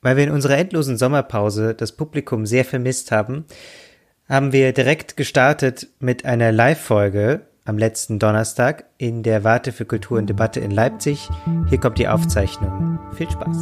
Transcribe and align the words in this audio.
Weil 0.00 0.16
wir 0.16 0.24
in 0.24 0.30
unserer 0.30 0.56
endlosen 0.58 0.96
Sommerpause 0.96 1.74
das 1.74 1.92
Publikum 1.92 2.46
sehr 2.46 2.64
vermisst 2.64 3.10
haben, 3.10 3.44
haben 4.28 4.52
wir 4.52 4.72
direkt 4.72 5.16
gestartet 5.16 5.88
mit 5.98 6.24
einer 6.24 6.52
Live-Folge 6.52 7.40
am 7.64 7.78
letzten 7.78 8.18
Donnerstag 8.18 8.84
in 8.96 9.22
der 9.22 9.44
Warte 9.44 9.72
für 9.72 9.84
Kultur 9.84 10.18
und 10.18 10.28
Debatte 10.28 10.60
in 10.60 10.70
Leipzig. 10.70 11.28
Hier 11.68 11.78
kommt 11.78 11.98
die 11.98 12.08
Aufzeichnung. 12.08 12.98
Viel 13.14 13.30
Spaß. 13.30 13.56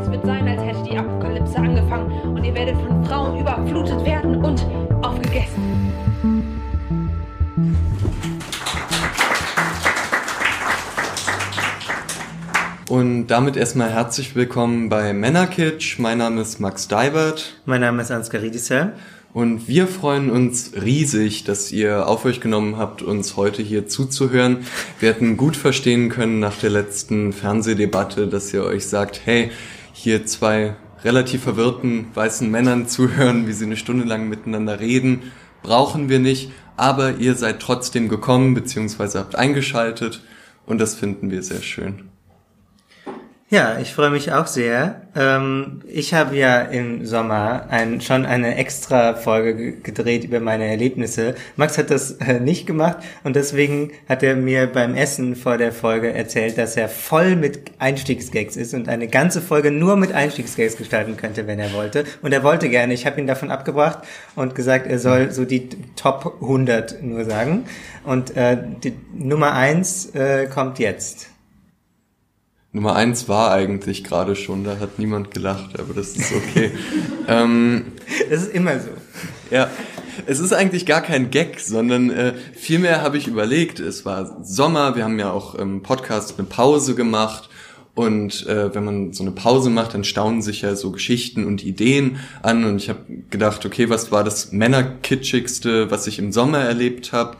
Es 0.00 0.10
wird 0.10 0.24
sein, 0.24 0.48
als 0.48 0.62
hätte 0.62 0.82
die 0.88 0.96
Apokalypse 0.96 1.56
angefangen 1.56 2.10
und 2.34 2.44
ihr 2.44 2.54
werdet 2.54 2.76
von 2.76 3.04
Frauen 3.04 3.40
überflutet 3.40 4.04
werden 4.04 4.36
und 4.44 4.64
Und 12.92 13.28
damit 13.28 13.56
erstmal 13.56 13.90
herzlich 13.90 14.36
willkommen 14.36 14.90
bei 14.90 15.14
Männerkitsch. 15.14 15.98
Mein 15.98 16.18
Name 16.18 16.42
ist 16.42 16.60
Max 16.60 16.88
Deibert. 16.88 17.54
Mein 17.64 17.80
Name 17.80 18.02
ist 18.02 18.10
Ansgar 18.10 18.42
Riedisser. 18.42 18.92
Und 19.32 19.66
wir 19.66 19.86
freuen 19.86 20.28
uns 20.28 20.72
riesig, 20.74 21.44
dass 21.44 21.72
ihr 21.72 22.06
auf 22.06 22.26
euch 22.26 22.42
genommen 22.42 22.76
habt, 22.76 23.00
uns 23.00 23.38
heute 23.38 23.62
hier 23.62 23.86
zuzuhören. 23.88 24.66
Wir 25.00 25.08
hätten 25.08 25.38
gut 25.38 25.56
verstehen 25.56 26.10
können 26.10 26.38
nach 26.38 26.58
der 26.58 26.68
letzten 26.68 27.32
Fernsehdebatte, 27.32 28.28
dass 28.28 28.52
ihr 28.52 28.62
euch 28.62 28.86
sagt, 28.86 29.22
hey, 29.24 29.50
hier 29.94 30.26
zwei 30.26 30.76
relativ 31.02 31.44
verwirrten 31.44 32.08
weißen 32.12 32.50
Männern 32.50 32.88
zuhören, 32.88 33.46
wie 33.46 33.54
sie 33.54 33.64
eine 33.64 33.78
Stunde 33.78 34.04
lang 34.04 34.28
miteinander 34.28 34.80
reden, 34.80 35.32
brauchen 35.62 36.10
wir 36.10 36.18
nicht. 36.18 36.52
Aber 36.76 37.16
ihr 37.16 37.36
seid 37.36 37.60
trotzdem 37.60 38.10
gekommen, 38.10 38.52
beziehungsweise 38.52 39.18
habt 39.18 39.34
eingeschaltet. 39.34 40.22
Und 40.66 40.78
das 40.78 40.94
finden 40.94 41.30
wir 41.30 41.42
sehr 41.42 41.62
schön. 41.62 42.11
Ja, 43.52 43.78
ich 43.78 43.92
freue 43.92 44.08
mich 44.08 44.32
auch 44.32 44.46
sehr. 44.46 45.02
Ähm, 45.14 45.82
ich 45.86 46.14
habe 46.14 46.34
ja 46.36 46.62
im 46.62 47.04
Sommer 47.04 47.66
ein, 47.68 48.00
schon 48.00 48.24
eine 48.24 48.56
extra 48.56 49.12
Folge 49.12 49.72
gedreht 49.72 50.24
über 50.24 50.40
meine 50.40 50.66
Erlebnisse. 50.66 51.34
Max 51.56 51.76
hat 51.76 51.90
das 51.90 52.12
äh, 52.12 52.40
nicht 52.40 52.66
gemacht 52.66 52.96
und 53.24 53.36
deswegen 53.36 53.90
hat 54.08 54.22
er 54.22 54.36
mir 54.36 54.68
beim 54.68 54.94
Essen 54.94 55.36
vor 55.36 55.58
der 55.58 55.70
Folge 55.70 56.14
erzählt, 56.14 56.56
dass 56.56 56.78
er 56.78 56.88
voll 56.88 57.36
mit 57.36 57.72
Einstiegsgags 57.78 58.56
ist 58.56 58.72
und 58.72 58.88
eine 58.88 59.06
ganze 59.06 59.42
Folge 59.42 59.70
nur 59.70 59.96
mit 59.96 60.12
Einstiegsgags 60.12 60.78
gestalten 60.78 61.18
könnte, 61.18 61.46
wenn 61.46 61.58
er 61.58 61.74
wollte. 61.74 62.04
Und 62.22 62.32
er 62.32 62.42
wollte 62.42 62.70
gerne. 62.70 62.94
Ich 62.94 63.04
habe 63.04 63.20
ihn 63.20 63.26
davon 63.26 63.50
abgebracht 63.50 63.98
und 64.34 64.54
gesagt, 64.54 64.86
er 64.86 64.98
soll 64.98 65.30
so 65.30 65.44
die 65.44 65.68
Top 65.94 66.38
100 66.40 67.02
nur 67.02 67.26
sagen. 67.26 67.66
Und 68.04 68.34
äh, 68.34 68.56
die 68.82 68.94
Nummer 69.12 69.52
eins 69.52 70.06
äh, 70.14 70.46
kommt 70.46 70.78
jetzt. 70.78 71.31
Nummer 72.74 72.96
eins 72.96 73.28
war 73.28 73.52
eigentlich 73.52 74.02
gerade 74.02 74.34
schon, 74.34 74.64
da 74.64 74.78
hat 74.78 74.98
niemand 74.98 75.30
gelacht, 75.30 75.78
aber 75.78 75.92
das 75.92 76.16
ist 76.16 76.32
okay. 76.32 76.70
ähm, 77.28 77.92
das 78.30 78.44
ist 78.44 78.54
immer 78.54 78.80
so. 78.80 78.88
Ja, 79.50 79.70
es 80.24 80.40
ist 80.40 80.54
eigentlich 80.54 80.86
gar 80.86 81.02
kein 81.02 81.30
Gag, 81.30 81.60
sondern 81.60 82.08
äh, 82.08 82.32
vielmehr 82.54 83.02
habe 83.02 83.18
ich 83.18 83.26
überlegt, 83.26 83.78
es 83.78 84.06
war 84.06 84.42
Sommer, 84.42 84.96
wir 84.96 85.04
haben 85.04 85.18
ja 85.18 85.30
auch 85.30 85.54
im 85.54 85.82
Podcast 85.82 86.38
eine 86.38 86.48
Pause 86.48 86.94
gemacht 86.94 87.50
und 87.94 88.46
äh, 88.46 88.74
wenn 88.74 88.84
man 88.84 89.12
so 89.12 89.22
eine 89.22 89.32
Pause 89.32 89.68
macht, 89.68 89.92
dann 89.92 90.02
staunen 90.02 90.40
sich 90.40 90.62
ja 90.62 90.74
so 90.74 90.92
Geschichten 90.92 91.44
und 91.44 91.62
Ideen 91.62 92.20
an 92.40 92.64
und 92.64 92.76
ich 92.76 92.88
habe 92.88 93.00
gedacht, 93.28 93.66
okay, 93.66 93.90
was 93.90 94.10
war 94.10 94.24
das 94.24 94.50
Männerkitschigste, 94.50 95.90
was 95.90 96.06
ich 96.06 96.18
im 96.18 96.32
Sommer 96.32 96.60
erlebt 96.60 97.12
habe? 97.12 97.36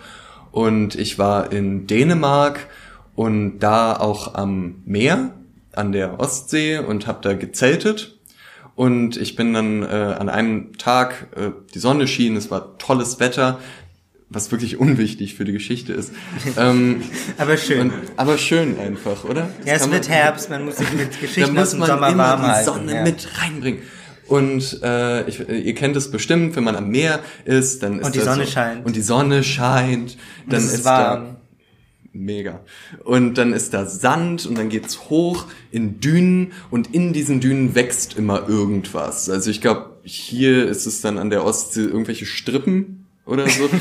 Und 0.50 0.94
ich 0.94 1.18
war 1.18 1.52
in 1.52 1.86
Dänemark 1.86 2.68
und 3.14 3.58
da 3.58 3.96
auch 3.96 4.34
am 4.34 4.82
Meer 4.84 5.34
an 5.72 5.92
der 5.92 6.20
Ostsee 6.20 6.78
und 6.78 7.06
habe 7.06 7.18
da 7.22 7.34
gezeltet 7.34 8.18
und 8.74 9.16
ich 9.16 9.36
bin 9.36 9.52
dann 9.52 9.82
äh, 9.82 9.86
an 9.86 10.28
einem 10.28 10.76
Tag, 10.78 11.28
äh, 11.36 11.50
die 11.74 11.78
Sonne 11.78 12.06
schien, 12.08 12.36
es 12.36 12.50
war 12.50 12.78
tolles 12.78 13.20
Wetter, 13.20 13.58
was 14.30 14.50
wirklich 14.50 14.78
unwichtig 14.78 15.34
für 15.34 15.44
die 15.44 15.52
Geschichte 15.52 15.92
ist. 15.92 16.12
Ähm, 16.56 17.02
aber 17.38 17.56
schön. 17.56 17.90
Und, 17.90 17.92
aber 18.16 18.38
schön 18.38 18.78
einfach, 18.78 19.24
oder? 19.24 19.50
Ja, 19.64 19.74
es 19.74 19.90
wird 19.90 20.08
Herbst, 20.08 20.48
man 20.50 20.64
muss 20.64 20.76
sich 20.76 20.92
mit 20.96 21.20
Geschichten 21.20 21.56
aus 21.58 21.70
dem 21.70 21.84
Sommer 21.84 22.16
warm 22.16 22.42
halten. 22.42 22.58
die 22.58 22.64
Sonne 22.64 22.94
ja. 22.94 23.02
mit 23.02 23.28
reinbringen. 23.40 23.82
Und 24.28 24.82
äh, 24.82 25.28
ich, 25.28 25.46
ihr 25.48 25.74
kennt 25.74 25.96
es 25.96 26.10
bestimmt, 26.10 26.56
wenn 26.56 26.64
man 26.64 26.76
am 26.76 26.88
Meer 26.88 27.20
ist, 27.44 27.82
dann 27.82 27.98
ist 27.98 28.06
und 28.06 28.14
die 28.14 28.20
Sonne 28.20 28.46
so, 28.46 28.50
scheint 28.50 28.86
und 28.86 28.96
die 28.96 29.02
Sonne 29.02 29.44
scheint, 29.44 30.16
dann 30.48 30.60
ist, 30.60 30.72
ist 30.72 30.84
warm. 30.84 31.31
Mega. 32.12 32.60
Und 33.04 33.38
dann 33.38 33.52
ist 33.52 33.74
da 33.74 33.86
Sand 33.86 34.46
und 34.46 34.56
dann 34.58 34.68
geht's 34.68 35.10
hoch 35.10 35.46
in 35.70 36.00
Dünen 36.00 36.52
und 36.70 36.94
in 36.94 37.12
diesen 37.12 37.40
Dünen 37.40 37.74
wächst 37.74 38.16
immer 38.16 38.48
irgendwas. 38.48 39.28
Also 39.28 39.50
ich 39.50 39.60
glaube, 39.60 39.96
hier 40.04 40.66
ist 40.68 40.86
es 40.86 41.00
dann 41.00 41.18
an 41.18 41.30
der 41.30 41.44
Ostsee 41.44 41.82
irgendwelche 41.82 42.26
Strippen 42.26 43.06
oder 43.24 43.48
so. 43.48 43.68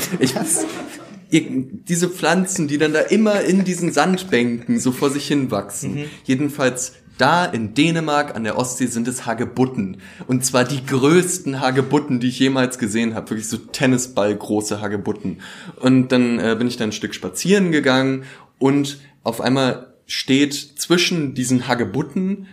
Ich, 1.34 1.46
diese 1.48 2.10
Pflanzen, 2.10 2.68
die 2.68 2.76
dann 2.76 2.92
da 2.92 3.00
immer 3.00 3.40
in 3.40 3.64
diesen 3.64 3.90
Sandbänken 3.90 4.78
so 4.78 4.92
vor 4.92 5.08
sich 5.08 5.26
hin 5.26 5.50
wachsen. 5.50 5.94
Mhm. 5.94 6.04
Jedenfalls 6.24 6.92
da 7.22 7.44
in 7.44 7.74
Dänemark 7.74 8.34
an 8.34 8.42
der 8.42 8.58
Ostsee 8.58 8.86
sind 8.86 9.06
es 9.06 9.26
Hagebutten. 9.26 9.98
Und 10.26 10.44
zwar 10.44 10.64
die 10.64 10.84
größten 10.84 11.60
Hagebutten, 11.60 12.18
die 12.18 12.26
ich 12.26 12.40
jemals 12.40 12.78
gesehen 12.78 13.14
habe. 13.14 13.30
Wirklich 13.30 13.48
so 13.48 13.58
Tennisballgroße 13.58 14.80
Hagebutten. 14.80 15.40
Und 15.78 16.10
dann 16.10 16.40
äh, 16.40 16.56
bin 16.58 16.66
ich 16.66 16.78
da 16.78 16.84
ein 16.84 16.90
Stück 16.90 17.14
spazieren 17.14 17.70
gegangen 17.70 18.24
und 18.58 18.98
auf 19.22 19.40
einmal 19.40 19.94
steht 20.06 20.52
zwischen 20.54 21.34
diesen 21.34 21.68
Hagebutten 21.68 22.48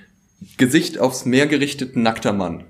Gesicht 0.57 0.99
aufs 0.99 1.25
Meer 1.25 1.47
gerichtet 1.47 1.95
nackter 1.95 2.31
Mann. 2.31 2.63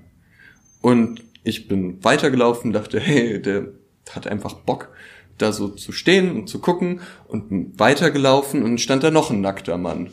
Und 0.80 1.22
ich 1.44 1.68
bin 1.68 2.02
weitergelaufen, 2.02 2.72
dachte, 2.72 2.98
hey, 2.98 3.42
der 3.42 3.68
hat 4.10 4.26
einfach 4.26 4.54
Bock, 4.54 4.88
da 5.36 5.52
so 5.52 5.68
zu 5.68 5.92
stehen 5.92 6.32
und 6.32 6.48
zu 6.48 6.60
gucken 6.60 7.00
und 7.28 7.78
weitergelaufen 7.78 8.62
und 8.62 8.80
stand 8.80 9.04
da 9.04 9.10
noch 9.10 9.30
ein 9.30 9.42
nackter 9.42 9.76
Mann 9.76 10.08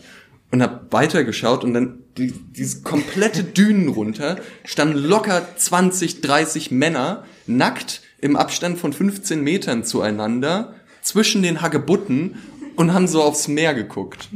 und 0.51 0.61
hab 0.61 0.91
weitergeschaut 0.93 1.63
und 1.63 1.73
dann 1.73 2.03
die, 2.17 2.31
diese 2.31 2.81
komplette 2.81 3.43
Dünen 3.43 3.89
runter 3.89 4.37
standen 4.63 4.97
locker 4.97 5.45
20, 5.55 6.21
30 6.21 6.71
Männer 6.71 7.25
nackt 7.45 8.01
im 8.19 8.35
Abstand 8.35 8.79
von 8.79 8.93
15 8.93 9.43
Metern 9.43 9.83
zueinander 9.83 10.73
zwischen 11.01 11.43
den 11.43 11.61
Hagebutten 11.61 12.35
und 12.75 12.93
haben 12.93 13.07
so 13.07 13.21
aufs 13.21 13.47
Meer 13.47 13.73
geguckt. 13.73 14.29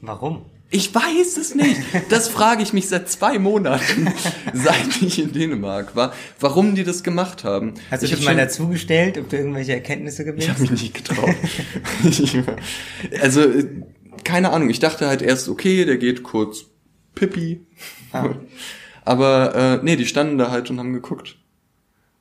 Warum? 0.00 0.42
Ich 0.74 0.94
weiß 0.94 1.36
es 1.36 1.54
nicht. 1.54 1.82
Das 2.08 2.28
frage 2.28 2.62
ich 2.62 2.72
mich 2.72 2.88
seit 2.88 3.10
zwei 3.10 3.38
Monaten, 3.38 4.10
seit 4.54 5.02
ich 5.02 5.18
in 5.18 5.32
Dänemark 5.32 5.94
war, 5.94 6.14
warum 6.40 6.74
die 6.74 6.82
das 6.82 7.02
gemacht 7.02 7.44
haben. 7.44 7.74
Hast 7.90 8.02
du 8.02 8.06
dich 8.06 8.24
mal 8.24 8.34
dazugestellt, 8.34 9.18
ob 9.18 9.28
du 9.28 9.36
irgendwelche 9.36 9.74
Erkenntnisse 9.74 10.24
gewinnst? 10.24 10.46
Ich 10.46 10.50
habe 10.50 10.62
mich 10.62 10.70
nicht 10.70 10.94
getraut. 10.94 11.34
also 13.20 13.42
keine 14.24 14.50
Ahnung, 14.52 14.70
ich 14.70 14.78
dachte 14.78 15.06
halt 15.06 15.22
erst, 15.22 15.48
okay, 15.48 15.84
der 15.84 15.96
geht 15.96 16.22
kurz 16.22 16.64
Pippi. 17.14 17.66
Ah. 18.12 18.30
Aber 19.04 19.54
äh, 19.54 19.84
nee, 19.84 19.96
die 19.96 20.06
standen 20.06 20.38
da 20.38 20.50
halt 20.50 20.70
und 20.70 20.78
haben 20.78 20.92
geguckt. 20.92 21.36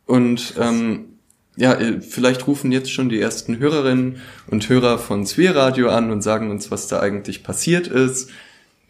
Und 0.06 0.56
ähm, 0.60 1.12
ja, 1.56 1.74
äh, 1.74 2.02
vielleicht 2.02 2.48
rufen 2.48 2.72
jetzt 2.72 2.92
schon 2.92 3.10
die 3.10 3.20
ersten 3.20 3.60
Hörerinnen 3.60 4.22
und 4.48 4.68
Hörer 4.68 4.98
von 4.98 5.28
Radio 5.38 5.90
an 5.90 6.12
und 6.12 6.22
sagen 6.22 6.50
uns, 6.50 6.72
was 6.72 6.88
da 6.88 7.00
eigentlich 7.00 7.44
passiert 7.44 7.88
ist. 7.88 8.30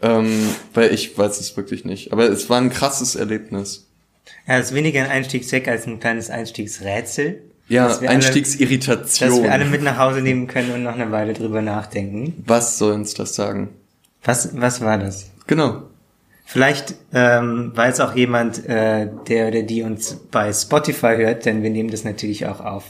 Ähm, 0.02 0.50
weil 0.74 0.94
ich 0.94 1.18
weiß 1.18 1.40
es 1.40 1.56
wirklich 1.58 1.86
nicht. 1.86 2.12
Aber 2.12 2.30
es 2.30 2.50
war 2.50 2.60
ein 2.60 2.70
krasses 2.70 3.16
Erlebnis. 3.16 3.88
Ja, 4.48 4.58
es 4.58 4.68
ist 4.68 4.76
weniger 4.76 5.04
ein 5.04 5.12
Einstiegsweg 5.12 5.68
als 5.68 5.86
ein 5.86 6.00
kleines 6.00 6.30
Einstiegsrätsel. 6.30 7.44
Ja, 7.72 7.98
Einstiegsirritation. 8.00 9.30
Alle, 9.30 9.38
dass 9.38 9.44
wir 9.44 9.54
alle 9.54 9.66
mit 9.66 9.82
nach 9.82 9.98
Hause 9.98 10.22
nehmen 10.22 10.48
können 10.48 10.72
und 10.72 10.84
noch 10.84 10.96
eine 10.96 11.10
Weile 11.12 11.32
drüber 11.32 11.62
nachdenken. 11.62 12.44
Was 12.46 12.78
soll 12.78 12.92
uns 12.92 13.14
das 13.14 13.34
sagen? 13.34 13.70
Was, 14.24 14.50
was 14.60 14.82
war 14.82 14.98
das? 14.98 15.32
Genau. 15.48 15.84
Vielleicht 16.46 16.96
ähm, 17.14 17.72
weiß 17.74 18.02
auch 18.02 18.14
jemand, 18.14 18.68
äh, 18.68 19.08
der 19.30 19.48
oder 19.48 19.62
die 19.64 19.84
uns 19.84 20.18
bei 20.32 20.52
Spotify 20.52 21.16
hört, 21.16 21.46
denn 21.46 21.64
wir 21.64 21.70
nehmen 21.70 21.90
das 21.90 22.04
natürlich 22.04 22.46
auch 22.46 22.60
auf 22.60 22.84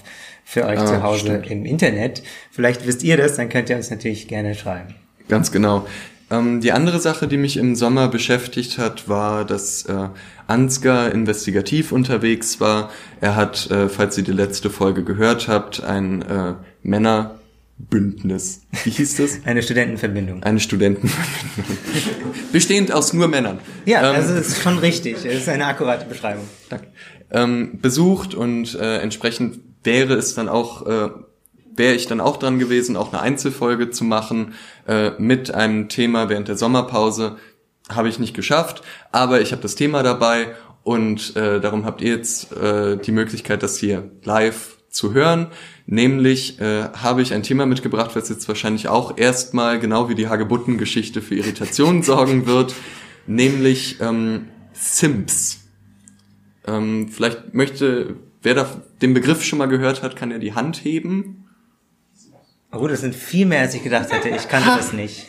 für 0.44 0.66
euch 0.66 0.80
ah, 0.80 0.86
zu 0.88 1.04
Hause 1.04 1.20
stimmt. 1.20 1.52
im 1.52 1.66
Internet. 1.66 2.24
Vielleicht 2.50 2.88
wisst 2.88 3.04
ihr 3.04 3.18
das, 3.18 3.36
dann 3.36 3.50
könnt 3.50 3.70
ihr 3.70 3.76
uns 3.76 3.92
natürlich 3.92 4.28
gerne 4.28 4.56
schreiben. 4.56 4.96
Ganz 5.28 5.52
genau. 5.52 5.86
Ähm, 6.32 6.62
die 6.62 6.72
andere 6.72 7.00
Sache, 7.00 7.28
die 7.28 7.38
mich 7.38 7.58
im 7.58 7.76
Sommer 7.76 8.08
beschäftigt 8.08 8.78
hat, 8.78 9.10
war, 9.10 9.46
dass 9.46 9.84
äh, 9.86 10.08
Ansgar 10.48 11.12
investigativ 11.12 11.92
unterwegs 11.92 12.62
war. 12.62 12.90
Er 13.20 13.36
hat, 13.36 13.70
äh, 13.70 13.90
falls 13.90 14.18
ihr 14.18 14.24
die 14.24 14.32
letzte 14.32 14.70
Folge 14.70 15.04
gehört 15.04 15.50
habt, 15.50 15.84
ein 15.84 16.22
äh, 16.22 16.54
Männerbündnis. 16.84 18.62
Wie 18.86 18.92
hieß 18.92 19.18
das? 19.18 19.40
Eine 19.46 19.62
Studentenverbindung. 19.62 20.42
Eine 20.44 20.62
Studentenverbindung. 20.62 21.78
Bestehend 22.54 22.94
aus 22.94 23.12
nur 23.12 23.28
Männern. 23.28 23.60
Ja, 23.86 24.00
ähm, 24.10 24.16
also 24.16 24.34
das 24.34 24.48
ist 24.48 24.62
schon 24.62 24.78
richtig. 24.78 25.16
Das 25.16 25.26
ist 25.26 25.50
eine 25.50 25.66
akkurate 25.66 26.06
Beschreibung. 26.06 26.46
Danke. 26.70 26.88
Ähm, 27.30 27.80
besucht 27.82 28.36
und 28.36 28.76
äh, 28.76 29.00
entsprechend 29.00 29.60
wäre 29.84 30.14
es 30.14 30.36
dann 30.36 30.48
auch 30.48 30.86
äh, 30.86 31.10
wäre 31.76 31.96
ich 31.96 32.08
dann 32.08 32.22
auch 32.22 32.38
dran 32.38 32.60
gewesen, 32.60 32.98
auch 32.98 33.14
eine 33.14 33.22
Einzelfolge 33.22 33.90
zu 33.90 34.04
machen 34.04 34.54
äh, 34.88 35.12
mit 35.18 35.54
einem 35.54 35.90
Thema 35.90 36.30
während 36.30 36.48
der 36.48 36.58
Sommerpause. 36.58 37.38
Habe 37.90 38.10
ich 38.10 38.20
nicht 38.20 38.36
geschafft, 38.36 38.84
aber 39.12 39.42
ich 39.42 39.52
habe 39.52 39.62
das 39.62 39.76
Thema 39.76 40.04
dabei 40.04 40.56
und 40.84 41.36
äh, 41.36 41.60
darum 41.60 41.86
habt 41.86 42.02
ihr 42.02 42.16
jetzt 42.16 42.52
äh, 42.54 42.98
die 42.98 43.12
Möglichkeit, 43.12 43.64
das 43.64 43.78
hier 43.78 44.12
live 44.24 44.78
zu 44.90 45.14
hören. 45.14 45.48
Nämlich 45.86 46.60
äh, 46.60 46.90
habe 46.94 47.22
ich 47.22 47.34
ein 47.34 47.44
Thema 47.44 47.66
mitgebracht, 47.66 48.12
was 48.16 48.30
jetzt 48.30 48.48
wahrscheinlich 48.48 48.88
auch 48.88 49.18
erstmal, 49.18 49.80
genau 49.80 50.10
wie 50.10 50.16
die 50.16 50.28
Hagebutten-Geschichte, 50.28 51.22
für 51.22 51.36
Irritationen 51.36 52.04
sorgen 52.04 52.46
wird, 52.46 52.76
nämlich 53.28 54.00
ähm, 54.02 54.48
Sims. 54.74 55.60
Ähm, 56.66 57.10
vielleicht 57.10 57.54
möchte, 57.54 58.16
wer 58.42 58.54
da 58.56 58.82
den 59.02 59.14
Begriff 59.14 59.44
schon 59.44 59.60
mal 59.60 59.68
gehört 59.68 60.04
hat, 60.04 60.16
kann 60.16 60.32
er 60.32 60.40
die 60.40 60.54
Hand 60.54 60.84
heben. 60.84 61.48
Oh, 62.74 62.88
das 62.88 63.02
sind 63.02 63.14
viel 63.14 63.46
mehr, 63.46 63.60
als 63.62 63.74
ich 63.74 63.84
gedacht 63.84 64.14
hätte. 64.14 64.30
Ich 64.30 64.48
kannte 64.48 64.70
das 64.78 64.94
nicht. 64.94 65.28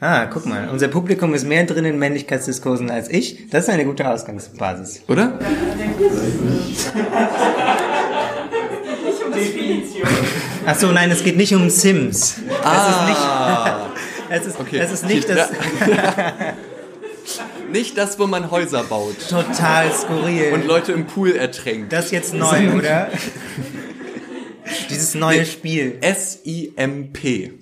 Ah, 0.00 0.24
guck 0.26 0.46
mal, 0.46 0.70
unser 0.70 0.88
Publikum 0.88 1.34
ist 1.34 1.46
mehr 1.46 1.64
drin 1.64 1.84
in 1.84 1.98
Männlichkeitsdiskursen 1.98 2.90
als 2.90 3.10
ich. 3.10 3.50
Das 3.50 3.64
ist 3.64 3.70
eine 3.70 3.84
gute 3.84 4.08
Ausgangsbasis. 4.08 5.02
Oder? 5.08 5.38
Ach 10.66 10.74
so, 10.74 10.90
nein, 10.90 11.10
es 11.10 11.22
geht 11.22 11.36
nicht 11.36 11.54
um 11.54 11.68
Sims. 11.68 12.36
Ah. 12.62 13.90
Es 14.30 14.40
ist 14.40 14.46
nicht, 14.46 14.46
es 14.46 14.46
ist, 14.46 14.58
okay. 14.60 14.78
es 14.78 14.92
ist 14.92 15.04
nicht 15.06 15.28
das... 15.28 15.50
nicht 17.72 17.98
das, 17.98 18.18
wo 18.18 18.26
man 18.26 18.50
Häuser 18.50 18.84
baut. 18.84 19.16
Total 19.28 19.92
skurril. 19.92 20.54
Und 20.54 20.66
Leute 20.66 20.92
im 20.92 21.06
Pool 21.06 21.36
ertränkt. 21.36 21.92
Das 21.92 22.06
ist 22.06 22.12
jetzt 22.12 22.32
neu, 22.32 22.72
oder? 22.78 23.10
Dieses 24.90 25.14
neue 25.14 25.40
Nee. 25.40 25.44
Spiel. 25.44 25.98
S-I-M-P. 26.00 27.52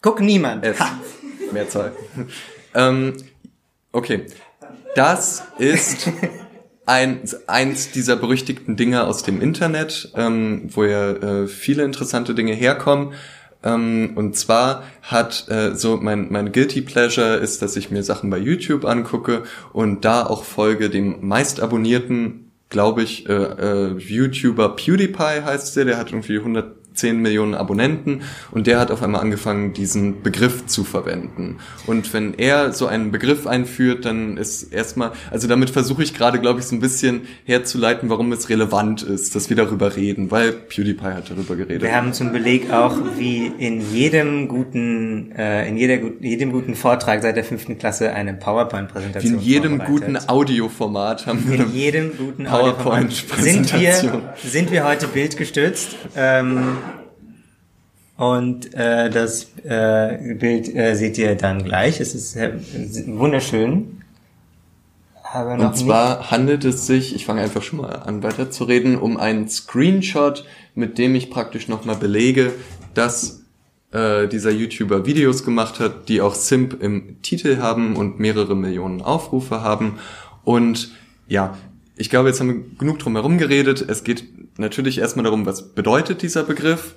Guck 0.00 0.20
niemand. 0.20 0.64
S. 0.64 0.78
Ha. 0.80 1.00
Mehrzahl. 1.52 1.92
ähm, 2.74 3.14
okay. 3.92 4.26
Das 4.94 5.42
ist 5.58 6.08
ein, 6.86 7.20
eins 7.46 7.90
dieser 7.90 8.16
berüchtigten 8.16 8.76
Dinge 8.76 9.06
aus 9.06 9.22
dem 9.22 9.40
Internet, 9.40 10.12
ähm, 10.16 10.68
wo 10.74 10.84
ja 10.84 11.10
äh, 11.10 11.46
viele 11.46 11.84
interessante 11.84 12.34
Dinge 12.34 12.54
herkommen. 12.54 13.14
Ähm, 13.62 14.12
und 14.14 14.36
zwar 14.36 14.84
hat 15.02 15.46
äh, 15.48 15.74
so 15.74 15.96
mein, 15.96 16.28
mein 16.30 16.52
Guilty 16.52 16.80
Pleasure 16.82 17.36
ist, 17.36 17.60
dass 17.60 17.76
ich 17.76 17.90
mir 17.90 18.02
Sachen 18.02 18.30
bei 18.30 18.38
YouTube 18.38 18.84
angucke 18.84 19.42
und 19.72 20.04
da 20.04 20.24
auch 20.24 20.44
folge 20.44 20.90
dem 20.90 21.26
meist 21.26 21.60
abonnierten, 21.60 22.47
glaube 22.68 23.02
ich, 23.02 23.28
äh, 23.28 23.32
äh, 23.32 23.98
YouTuber 23.98 24.76
PewDiePie 24.76 25.42
heißt 25.44 25.76
der, 25.76 25.84
der 25.84 25.98
hat 25.98 26.10
irgendwie 26.10 26.38
110 26.98 27.20
Millionen 27.20 27.54
Abonnenten 27.54 28.22
und 28.50 28.66
der 28.66 28.78
hat 28.78 28.90
auf 28.90 29.02
einmal 29.02 29.20
angefangen, 29.20 29.72
diesen 29.72 30.22
Begriff 30.22 30.66
zu 30.66 30.84
verwenden. 30.84 31.58
Und 31.86 32.12
wenn 32.12 32.34
er 32.34 32.72
so 32.72 32.86
einen 32.86 33.10
Begriff 33.10 33.46
einführt, 33.46 34.04
dann 34.04 34.36
ist 34.36 34.64
erstmal, 34.72 35.12
also 35.30 35.48
damit 35.48 35.70
versuche 35.70 36.02
ich 36.02 36.14
gerade, 36.14 36.40
glaube 36.40 36.60
ich, 36.60 36.66
so 36.66 36.74
ein 36.74 36.80
bisschen 36.80 37.22
herzuleiten, 37.44 38.10
warum 38.10 38.32
es 38.32 38.48
relevant 38.48 39.02
ist, 39.02 39.34
dass 39.34 39.48
wir 39.48 39.56
darüber 39.56 39.96
reden, 39.96 40.30
weil 40.30 40.52
PewDiePie 40.52 41.04
hat 41.04 41.30
darüber 41.30 41.56
geredet. 41.56 41.82
Wir 41.82 41.94
haben 41.94 42.12
zum 42.12 42.32
Beleg 42.32 42.72
auch, 42.72 42.96
wie 43.16 43.46
in 43.46 43.80
jedem 43.92 44.48
guten, 44.48 45.32
äh, 45.32 45.68
in 45.68 45.76
jeder, 45.76 45.98
jedem 46.20 46.52
guten 46.52 46.74
Vortrag 46.74 47.22
seit 47.22 47.36
der 47.36 47.44
fünften 47.44 47.78
Klasse 47.78 48.12
eine 48.12 48.34
Wie 48.34 48.38
PowerPoint-Präsentation 48.38 49.34
in 49.34 49.40
jedem 49.40 49.78
guten 49.78 50.16
Audioformat 50.28 51.26
haben 51.26 51.48
wir 51.48 51.60
In 51.60 51.72
jedem 51.72 52.16
guten 52.16 52.44
PowerPoint-Präsentation. 52.44 53.72
Sind 53.82 54.12
wir, 54.12 54.50
sind 54.50 54.70
wir 54.72 54.84
heute 54.84 55.06
bildgestützt? 55.06 55.96
Ähm, 56.16 56.78
und 58.18 58.74
äh, 58.74 59.10
das 59.10 59.46
äh, 59.62 60.34
Bild 60.34 60.74
äh, 60.74 60.94
seht 60.96 61.16
ihr 61.18 61.36
dann 61.36 61.62
gleich. 61.62 62.00
Es 62.00 62.16
ist 62.16 62.34
äh, 62.34 62.52
wunderschön. 63.06 64.02
Aber 65.22 65.56
noch 65.56 65.66
Und 65.66 65.76
zwar 65.76 66.32
handelt 66.32 66.64
es 66.64 66.88
sich, 66.88 67.14
ich 67.14 67.24
fange 67.26 67.42
einfach 67.42 67.62
schon 67.62 67.80
mal 67.80 67.92
an 67.92 68.24
weiterzureden, 68.24 68.96
um 68.98 69.18
einen 69.18 69.48
Screenshot, 69.48 70.44
mit 70.74 70.98
dem 70.98 71.14
ich 71.14 71.30
praktisch 71.30 71.68
nochmal 71.68 71.94
belege, 71.94 72.52
dass 72.92 73.44
äh, 73.92 74.26
dieser 74.26 74.50
YouTuber 74.50 75.06
Videos 75.06 75.44
gemacht 75.44 75.78
hat, 75.78 76.08
die 76.08 76.20
auch 76.20 76.34
Simp 76.34 76.82
im 76.82 77.22
Titel 77.22 77.58
haben 77.58 77.94
und 77.94 78.18
mehrere 78.18 78.56
Millionen 78.56 79.00
Aufrufe 79.00 79.60
haben. 79.60 80.00
Und 80.42 80.90
ja, 81.28 81.56
ich 81.96 82.10
glaube, 82.10 82.30
jetzt 82.30 82.40
haben 82.40 82.48
wir 82.48 82.78
genug 82.78 82.98
drum 82.98 83.14
herum 83.14 83.38
geredet. 83.38 83.84
Es 83.88 84.02
geht 84.02 84.24
natürlich 84.58 84.98
erstmal 84.98 85.22
darum, 85.22 85.46
was 85.46 85.72
bedeutet 85.72 86.22
dieser 86.22 86.42
Begriff. 86.42 86.96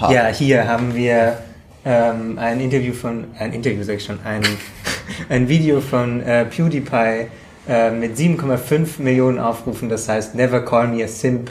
Nicht, 0.00 0.10
ja, 0.10 0.26
hier 0.28 0.68
haben 0.68 0.94
wir 0.94 1.38
ähm, 1.84 2.38
ein 2.38 2.60
Interview 2.60 2.92
von, 2.92 3.24
ein 3.38 3.52
Interview 3.52 3.82
sag 3.82 3.96
ich 3.96 4.04
schon, 4.04 4.18
ein, 4.24 4.42
ein 5.28 5.48
Video 5.48 5.80
von 5.80 6.22
äh, 6.22 6.44
PewDiePie 6.44 7.26
äh, 7.68 7.90
mit 7.90 8.16
7,5 8.16 9.00
Millionen 9.02 9.38
Aufrufen. 9.38 9.88
Das 9.88 10.08
heißt 10.08 10.34
Never 10.34 10.60
Call 10.64 10.88
Me 10.88 11.04
a 11.04 11.08
Simp, 11.08 11.50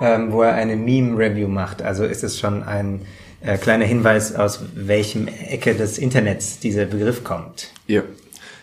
ähm, 0.00 0.32
wo 0.32 0.42
er 0.42 0.54
eine 0.54 0.76
Meme-Review 0.76 1.48
macht. 1.48 1.82
Also 1.82 2.04
ist 2.04 2.24
es 2.24 2.38
schon 2.38 2.62
ein 2.62 3.02
äh, 3.40 3.56
kleiner 3.56 3.84
Hinweis, 3.84 4.34
aus 4.34 4.60
welchem 4.74 5.28
Ecke 5.28 5.74
des 5.74 5.98
Internets 5.98 6.58
dieser 6.58 6.84
Begriff 6.84 7.24
kommt. 7.24 7.72
Ja. 7.86 8.02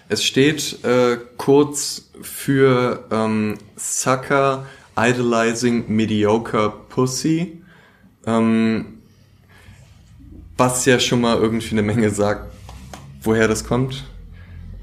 Es 0.07 0.23
steht 0.23 0.83
äh, 0.83 1.17
kurz 1.37 2.09
für 2.21 3.05
ähm, 3.11 3.57
Sucker 3.75 4.65
Idolizing 4.95 5.85
Mediocre 5.87 6.71
Pussy, 6.89 7.61
ähm, 8.27 8.94
was 10.57 10.85
ja 10.85 10.99
schon 10.99 11.21
mal 11.21 11.37
irgendwie 11.37 11.71
eine 11.71 11.81
Menge 11.81 12.09
sagt, 12.09 12.53
woher 13.21 13.47
das 13.47 13.65
kommt. 13.65 14.05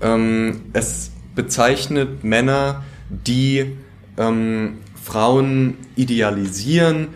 Ähm, 0.00 0.62
es 0.72 1.10
bezeichnet 1.34 2.24
Männer, 2.24 2.82
die 3.08 3.76
ähm, 4.18 4.78
Frauen 5.02 5.76
idealisieren, 5.96 7.08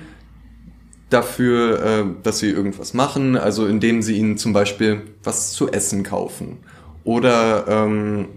dafür, 1.10 1.84
äh, 1.84 2.04
dass 2.22 2.38
sie 2.40 2.50
irgendwas 2.50 2.94
machen, 2.94 3.36
also 3.36 3.66
indem 3.66 4.02
sie 4.02 4.16
ihnen 4.16 4.38
zum 4.38 4.52
Beispiel 4.52 5.02
was 5.22 5.52
zu 5.52 5.70
essen 5.70 6.02
kaufen 6.02 6.58
oder 7.04 7.66
ähm, 7.68 8.28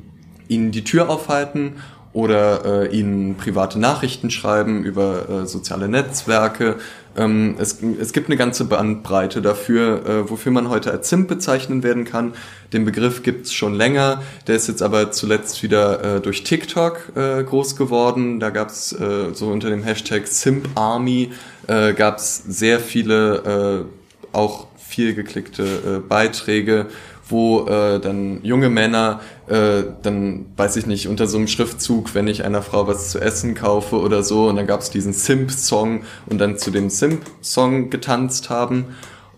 ihnen 0.47 0.71
die 0.71 0.83
Tür 0.83 1.09
aufhalten 1.09 1.77
oder 2.13 2.83
äh, 2.91 2.97
ihnen 2.97 3.35
private 3.35 3.79
Nachrichten 3.79 4.29
schreiben 4.29 4.83
über 4.83 5.29
äh, 5.29 5.45
soziale 5.45 5.87
Netzwerke. 5.87 6.77
Ähm, 7.17 7.55
es, 7.59 7.79
es 7.99 8.13
gibt 8.13 8.27
eine 8.27 8.37
ganze 8.37 8.65
Bandbreite 8.65 9.41
dafür, 9.41 10.05
äh, 10.05 10.29
wofür 10.29 10.51
man 10.51 10.69
heute 10.69 10.91
als 10.91 11.09
Simp 11.09 11.27
bezeichnen 11.27 11.83
werden 11.83 12.05
kann. 12.05 12.33
Den 12.73 12.85
Begriff 12.85 13.23
gibt's 13.23 13.53
schon 13.53 13.73
länger, 13.73 14.21
der 14.47 14.55
ist 14.55 14.67
jetzt 14.67 14.81
aber 14.81 15.11
zuletzt 15.11 15.63
wieder 15.63 16.17
äh, 16.17 16.21
durch 16.21 16.43
TikTok 16.43 17.11
äh, 17.15 17.43
groß 17.43 17.75
geworden. 17.75 18.39
Da 18.39 18.49
gab's 18.51 18.93
äh, 18.93 19.33
so 19.33 19.47
unter 19.47 19.69
dem 19.69 19.83
Hashtag 19.83 20.27
Simp 20.27 20.69
Army 20.75 21.31
äh, 21.67 21.93
gab's 21.93 22.43
sehr 22.47 22.79
viele 22.79 23.85
äh, 24.33 24.35
auch 24.35 24.67
viel 24.77 25.13
geklickte 25.13 26.03
Beiträge, 26.07 26.87
wo 27.29 27.67
äh, 27.67 27.99
dann 27.99 28.43
junge 28.43 28.69
Männer 28.69 29.21
äh, 29.47 29.83
dann, 30.01 30.47
weiß 30.57 30.75
ich 30.75 30.85
nicht, 30.85 31.07
unter 31.07 31.27
so 31.27 31.37
einem 31.37 31.47
Schriftzug, 31.47 32.15
wenn 32.15 32.27
ich 32.27 32.43
einer 32.43 32.61
Frau 32.61 32.87
was 32.87 33.11
zu 33.11 33.19
essen 33.19 33.55
kaufe 33.55 33.99
oder 33.99 34.23
so, 34.23 34.47
und 34.47 34.55
dann 34.55 34.67
gab's 34.67 34.89
diesen 34.89 35.13
Simp-Song 35.13 36.03
und 36.25 36.39
dann 36.39 36.57
zu 36.57 36.71
dem 36.71 36.89
Simp-Song 36.89 37.89
getanzt 37.89 38.49
haben. 38.49 38.85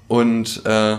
Und 0.07 0.65
äh, 0.65 0.97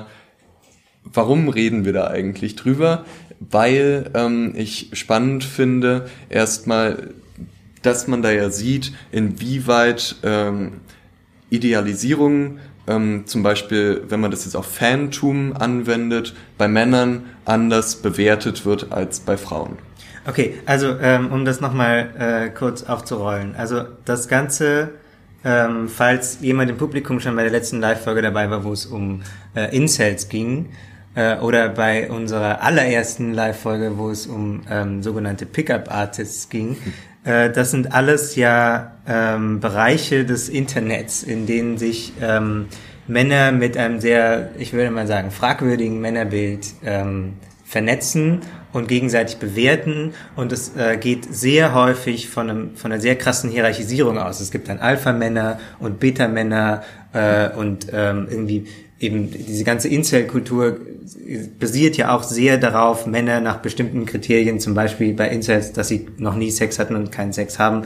warum 1.04 1.48
reden 1.48 1.84
wir 1.84 1.92
da 1.92 2.06
eigentlich 2.08 2.56
drüber? 2.56 3.04
Weil 3.40 4.10
ähm, 4.14 4.52
ich 4.56 4.90
spannend 4.92 5.44
finde, 5.44 6.08
erstmal, 6.28 7.10
dass 7.82 8.06
man 8.06 8.22
da 8.22 8.30
ja 8.30 8.50
sieht, 8.50 8.92
inwieweit 9.10 10.16
ähm, 10.22 10.80
Idealisierung, 11.50 12.58
ähm, 12.86 13.24
zum 13.26 13.42
Beispiel, 13.42 14.02
wenn 14.08 14.20
man 14.20 14.30
das 14.30 14.44
jetzt 14.44 14.56
auf 14.56 14.66
Fantum 14.66 15.54
anwendet, 15.56 16.34
bei 16.58 16.68
Männern 16.68 17.24
anders 17.44 17.96
bewertet 17.96 18.64
wird 18.64 18.92
als 18.92 19.20
bei 19.20 19.36
Frauen. 19.36 19.78
Okay, 20.26 20.54
also 20.66 20.96
ähm, 21.00 21.32
um 21.32 21.44
das 21.44 21.60
nochmal 21.60 22.10
äh, 22.18 22.50
kurz 22.50 22.84
aufzurollen. 22.84 23.54
Also 23.56 23.84
das 24.04 24.28
Ganze, 24.28 24.90
ähm, 25.44 25.88
falls 25.88 26.38
jemand 26.40 26.70
im 26.70 26.76
Publikum 26.76 27.18
schon 27.18 27.34
bei 27.34 27.42
der 27.42 27.50
letzten 27.50 27.80
Live-Folge 27.80 28.22
dabei 28.22 28.48
war, 28.48 28.62
wo 28.62 28.72
es 28.72 28.86
um 28.86 29.22
äh, 29.54 29.76
Incels 29.76 30.28
ging, 30.28 30.68
äh, 31.14 31.38
oder 31.38 31.68
bei 31.68 32.10
unserer 32.10 32.62
allerersten 32.62 33.32
Live-Folge, 33.34 33.98
wo 33.98 34.10
es 34.10 34.26
um 34.26 34.62
ähm, 34.70 35.02
sogenannte 35.02 35.44
Pickup-Artists 35.46 36.48
ging, 36.48 36.76
äh, 37.24 37.50
das 37.50 37.70
sind 37.70 37.92
alles 37.92 38.36
ja 38.36 38.92
ähm, 39.06 39.60
Bereiche 39.60 40.24
des 40.24 40.48
Internets, 40.48 41.22
in 41.22 41.46
denen 41.46 41.78
sich 41.78 42.12
ähm, 42.20 42.66
Männer 43.06 43.52
mit 43.52 43.76
einem 43.76 44.00
sehr, 44.00 44.50
ich 44.58 44.72
würde 44.72 44.90
mal 44.90 45.06
sagen, 45.06 45.30
fragwürdigen 45.30 46.00
Männerbild 46.00 46.66
ähm, 46.84 47.34
vernetzen 47.64 48.40
und 48.72 48.88
gegenseitig 48.88 49.38
bewerten 49.38 50.14
und 50.36 50.52
es 50.52 50.76
äh, 50.76 50.96
geht 50.96 51.34
sehr 51.34 51.74
häufig 51.74 52.28
von, 52.28 52.50
einem, 52.50 52.76
von 52.76 52.92
einer 52.92 53.00
sehr 53.00 53.16
krassen 53.16 53.50
Hierarchisierung 53.50 54.18
aus. 54.18 54.40
Es 54.40 54.50
gibt 54.50 54.68
dann 54.68 54.78
Alpha-Männer 54.78 55.58
und 55.78 56.00
Beta-Männer 56.00 56.82
äh, 57.12 57.50
und 57.50 57.86
ähm, 57.92 58.28
irgendwie 58.30 58.66
eben 59.02 59.30
diese 59.30 59.64
ganze 59.64 59.88
Incel-Kultur 59.88 60.78
basiert 61.58 61.96
ja 61.96 62.14
auch 62.14 62.22
sehr 62.22 62.56
darauf, 62.56 63.06
Männer 63.06 63.40
nach 63.40 63.58
bestimmten 63.58 64.06
Kriterien, 64.06 64.60
zum 64.60 64.74
Beispiel 64.74 65.12
bei 65.12 65.28
Incels, 65.28 65.72
dass 65.72 65.88
sie 65.88 66.06
noch 66.18 66.36
nie 66.36 66.50
Sex 66.50 66.78
hatten 66.78 66.94
und 66.94 67.10
keinen 67.10 67.32
Sex 67.32 67.58
haben, 67.58 67.82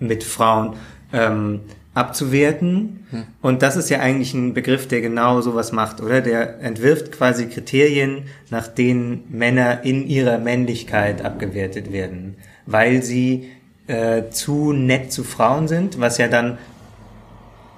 mit 0.00 0.24
Frauen 0.24 0.74
ähm, 1.12 1.60
abzuwerten. 1.94 3.06
Hm. 3.10 3.22
Und 3.40 3.62
das 3.62 3.76
ist 3.76 3.90
ja 3.90 4.00
eigentlich 4.00 4.34
ein 4.34 4.52
Begriff, 4.52 4.88
der 4.88 5.00
genau 5.00 5.40
sowas 5.40 5.70
macht, 5.72 6.00
oder? 6.00 6.20
Der 6.20 6.60
entwirft 6.60 7.12
quasi 7.12 7.46
Kriterien, 7.46 8.24
nach 8.50 8.66
denen 8.66 9.24
Männer 9.30 9.84
in 9.84 10.06
ihrer 10.06 10.38
Männlichkeit 10.38 11.24
abgewertet 11.24 11.92
werden, 11.92 12.36
weil 12.66 13.02
sie 13.02 13.50
äh, 13.86 14.30
zu 14.30 14.72
nett 14.72 15.12
zu 15.12 15.22
Frauen 15.22 15.68
sind, 15.68 16.00
was 16.00 16.18
ja 16.18 16.28
dann 16.28 16.58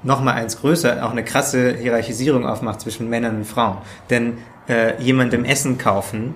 nochmal 0.03 0.35
eins 0.35 0.59
größer, 0.59 1.05
auch 1.05 1.11
eine 1.11 1.25
krasse 1.25 1.77
Hierarchisierung 1.77 2.47
aufmacht 2.47 2.81
zwischen 2.81 3.09
Männern 3.09 3.37
und 3.37 3.45
Frauen. 3.45 3.79
Denn 4.11 4.39
äh, 4.69 5.01
jemandem 5.03 5.45
Essen 5.45 5.79
kaufen 5.79 6.35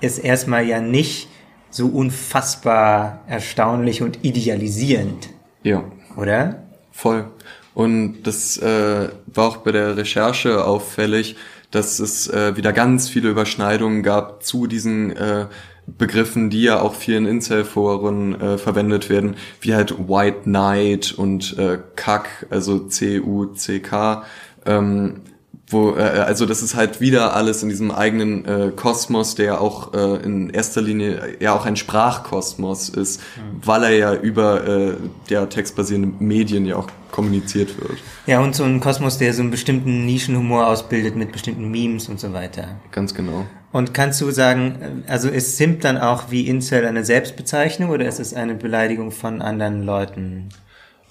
ist 0.00 0.18
erstmal 0.18 0.64
ja 0.64 0.80
nicht 0.80 1.28
so 1.70 1.88
unfassbar 1.88 3.20
erstaunlich 3.26 4.02
und 4.02 4.24
idealisierend. 4.24 5.28
Ja. 5.62 5.84
Oder? 6.16 6.62
Voll. 6.92 7.26
Und 7.74 8.22
das 8.22 8.56
äh, 8.56 9.10
war 9.26 9.48
auch 9.48 9.58
bei 9.58 9.72
der 9.72 9.96
Recherche 9.96 10.64
auffällig, 10.64 11.36
dass 11.70 11.98
es 11.98 12.28
äh, 12.28 12.56
wieder 12.56 12.72
ganz 12.72 13.08
viele 13.08 13.28
Überschneidungen 13.28 14.02
gab 14.02 14.42
zu 14.42 14.66
diesen 14.66 15.14
äh, 15.14 15.46
Begriffen, 15.86 16.50
die 16.50 16.62
ja 16.62 16.80
auch 16.80 16.94
vielen 16.94 17.26
Incel-Foren 17.26 18.40
äh, 18.40 18.58
verwendet 18.58 19.08
werden, 19.08 19.36
wie 19.60 19.74
halt 19.74 20.08
White 20.08 20.42
Knight 20.44 21.14
und 21.16 21.56
äh, 21.58 21.78
Kack, 21.94 22.46
also 22.50 22.80
C-U-C-K. 22.80 24.24
Ähm, 24.64 25.22
wo 25.68 25.96
äh, 25.96 26.00
also 26.00 26.46
das 26.46 26.62
ist 26.62 26.76
halt 26.76 27.00
wieder 27.00 27.34
alles 27.34 27.62
in 27.62 27.68
diesem 27.68 27.90
eigenen 27.90 28.44
äh, 28.44 28.72
Kosmos, 28.74 29.34
der 29.34 29.60
auch 29.60 29.94
äh, 29.94 30.22
in 30.22 30.50
erster 30.50 30.80
Linie 30.80 31.36
ja 31.40 31.54
auch 31.54 31.66
ein 31.66 31.76
Sprachkosmos 31.76 32.88
ist, 32.88 33.20
mhm. 33.20 33.60
weil 33.64 33.82
er 33.84 33.90
ja 33.90 34.14
über 34.14 34.66
äh, 34.66 34.96
ja 35.28 35.46
textbasierende 35.46 36.22
Medien 36.22 36.66
ja 36.66 36.76
auch 36.76 36.88
kommuniziert 37.10 37.80
wird. 37.80 37.98
Ja, 38.26 38.40
und 38.40 38.54
so 38.54 38.64
ein 38.64 38.80
Kosmos, 38.80 39.18
der 39.18 39.32
so 39.32 39.42
einen 39.42 39.50
bestimmten 39.50 40.04
Nischenhumor 40.06 40.66
ausbildet 40.68 41.16
mit 41.16 41.32
bestimmten 41.32 41.70
Memes 41.70 42.08
und 42.08 42.20
so 42.20 42.32
weiter. 42.32 42.76
Ganz 42.92 43.14
genau. 43.14 43.46
Und 43.76 43.92
kannst 43.92 44.22
du 44.22 44.30
sagen, 44.30 45.04
also 45.06 45.28
ist 45.28 45.58
Simp 45.58 45.82
dann 45.82 45.98
auch 45.98 46.30
wie 46.30 46.48
Incel 46.48 46.86
eine 46.86 47.04
Selbstbezeichnung 47.04 47.90
oder 47.90 48.08
ist 48.08 48.18
es 48.18 48.32
eine 48.32 48.54
Beleidigung 48.54 49.10
von 49.10 49.42
anderen 49.42 49.82
Leuten? 49.82 50.48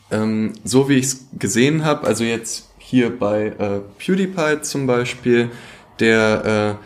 Ähm, 0.09 0.53
so 0.63 0.89
wie 0.89 0.95
ich 0.95 1.05
es 1.05 1.27
gesehen 1.37 1.85
habe, 1.85 2.07
also 2.07 2.23
jetzt 2.23 2.71
hier 2.79 3.19
bei 3.19 3.49
äh, 3.59 3.81
PewDiePie 3.99 4.63
zum 4.63 4.87
Beispiel, 4.87 5.51
der 5.99 6.79
äh, 6.81 6.85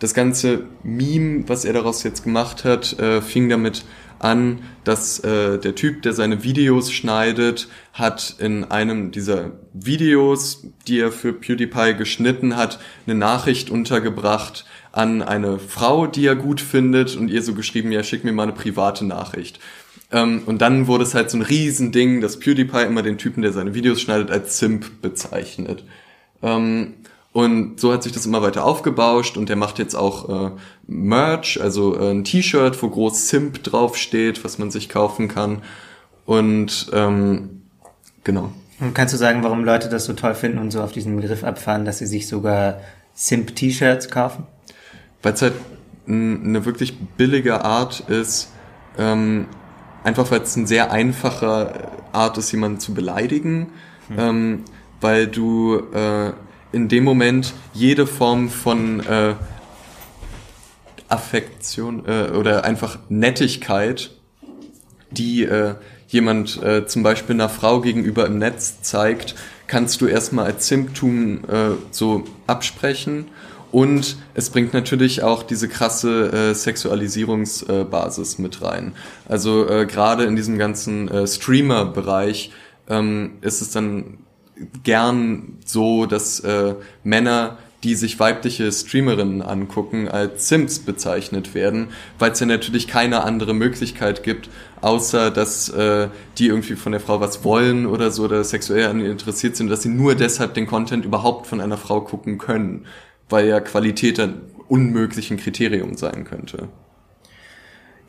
das 0.00 0.14
ganze 0.14 0.64
Meme, 0.82 1.44
was 1.46 1.64
er 1.64 1.74
daraus 1.74 2.02
jetzt 2.02 2.24
gemacht 2.24 2.64
hat, 2.64 2.98
äh, 2.98 3.22
fing 3.22 3.48
damit 3.48 3.84
an, 4.18 4.64
dass 4.82 5.20
äh, 5.20 5.60
der 5.60 5.76
Typ, 5.76 6.02
der 6.02 6.12
seine 6.12 6.42
Videos 6.42 6.90
schneidet, 6.90 7.68
hat 7.92 8.34
in 8.40 8.64
einem 8.64 9.12
dieser 9.12 9.52
Videos, 9.74 10.66
die 10.86 11.00
er 11.00 11.12
für 11.12 11.32
PewDiePie 11.32 11.94
geschnitten 11.98 12.56
hat, 12.56 12.78
eine 13.06 13.16
Nachricht 13.16 13.70
untergebracht 13.70 14.64
an 14.92 15.20
eine 15.20 15.58
Frau, 15.58 16.06
die 16.06 16.24
er 16.24 16.36
gut 16.36 16.60
findet 16.60 17.16
und 17.16 17.28
ihr 17.28 17.42
so 17.42 17.54
geschrieben, 17.54 17.90
ja, 17.90 18.04
schick 18.04 18.22
mir 18.22 18.32
mal 18.32 18.44
eine 18.44 18.52
private 18.52 19.04
Nachricht. 19.04 19.58
Ähm, 20.12 20.42
und 20.46 20.62
dann 20.62 20.86
wurde 20.86 21.02
es 21.02 21.14
halt 21.14 21.28
so 21.28 21.36
ein 21.36 21.42
Riesending, 21.42 22.20
dass 22.20 22.38
PewDiePie 22.38 22.84
immer 22.86 23.02
den 23.02 23.18
Typen, 23.18 23.42
der 23.42 23.52
seine 23.52 23.74
Videos 23.74 24.00
schneidet, 24.00 24.30
als 24.30 24.58
Simp 24.58 25.02
bezeichnet. 25.02 25.84
Ähm, 26.40 26.94
und 27.32 27.80
so 27.80 27.92
hat 27.92 28.04
sich 28.04 28.12
das 28.12 28.26
immer 28.26 28.42
weiter 28.42 28.64
aufgebauscht 28.64 29.36
und 29.36 29.48
der 29.48 29.56
macht 29.56 29.80
jetzt 29.80 29.96
auch 29.96 30.28
äh, 30.28 30.50
Merch, 30.86 31.60
also 31.60 31.98
äh, 31.98 32.12
ein 32.12 32.22
T-Shirt, 32.22 32.80
wo 32.80 32.88
groß 32.88 33.28
Simp 33.28 33.64
draufsteht, 33.64 34.44
was 34.44 34.58
man 34.58 34.70
sich 34.70 34.88
kaufen 34.88 35.26
kann. 35.26 35.62
Und 36.26 36.90
ähm, 36.92 37.62
genau. 38.22 38.52
Und 38.84 38.94
kannst 38.94 39.14
du 39.14 39.18
sagen, 39.18 39.42
warum 39.42 39.64
Leute 39.64 39.88
das 39.88 40.04
so 40.04 40.12
toll 40.12 40.34
finden 40.34 40.58
und 40.58 40.70
so 40.70 40.82
auf 40.82 40.92
diesen 40.92 41.16
Begriff 41.16 41.42
abfahren, 41.42 41.86
dass 41.86 41.98
sie 41.98 42.06
sich 42.06 42.28
sogar 42.28 42.80
Simp-T-Shirts 43.14 44.10
kaufen? 44.10 44.46
Weil 45.22 45.32
es 45.32 45.40
halt 45.40 45.54
eine 46.06 46.66
wirklich 46.66 46.98
billige 46.98 47.64
Art 47.64 48.00
ist, 48.10 48.52
ähm, 48.98 49.46
einfach 50.02 50.30
weil 50.30 50.42
es 50.42 50.54
eine 50.54 50.66
sehr 50.66 50.92
einfache 50.92 51.88
Art 52.12 52.36
ist, 52.36 52.52
jemanden 52.52 52.78
zu 52.78 52.92
beleidigen, 52.92 53.70
hm. 54.08 54.18
ähm, 54.18 54.64
weil 55.00 55.28
du 55.28 55.78
äh, 55.94 56.32
in 56.72 56.88
dem 56.88 57.04
Moment 57.04 57.54
jede 57.72 58.06
Form 58.06 58.50
von 58.50 59.00
äh, 59.00 59.34
Affektion 61.08 62.04
äh, 62.06 62.32
oder 62.32 62.64
einfach 62.64 62.98
Nettigkeit, 63.08 64.10
die 65.10 65.44
äh, 65.44 65.76
jemand 66.14 66.62
äh, 66.62 66.86
zum 66.86 67.02
Beispiel 67.02 67.34
einer 67.34 67.50
Frau 67.50 67.80
gegenüber 67.80 68.24
im 68.26 68.38
Netz 68.38 68.80
zeigt, 68.80 69.34
kannst 69.66 70.00
du 70.00 70.06
erstmal 70.06 70.46
als 70.46 70.68
Symptom 70.68 71.44
äh, 71.44 71.72
so 71.90 72.24
absprechen 72.46 73.26
und 73.72 74.16
es 74.34 74.50
bringt 74.50 74.72
natürlich 74.72 75.24
auch 75.24 75.42
diese 75.42 75.68
krasse 75.68 76.30
äh, 76.32 76.54
Sexualisierungsbasis 76.54 78.38
äh, 78.38 78.42
mit 78.42 78.62
rein. 78.62 78.92
Also 79.28 79.68
äh, 79.68 79.86
gerade 79.86 80.24
in 80.24 80.36
diesem 80.36 80.58
ganzen 80.58 81.08
äh, 81.08 81.26
Streamer-Bereich 81.26 82.52
ähm, 82.88 83.32
ist 83.40 83.60
es 83.60 83.72
dann 83.72 84.18
gern 84.84 85.58
so, 85.64 86.06
dass 86.06 86.40
Männer 87.02 87.58
die 87.84 87.94
sich 87.94 88.18
weibliche 88.18 88.72
Streamerinnen 88.72 89.42
angucken, 89.42 90.08
als 90.08 90.48
Sims 90.48 90.80
bezeichnet 90.80 91.54
werden, 91.54 91.88
weil 92.18 92.32
es 92.32 92.40
ja 92.40 92.46
natürlich 92.46 92.88
keine 92.88 93.22
andere 93.22 93.54
Möglichkeit 93.54 94.24
gibt, 94.24 94.48
außer 94.80 95.30
dass 95.30 95.68
äh, 95.68 96.08
die 96.38 96.48
irgendwie 96.48 96.74
von 96.74 96.90
der 96.92 97.00
Frau 97.00 97.20
was 97.20 97.44
wollen 97.44 97.86
oder 97.86 98.10
so 98.10 98.24
oder 98.24 98.42
sexuell 98.42 98.88
an 98.88 99.00
ihr 99.00 99.12
interessiert 99.12 99.54
sind, 99.54 99.68
dass 99.68 99.82
sie 99.82 99.88
nur 99.90 100.16
deshalb 100.16 100.54
den 100.54 100.66
Content 100.66 101.04
überhaupt 101.04 101.46
von 101.46 101.60
einer 101.60 101.76
Frau 101.76 102.00
gucken 102.00 102.38
können 102.38 102.86
weil 103.28 103.48
ja 103.48 103.60
Qualität 103.60 104.20
ein 104.20 104.42
unmöglichen 104.68 105.36
Kriterium 105.36 105.96
sein 105.96 106.24
könnte. 106.24 106.68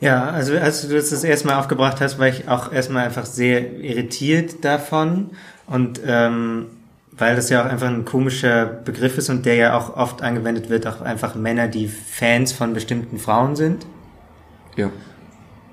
Ja, 0.00 0.28
also 0.28 0.56
als 0.56 0.82
du 0.82 0.94
das 0.94 1.10
das 1.10 1.24
erste 1.24 1.46
Mal 1.46 1.58
aufgebracht 1.58 2.00
hast, 2.00 2.18
war 2.18 2.28
ich 2.28 2.48
auch 2.48 2.70
erstmal 2.70 3.06
einfach 3.06 3.24
sehr 3.24 3.80
irritiert 3.80 4.64
davon 4.64 5.30
und 5.66 6.00
ähm, 6.06 6.66
weil 7.18 7.36
das 7.36 7.48
ja 7.48 7.62
auch 7.62 7.70
einfach 7.70 7.88
ein 7.88 8.04
komischer 8.04 8.66
Begriff 8.66 9.16
ist 9.18 9.30
und 9.30 9.46
der 9.46 9.54
ja 9.54 9.76
auch 9.76 9.96
oft 9.96 10.22
angewendet 10.22 10.68
wird, 10.68 10.86
auch 10.86 11.00
einfach 11.00 11.34
Männer, 11.34 11.68
die 11.68 11.88
Fans 11.88 12.52
von 12.52 12.74
bestimmten 12.74 13.18
Frauen 13.18 13.56
sind. 13.56 13.86
Ja. 14.76 14.90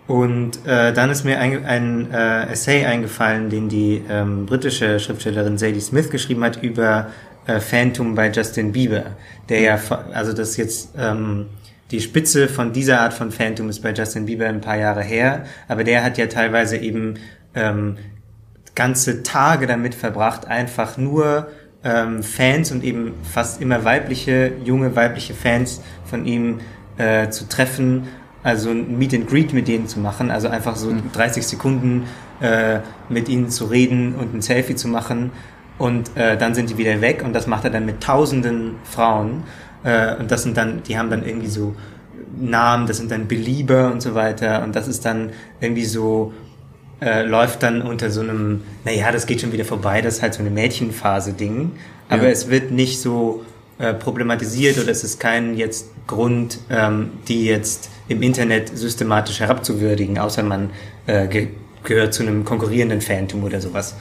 Und 0.07 0.65
äh, 0.65 0.93
dann 0.93 1.09
ist 1.09 1.23
mir 1.23 1.39
ein, 1.39 1.65
ein 1.65 2.12
äh, 2.12 2.51
Essay 2.51 2.85
eingefallen, 2.85 3.50
den 3.50 3.69
die 3.69 4.01
ähm, 4.09 4.45
britische 4.45 5.00
Schriftstellerin 5.00 5.57
Sadie 5.57 5.79
Smith 5.79 6.09
geschrieben 6.09 6.43
hat 6.43 6.62
über 6.62 7.07
äh, 7.45 7.59
Phantom 7.59 8.15
bei 8.15 8.29
Justin 8.29 8.71
Bieber, 8.71 9.03
der 9.50 9.62
ja, 9.62 9.79
also 10.13 10.33
das 10.33 10.57
jetzt 10.57 10.93
ähm, 10.97 11.47
die 11.91 12.01
Spitze 12.01 12.47
von 12.47 12.73
dieser 12.73 13.01
Art 13.01 13.13
von 13.13 13.31
Phantom 13.31 13.69
ist 13.69 13.81
bei 13.81 13.93
Justin 13.93 14.25
Bieber 14.25 14.47
ein 14.47 14.62
paar 14.62 14.77
Jahre 14.77 15.03
her, 15.03 15.45
aber 15.67 15.83
der 15.83 16.03
hat 16.03 16.17
ja 16.17 16.27
teilweise 16.27 16.77
eben 16.77 17.19
ähm, 17.53 17.97
ganze 18.75 19.24
Tage 19.24 19.68
damit 19.68 19.96
verbracht, 19.96 20.48
einfach 20.48 20.98
nur 20.98 21.48
ähm, 21.84 22.24
Fans 22.24 22.72
und 22.72 22.84
eben 22.84 23.13
fast 23.24 23.62
immer 23.62 23.84
weibliche, 23.84 24.53
junge 24.63 24.96
weibliche 24.96 25.34
Fans 25.34 25.82
von 26.06 26.25
ihm 26.25 26.60
äh, 26.98 27.30
zu 27.30 27.48
treffen, 27.48 28.08
also 28.44 28.70
ein 28.70 28.98
Meet 28.98 29.13
and 29.13 29.27
Greet 29.27 29.53
mit 29.53 29.68
denen 29.68 29.88
zu 29.88 30.00
machen, 30.00 30.32
also 30.32 30.48
einfach 30.48 30.75
so 30.75 30.94
30 31.13 31.44
mhm. 31.44 31.48
Sekunden 31.48 32.03
äh, 32.42 32.80
mit 33.10 33.30
ihnen 33.30 33.50
zu 33.50 33.65
reden 33.65 34.15
und 34.15 34.34
ein 34.34 34.42
Selfie 34.42 34.75
zu 34.75 34.88
machen. 34.88 35.32
Und 35.77 36.15
äh, 36.15 36.38
dann 36.38 36.53
sind 36.53 36.70
die 36.70 36.77
wieder 36.77 37.01
weg. 37.01 37.24
Und 37.25 37.34
das 37.34 37.48
macht 37.48 37.63
er 37.63 37.72
dann 37.72 37.86
mit 37.86 38.01
tausenden 38.01 38.75
Frauen. 38.84 39.44
Äh, 39.84 40.15
und 40.18 40.30
das 40.30 40.44
sind 40.44 40.58
dann, 40.58 40.84
die 40.84 40.98
haben 40.98 41.10
dann 41.10 41.25
irgendwie 41.25 41.48
so 41.48 41.75
Namen, 42.38 42.88
das 42.88 42.98
sind 42.98 43.12
dann 43.12 43.27
Belieber 43.27 43.92
und 43.92 44.01
so 44.01 44.13
weiter. 44.13 44.63
Und 44.63 44.75
das 44.75 44.88
ist 44.88 45.06
dann 45.06 45.32
irgendwie 45.62 45.86
so 45.86 46.34
äh, 47.03 47.24
läuft 47.24 47.63
dann 47.63 47.81
unter 47.81 48.10
so 48.10 48.22
einem, 48.22 48.62
naja, 48.86 49.12
das 49.12 49.25
geht 49.25 49.41
schon 49.41 49.51
wieder 49.51 49.65
vorbei, 49.65 50.01
das 50.01 50.15
ist 50.15 50.22
halt 50.22 50.33
so 50.33 50.39
eine 50.39 50.50
Mädchenphase-Ding, 50.50 51.72
aber 52.10 52.24
ja. 52.24 52.29
es 52.29 52.50
wird 52.50 52.72
nicht 52.72 53.01
so 53.01 53.43
äh, 53.77 53.93
problematisiert 53.93 54.77
oder 54.77 54.89
es 54.89 55.03
ist 55.03 55.19
kein 55.19 55.57
jetzt 55.57 55.88
Grund, 56.07 56.60
ähm, 56.69 57.12
die 57.27 57.45
jetzt 57.45 57.89
im 58.07 58.22
Internet 58.22 58.77
systematisch 58.77 59.39
herabzuwürdigen, 59.39 60.17
außer 60.17 60.43
man 60.43 60.69
äh, 61.07 61.27
ge 61.27 61.48
gehört 61.83 62.13
zu 62.13 62.24
einem 62.24 62.45
konkurrierenden 62.45 63.01
Phantom 63.01 63.43
oder 63.43 63.60
sowas. 63.60 63.95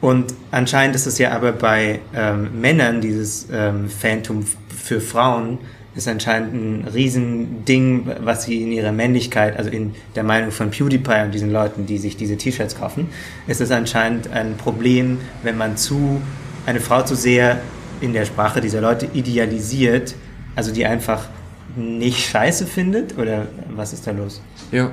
Und 0.00 0.32
anscheinend 0.52 0.94
ist 0.94 1.06
es 1.06 1.18
ja 1.18 1.32
aber 1.32 1.50
bei 1.50 1.98
ähm, 2.14 2.60
Männern, 2.60 3.00
dieses 3.00 3.48
ähm, 3.52 3.88
Phantom 3.88 4.44
für 4.68 5.00
Frauen, 5.00 5.58
ist 5.94 6.08
anscheinend 6.08 6.54
ein 6.54 6.88
Riesending, 6.92 8.08
was 8.20 8.44
sie 8.44 8.62
in 8.62 8.72
ihrer 8.72 8.92
Männlichkeit, 8.92 9.56
also 9.56 9.70
in 9.70 9.94
der 10.16 10.24
Meinung 10.24 10.50
von 10.50 10.70
PewDiePie 10.70 11.22
und 11.24 11.32
diesen 11.32 11.52
Leuten, 11.52 11.86
die 11.86 11.98
sich 11.98 12.16
diese 12.16 12.36
T-Shirts 12.36 12.76
kaufen, 12.76 13.08
ist 13.46 13.60
es 13.60 13.70
anscheinend 13.70 14.30
ein 14.32 14.56
Problem, 14.56 15.18
wenn 15.42 15.56
man 15.56 15.76
zu 15.76 16.20
eine 16.66 16.80
Frau 16.80 17.02
zu 17.02 17.14
sehr 17.14 17.60
in 18.00 18.12
der 18.12 18.24
Sprache 18.24 18.60
dieser 18.60 18.80
Leute 18.80 19.08
idealisiert, 19.12 20.14
also 20.56 20.72
die 20.72 20.84
einfach 20.84 21.28
nicht 21.76 22.28
scheiße 22.28 22.66
findet? 22.66 23.16
Oder 23.18 23.46
was 23.74 23.92
ist 23.92 24.06
da 24.06 24.10
los? 24.10 24.40
Ja, 24.72 24.92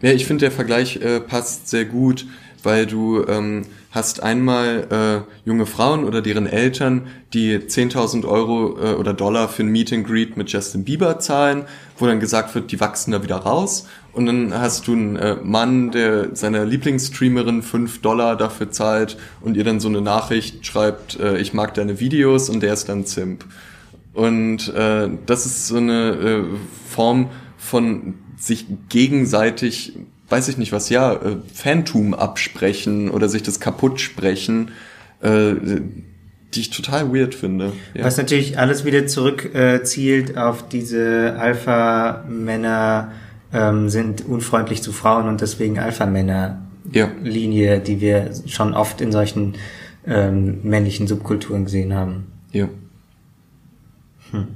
ja 0.00 0.12
ich 0.12 0.26
finde 0.26 0.42
der 0.42 0.52
Vergleich 0.52 0.96
äh, 0.96 1.20
passt 1.20 1.68
sehr 1.68 1.84
gut, 1.84 2.26
weil 2.64 2.86
du 2.86 3.24
ähm, 3.26 3.62
hast 3.90 4.22
einmal 4.22 5.24
äh, 5.26 5.48
junge 5.48 5.66
Frauen 5.66 6.04
oder 6.04 6.22
deren 6.22 6.46
Eltern, 6.46 7.08
die 7.32 7.56
10.000 7.58 8.26
Euro 8.26 8.78
äh, 8.78 8.94
oder 8.94 9.12
Dollar 9.12 9.48
für 9.48 9.62
ein 9.62 9.68
Meet 9.68 9.92
and 9.92 10.06
Greet 10.06 10.36
mit 10.36 10.50
Justin 10.50 10.84
Bieber 10.84 11.18
zahlen, 11.18 11.64
wo 11.98 12.06
dann 12.06 12.20
gesagt 12.20 12.54
wird, 12.54 12.70
die 12.70 12.80
wachsen 12.80 13.12
da 13.12 13.22
wieder 13.22 13.36
raus. 13.36 13.86
Und 14.12 14.26
dann 14.26 14.52
hast 14.54 14.86
du 14.86 14.92
einen 14.92 15.16
äh, 15.16 15.36
Mann, 15.42 15.90
der 15.90 16.34
seiner 16.34 16.64
Lieblingsstreamerin 16.64 17.62
5 17.62 18.00
Dollar 18.00 18.36
dafür 18.36 18.70
zahlt 18.70 19.16
und 19.40 19.56
ihr 19.56 19.64
dann 19.64 19.80
so 19.80 19.88
eine 19.88 20.00
Nachricht 20.00 20.66
schreibt, 20.66 21.18
äh, 21.18 21.38
ich 21.38 21.52
mag 21.52 21.74
deine 21.74 22.00
Videos 22.00 22.48
und 22.48 22.62
der 22.62 22.74
ist 22.74 22.88
dann 22.88 23.06
Zimp. 23.06 23.44
Und 24.12 24.72
äh, 24.74 25.08
das 25.26 25.46
ist 25.46 25.68
so 25.68 25.76
eine 25.76 26.10
äh, 26.10 26.44
Form 26.88 27.30
von 27.56 28.14
sich 28.36 28.66
gegenseitig 28.88 29.94
weiß 30.30 30.48
ich 30.48 30.56
nicht 30.56 30.72
was, 30.72 30.88
ja, 30.88 31.12
äh, 31.12 31.36
Phantom 31.52 32.14
absprechen 32.14 33.10
oder 33.10 33.28
sich 33.28 33.42
das 33.42 33.60
kaputt 33.60 34.00
sprechen, 34.00 34.70
äh, 35.20 35.54
die 36.54 36.60
ich 36.60 36.70
total 36.70 37.12
weird 37.12 37.34
finde. 37.34 37.72
Ja. 37.94 38.04
Was 38.04 38.16
natürlich 38.16 38.58
alles 38.58 38.84
wieder 38.84 39.06
zurück 39.06 39.54
äh, 39.54 39.82
zielt 39.82 40.38
auf 40.38 40.68
diese 40.68 41.36
Alpha-Männer 41.38 43.12
ähm, 43.52 43.88
sind 43.88 44.24
unfreundlich 44.24 44.82
zu 44.82 44.92
Frauen 44.92 45.28
und 45.28 45.40
deswegen 45.40 45.78
Alpha-Männer-Linie, 45.78 47.74
ja. 47.74 47.78
die 47.80 48.00
wir 48.00 48.30
schon 48.46 48.74
oft 48.74 49.00
in 49.00 49.12
solchen 49.12 49.54
ähm, 50.06 50.60
männlichen 50.62 51.06
Subkulturen 51.06 51.64
gesehen 51.64 51.94
haben. 51.94 52.26
Ja. 52.52 52.68
Hm. 54.30 54.46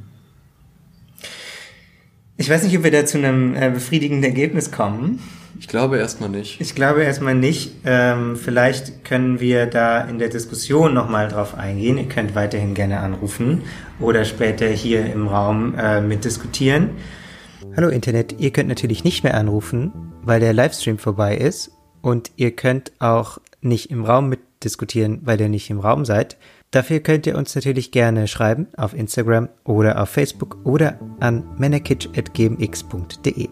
Ich 2.36 2.50
weiß 2.50 2.64
nicht, 2.64 2.76
ob 2.76 2.82
wir 2.82 2.90
da 2.90 3.06
zu 3.06 3.18
einem 3.18 3.54
äh, 3.54 3.70
befriedigenden 3.70 4.24
Ergebnis 4.24 4.72
kommen. 4.72 5.20
Ich 5.58 5.68
glaube 5.68 5.98
erstmal 5.98 6.30
nicht. 6.30 6.60
Ich 6.60 6.74
glaube 6.74 7.02
erstmal 7.04 7.34
nicht. 7.34 7.72
Ähm, 7.84 8.36
vielleicht 8.36 9.04
können 9.04 9.40
wir 9.40 9.66
da 9.66 10.00
in 10.00 10.18
der 10.18 10.28
Diskussion 10.28 10.94
nochmal 10.94 11.28
drauf 11.28 11.56
eingehen. 11.56 11.96
Ihr 11.98 12.08
könnt 12.08 12.34
weiterhin 12.34 12.74
gerne 12.74 13.00
anrufen 13.00 13.62
oder 14.00 14.24
später 14.24 14.66
hier 14.66 15.06
im 15.12 15.28
Raum 15.28 15.74
äh, 15.78 16.00
mitdiskutieren. 16.00 16.90
Hallo 17.76 17.88
Internet, 17.88 18.38
ihr 18.38 18.50
könnt 18.52 18.68
natürlich 18.68 19.04
nicht 19.04 19.24
mehr 19.24 19.34
anrufen, 19.34 19.92
weil 20.22 20.40
der 20.40 20.52
Livestream 20.52 20.98
vorbei 20.98 21.36
ist 21.36 21.70
und 22.02 22.32
ihr 22.36 22.50
könnt 22.50 22.92
auch 22.98 23.38
nicht 23.62 23.90
im 23.90 24.04
Raum 24.04 24.28
mitdiskutieren, 24.28 25.22
weil 25.24 25.40
ihr 25.40 25.48
nicht 25.48 25.70
im 25.70 25.80
Raum 25.80 26.04
seid. 26.04 26.36
Dafür 26.70 27.00
könnt 27.00 27.26
ihr 27.26 27.36
uns 27.36 27.54
natürlich 27.54 27.90
gerne 27.90 28.28
schreiben 28.28 28.68
auf 28.76 28.94
Instagram 28.94 29.48
oder 29.64 30.02
auf 30.02 30.10
Facebook 30.10 30.58
oder 30.64 30.98
an 31.20 31.44
männerkitsch.gmx.de. 31.56 33.48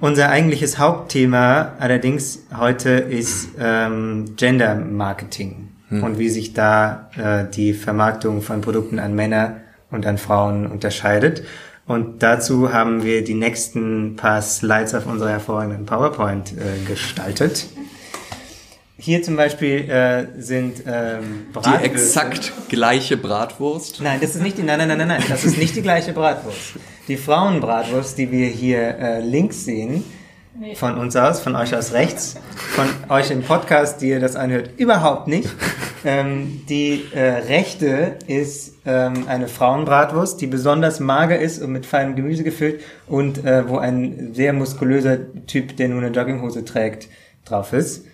Unser 0.00 0.30
eigentliches 0.30 0.78
Hauptthema 0.78 1.72
allerdings 1.78 2.46
heute 2.56 2.88
ist 2.88 3.50
ähm, 3.60 4.34
Gender 4.36 4.74
Marketing 4.74 5.68
hm. 5.90 6.02
und 6.02 6.18
wie 6.18 6.30
sich 6.30 6.54
da 6.54 7.10
äh, 7.18 7.44
die 7.50 7.74
Vermarktung 7.74 8.40
von 8.40 8.62
Produkten 8.62 8.98
an 8.98 9.14
Männer 9.14 9.56
und 9.90 10.06
an 10.06 10.16
Frauen 10.16 10.66
unterscheidet. 10.66 11.42
Und 11.86 12.22
dazu 12.22 12.72
haben 12.72 13.02
wir 13.02 13.24
die 13.24 13.34
nächsten 13.34 14.16
paar 14.16 14.40
Slides 14.40 14.94
auf 14.94 15.06
unserer 15.06 15.30
hervorragenden 15.30 15.84
PowerPoint 15.84 16.52
äh, 16.52 16.82
gestaltet. 16.88 17.66
Hier 19.02 19.22
zum 19.22 19.34
Beispiel 19.34 19.88
äh, 19.88 20.26
sind 20.38 20.82
ähm, 20.86 21.46
Bratwürste. 21.54 21.78
Die 21.78 21.84
exakt 21.86 22.52
gleiche 22.68 23.16
Bratwurst? 23.16 24.02
Nein, 24.02 24.18
das 24.20 24.34
ist 24.34 24.42
nicht 24.42 24.58
die, 24.58 24.62
nein, 24.62 24.78
nein, 24.78 24.98
nein, 24.98 25.08
nein, 25.08 25.22
das 25.26 25.42
ist 25.42 25.56
nicht 25.56 25.74
die 25.74 25.80
gleiche 25.80 26.12
Bratwurst. 26.12 26.74
Die 27.08 27.16
Frauenbratwurst, 27.16 28.18
die 28.18 28.30
wir 28.30 28.48
hier 28.48 28.98
äh, 28.98 29.20
links 29.22 29.64
sehen, 29.64 30.04
von 30.74 30.98
uns 30.98 31.16
aus, 31.16 31.40
von 31.40 31.56
euch 31.56 31.74
aus 31.74 31.94
rechts, 31.94 32.36
von 32.74 32.86
euch 33.08 33.30
im 33.30 33.42
Podcast, 33.42 34.02
die 34.02 34.10
ihr 34.10 34.20
das 34.20 34.36
anhört, 34.36 34.72
überhaupt 34.76 35.28
nicht. 35.28 35.48
Ähm, 36.04 36.62
die 36.68 37.06
äh, 37.14 37.20
rechte 37.20 38.16
ist 38.26 38.74
ähm, 38.84 39.24
eine 39.28 39.48
Frauenbratwurst, 39.48 40.38
die 40.42 40.46
besonders 40.46 41.00
mager 41.00 41.38
ist 41.38 41.62
und 41.62 41.72
mit 41.72 41.86
feinem 41.86 42.16
Gemüse 42.16 42.44
gefüllt 42.44 42.82
und 43.06 43.44
äh, 43.46 43.66
wo 43.66 43.78
ein 43.78 44.34
sehr 44.34 44.52
muskulöser 44.52 45.18
Typ, 45.46 45.78
der 45.78 45.88
nur 45.88 46.02
eine 46.02 46.10
Jogginghose 46.10 46.66
trägt, 46.66 47.08
drauf 47.46 47.72
ist. 47.72 48.04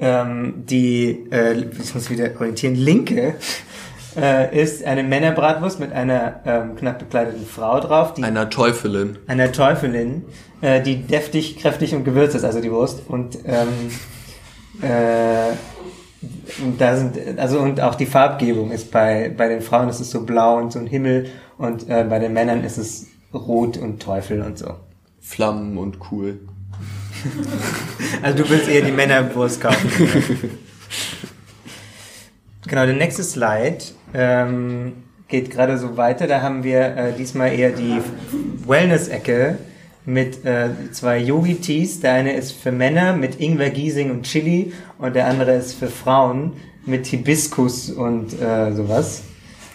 Ähm, 0.00 0.64
die, 0.66 1.26
äh, 1.30 1.52
ich 1.52 1.94
muss 1.94 2.08
wieder 2.08 2.30
orientieren, 2.38 2.74
linke 2.74 3.34
äh, 4.16 4.62
ist 4.62 4.84
eine 4.84 5.02
Männerbratwurst 5.02 5.78
mit 5.78 5.92
einer 5.92 6.40
ähm, 6.44 6.76
knapp 6.76 6.98
bekleideten 6.98 7.46
Frau 7.46 7.80
drauf. 7.80 8.14
Die, 8.14 8.24
einer 8.24 8.50
Teufelin. 8.50 9.18
Einer 9.26 9.52
Teufelin, 9.52 10.24
äh, 10.60 10.80
die 10.82 11.02
deftig, 11.02 11.58
kräftig 11.58 11.94
und 11.94 12.04
gewürzt 12.04 12.34
ist, 12.34 12.44
also 12.44 12.60
die 12.60 12.72
Wurst. 12.72 13.02
Und 13.08 13.38
ähm, 13.44 13.68
äh, 14.82 15.52
da 16.78 16.96
sind, 16.96 17.38
also 17.38 17.60
und 17.60 17.80
auch 17.80 17.94
die 17.94 18.06
Farbgebung 18.06 18.70
ist 18.72 18.90
bei, 18.90 19.32
bei 19.34 19.48
den 19.48 19.62
Frauen 19.62 19.88
ist 19.88 20.00
es 20.00 20.10
so 20.10 20.24
blau 20.24 20.58
und 20.58 20.72
so 20.72 20.78
ein 20.78 20.86
Himmel 20.86 21.26
und 21.56 21.88
äh, 21.88 22.04
bei 22.08 22.18
den 22.18 22.32
Männern 22.32 22.64
ist 22.64 22.78
es 22.78 23.06
rot 23.32 23.78
und 23.78 24.02
Teufel 24.02 24.42
und 24.42 24.58
so. 24.58 24.74
Flammen 25.20 25.78
und 25.78 25.98
cool. 26.10 26.40
also 28.22 28.42
du 28.42 28.50
willst 28.50 28.68
eher 28.68 28.82
die 28.82 28.92
Männerwurst 28.92 29.60
kaufen. 29.60 29.90
genau, 32.66 32.86
der 32.86 32.94
nächste 32.94 33.22
Slide 33.22 33.78
ähm, 34.14 34.92
geht 35.28 35.50
gerade 35.50 35.78
so 35.78 35.96
weiter. 35.96 36.26
Da 36.26 36.42
haben 36.42 36.64
wir 36.64 36.96
äh, 36.96 37.12
diesmal 37.16 37.52
eher 37.52 37.70
die 37.70 38.00
Wellness-Ecke 38.66 39.58
mit 40.04 40.44
äh, 40.44 40.70
zwei 40.92 41.18
Yogi-Teas. 41.18 42.00
Der 42.00 42.14
eine 42.14 42.34
ist 42.34 42.52
für 42.52 42.72
Männer 42.72 43.14
mit 43.14 43.40
Ingwer, 43.40 43.70
Giesing 43.70 44.10
und 44.10 44.24
Chili 44.24 44.72
und 44.98 45.14
der 45.14 45.26
andere 45.26 45.54
ist 45.54 45.74
für 45.74 45.88
Frauen 45.88 46.54
mit 46.86 47.06
Hibiskus 47.06 47.90
und 47.90 48.40
äh, 48.40 48.72
sowas. 48.72 49.22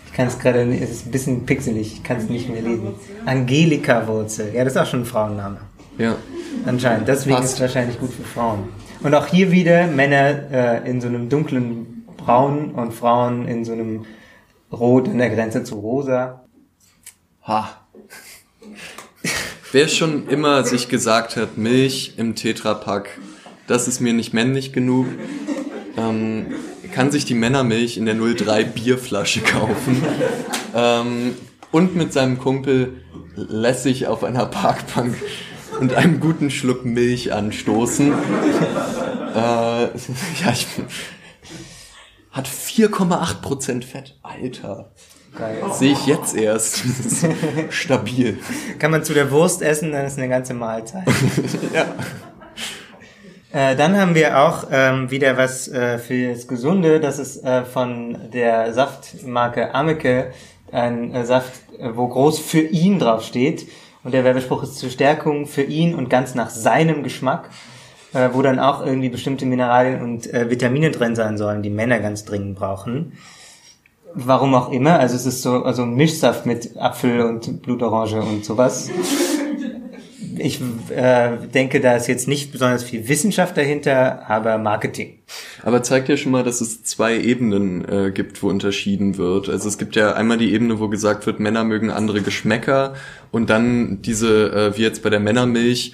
Ich 0.08 0.14
kann 0.14 0.28
es 0.28 0.40
gerade, 0.40 0.62
es 0.76 0.92
ist 0.92 1.08
ein 1.08 1.12
bisschen 1.12 1.46
pixelig, 1.46 1.94
ich 1.94 2.04
kann 2.04 2.18
es 2.18 2.30
nicht 2.30 2.50
mehr 2.50 2.62
lesen. 2.62 2.94
Angelika-Wurzel, 3.26 4.54
ja, 4.54 4.64
das 4.64 4.74
ist 4.74 4.82
auch 4.82 4.86
schon 4.86 5.02
ein 5.02 5.06
Frauenname. 5.06 5.60
Ja. 5.98 6.16
Anscheinend, 6.66 7.08
deswegen 7.08 7.38
Passt. 7.38 7.48
ist 7.50 7.54
es 7.56 7.62
wahrscheinlich 7.62 8.00
gut 8.00 8.14
für 8.14 8.24
Frauen. 8.24 8.70
Und 9.02 9.14
auch 9.14 9.28
hier 9.28 9.52
wieder 9.52 9.88
Männer 9.88 10.52
äh, 10.52 10.90
in 10.90 11.02
so 11.02 11.08
einem 11.08 11.30
dunklen 11.30 12.06
Braun 12.18 12.72
und 12.72 12.94
Frauen 12.94 13.48
in 13.48 13.66
so 13.66 13.74
einem 13.74 14.06
Rot 14.72 15.08
an 15.08 15.20
der 15.20 15.30
Grenze 15.30 15.64
zu 15.64 15.76
Rosa. 15.76 16.44
Ha. 17.44 17.70
Wer 19.72 19.88
schon 19.88 20.28
immer 20.30 20.64
sich 20.64 20.88
gesagt 20.88 21.36
hat, 21.36 21.58
Milch 21.58 22.14
im 22.18 22.36
Tetrapack, 22.36 23.20
das 23.68 23.88
ist 23.88 24.00
mir 24.00 24.14
nicht 24.14 24.34
männlich 24.34 24.74
genug, 24.74 25.06
ähm, 25.98 26.48
kann 26.94 27.12
sich 27.12 27.26
die 27.26 27.34
Männermilch 27.34 27.98
in 27.98 28.06
der 28.06 28.16
03 28.16 28.64
Bierflasche 28.64 29.42
kaufen 29.42 30.02
ähm, 30.74 31.36
und 31.72 31.96
mit 31.96 32.14
seinem 32.14 32.40
Kumpel 32.40 33.02
lässig 33.36 34.08
auf 34.08 34.24
einer 34.24 34.46
Parkbank 34.46 35.16
und 35.80 35.94
einem 35.94 36.20
guten 36.20 36.50
Schluck 36.50 36.86
Milch 36.86 37.34
anstoßen. 37.34 38.12
äh, 38.12 38.16
ja, 39.36 40.52
ich, 40.52 40.68
hat 42.36 42.48
4,8% 42.50 43.84
Fett. 43.84 44.18
Alter. 44.22 44.92
Geil. 45.38 45.58
Sehe 45.72 45.94
ich 45.94 46.06
jetzt 46.06 46.36
erst. 46.36 46.84
stabil. 47.70 48.38
Kann 48.78 48.92
man 48.92 49.04
zu 49.04 49.14
der 49.14 49.32
Wurst 49.32 49.62
essen, 49.62 49.92
dann 49.92 50.06
ist 50.06 50.18
eine 50.18 50.30
ganze 50.30 50.54
Mahlzeit. 50.54 51.06
ja. 51.74 51.86
Äh, 53.52 53.76
dann 53.78 53.98
haben 53.98 54.16
wir 54.16 54.38
auch 54.40 54.68
ähm, 54.70 55.12
wieder 55.12 55.38
was 55.38 55.70
äh, 55.70 55.98
fürs 55.98 56.48
Gesunde. 56.48 57.00
Das 57.00 57.20
ist 57.20 57.44
äh, 57.44 57.64
von 57.64 58.18
der 58.34 58.74
Saftmarke 58.74 59.74
Ameke. 59.74 60.32
Ein 60.72 61.14
äh, 61.14 61.26
Saft, 61.26 61.54
äh, 61.80 61.96
wo 61.96 62.08
groß 62.08 62.40
für 62.40 62.60
ihn 62.60 63.00
draufsteht. 63.00 63.68
Und 64.06 64.14
der 64.14 64.24
Werbespruch 64.24 64.64
ist 64.64 64.78
zur 64.78 64.90
Stärkung 64.90 65.48
für 65.48 65.64
ihn 65.64 65.96
und 65.96 66.10
ganz 66.10 66.34
nach 66.34 66.50
seinem 66.50 67.04
Geschmack 67.04 67.50
äh, 68.16 68.30
wo 68.34 68.42
dann 68.42 68.60
auch 68.60 68.84
irgendwie 68.86 69.10
bestimmte 69.10 69.46
Mineralien 69.46 70.02
und 70.02 70.34
äh, 70.34 70.50
Vitamine 70.50 70.90
drin 70.92 71.16
sein 71.16 71.38
sollen, 71.38 71.62
die 71.62 71.70
Männer 71.70 72.00
ganz 72.00 72.24
dringend 72.24 72.56
brauchen. 72.56 73.14
Warum 74.14 74.56
auch 74.56 74.72
immer, 74.72 75.00
also 75.00 75.16
es 75.16 75.26
ist 75.26 75.42
so 75.42 75.64
also 75.64 75.86
Mischsaft 75.86 76.46
mit 76.46 76.78
Apfel 76.78 77.22
und 77.22 77.62
Blutorange 77.62 78.22
und 78.22 78.46
sowas. 78.46 78.90
Ich 80.38 80.62
äh, 80.90 81.38
denke, 81.54 81.80
da 81.80 81.96
ist 81.96 82.08
jetzt 82.08 82.28
nicht 82.28 82.52
besonders 82.52 82.84
viel 82.84 83.08
Wissenschaft 83.08 83.58
dahinter, 83.58 84.30
aber 84.30 84.58
Marketing. 84.58 85.20
Aber 85.64 85.84
zeigt 85.84 86.10
ja 86.10 86.18
schon 86.18 86.32
mal, 86.32 86.44
dass 86.44 86.62
es 86.62 86.84
zwei 86.84 87.20
Ebenen 87.20 87.88
äh, 87.88 88.12
gibt, 88.12 88.42
wo 88.44 88.50
unterschieden 88.50 89.18
wird. 89.18 89.50
Also 89.50 89.68
es 89.68 89.78
gibt 89.78 89.96
ja 89.96 90.14
einmal 90.14 90.38
die 90.38 90.54
Ebene, 90.54 90.80
wo 90.80 90.90
gesagt 90.90 91.26
wird, 91.26 91.40
Männer 91.40 91.64
mögen 91.64 91.90
andere 91.90 92.22
Geschmäcker 92.22 92.96
und 93.32 93.50
dann 93.50 94.02
diese, 94.02 94.52
äh, 94.52 94.78
wie 94.78 94.84
jetzt 94.84 95.04
bei 95.04 95.10
der 95.10 95.20
Männermilch, 95.20 95.94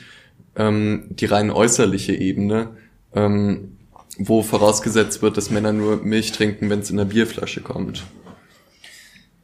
ähm, 0.55 1.05
die 1.09 1.25
rein 1.25 1.51
äußerliche 1.51 2.13
Ebene, 2.13 2.69
ähm, 3.15 3.77
wo 4.17 4.43
vorausgesetzt 4.43 5.21
wird, 5.21 5.37
dass 5.37 5.49
Männer 5.51 5.73
nur 5.73 5.97
Milch 5.97 6.31
trinken, 6.31 6.69
wenn 6.69 6.79
es 6.79 6.89
in 6.89 6.97
der 6.97 7.05
Bierflasche 7.05 7.61
kommt. 7.61 8.03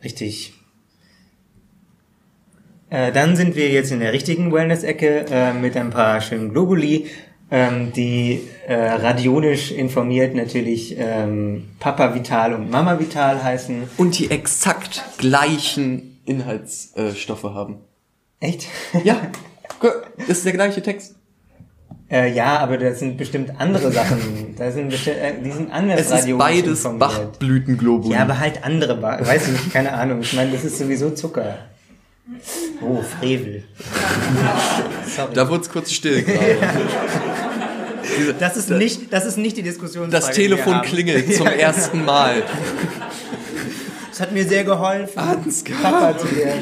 Richtig. 0.03 0.56
Äh, 2.89 3.11
dann 3.11 3.35
sind 3.35 3.55
wir 3.55 3.69
jetzt 3.69 3.91
in 3.91 3.99
der 3.99 4.13
richtigen 4.13 4.51
Wellness-Ecke 4.51 5.25
äh, 5.29 5.53
mit 5.53 5.75
ein 5.75 5.89
paar 5.89 6.21
schönen 6.21 6.53
Globuli, 6.53 7.07
ähm, 7.51 7.91
die 7.93 8.41
äh, 8.65 8.73
radionisch 8.75 9.71
informiert 9.71 10.35
natürlich 10.35 10.95
ähm, 10.97 11.69
Papa 11.79 12.13
Vital 12.15 12.53
und 12.53 12.69
Mama 12.69 12.99
Vital 12.99 13.43
heißen. 13.43 13.83
Und 13.97 14.17
die 14.17 14.31
exakt 14.31 15.03
gleichen 15.17 16.19
Inhaltsstoffe 16.25 17.43
haben. 17.43 17.77
Echt? 18.39 18.67
Ja, 19.03 19.17
das 20.17 20.29
ist 20.29 20.45
der 20.45 20.53
gleiche 20.53 20.81
Text. 20.81 21.15
Äh, 22.09 22.33
ja, 22.33 22.59
aber 22.59 22.77
das 22.77 22.99
sind 22.99 23.17
bestimmt 23.17 23.59
andere 23.59 23.91
Sachen. 23.91 24.55
Da 24.57 24.71
sind 24.71 24.89
bestimmt, 24.89 25.17
äh, 25.17 25.33
die 25.43 25.51
sind 25.51 25.71
anders 25.71 25.99
Es 25.99 26.25
ist 26.25 26.37
beides 26.37 26.83
Bachblütenglobuli. 26.83 28.13
Ja, 28.13 28.21
aber 28.21 28.39
halt 28.39 28.63
andere, 28.63 29.01
weiß 29.01 29.47
ich 29.47 29.53
nicht, 29.53 29.73
keine 29.73 29.93
Ahnung. 29.93 30.21
Ich 30.21 30.33
meine, 30.33 30.51
das 30.51 30.63
ist 30.63 30.77
sowieso 30.77 31.09
Zucker. 31.11 31.57
Oh, 32.81 33.01
Frevel. 33.01 33.63
Sorry. 35.15 35.33
Da 35.33 35.49
wurde 35.49 35.61
es 35.61 35.69
kurz 35.69 35.91
still 35.91 36.23
gerade. 36.23 36.57
Das 38.39 38.57
ist 38.57 38.69
nicht, 38.69 39.13
das 39.13 39.25
ist 39.25 39.37
nicht 39.37 39.57
die 39.57 39.63
Diskussion. 39.63 40.09
Das 40.09 40.31
Telefon 40.31 40.81
klingelt 40.81 41.35
zum 41.35 41.45
ersten 41.45 42.03
Mal. 42.03 42.41
Das 44.09 44.21
hat 44.21 44.31
mir 44.31 44.43
sehr 44.47 44.63
geholfen, 44.63 45.19
Ansgar. 45.19 45.79
Papa 45.81 46.17
zu 46.17 46.35
werden. 46.35 46.61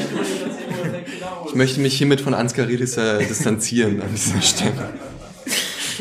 Ich 1.47 1.55
möchte 1.55 1.79
mich 1.79 1.97
hiermit 1.97 2.19
von 2.19 2.33
Ansgar 2.33 2.67
Riedisser 2.67 3.19
distanzieren 3.19 4.01
an 4.01 4.09
dieser 4.13 4.41
Stelle. 4.41 4.89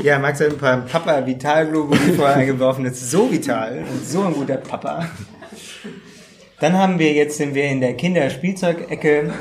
Ja, 0.03 0.19
Max 0.19 0.41
hat 0.41 0.49
ein 0.49 0.59
paar 0.59 0.79
Papa 0.79 1.25
Vital 1.25 1.69
Globuli 1.69 2.15
vorher 2.17 2.37
eingeworfen. 2.37 2.85
Das 2.85 2.95
ist 2.95 3.11
so 3.13 3.31
vital 3.31 3.85
und 3.89 4.09
so 4.09 4.23
ein 4.23 4.33
guter 4.33 4.57
Papa. 4.57 5.09
Dann 6.65 6.79
haben 6.79 6.99
wir 6.99 7.13
jetzt 7.13 7.37
sind 7.37 7.55
wir 7.55 7.65
in 7.65 7.83
der 7.83 7.93
Kinderspielzeugecke, 7.93 9.35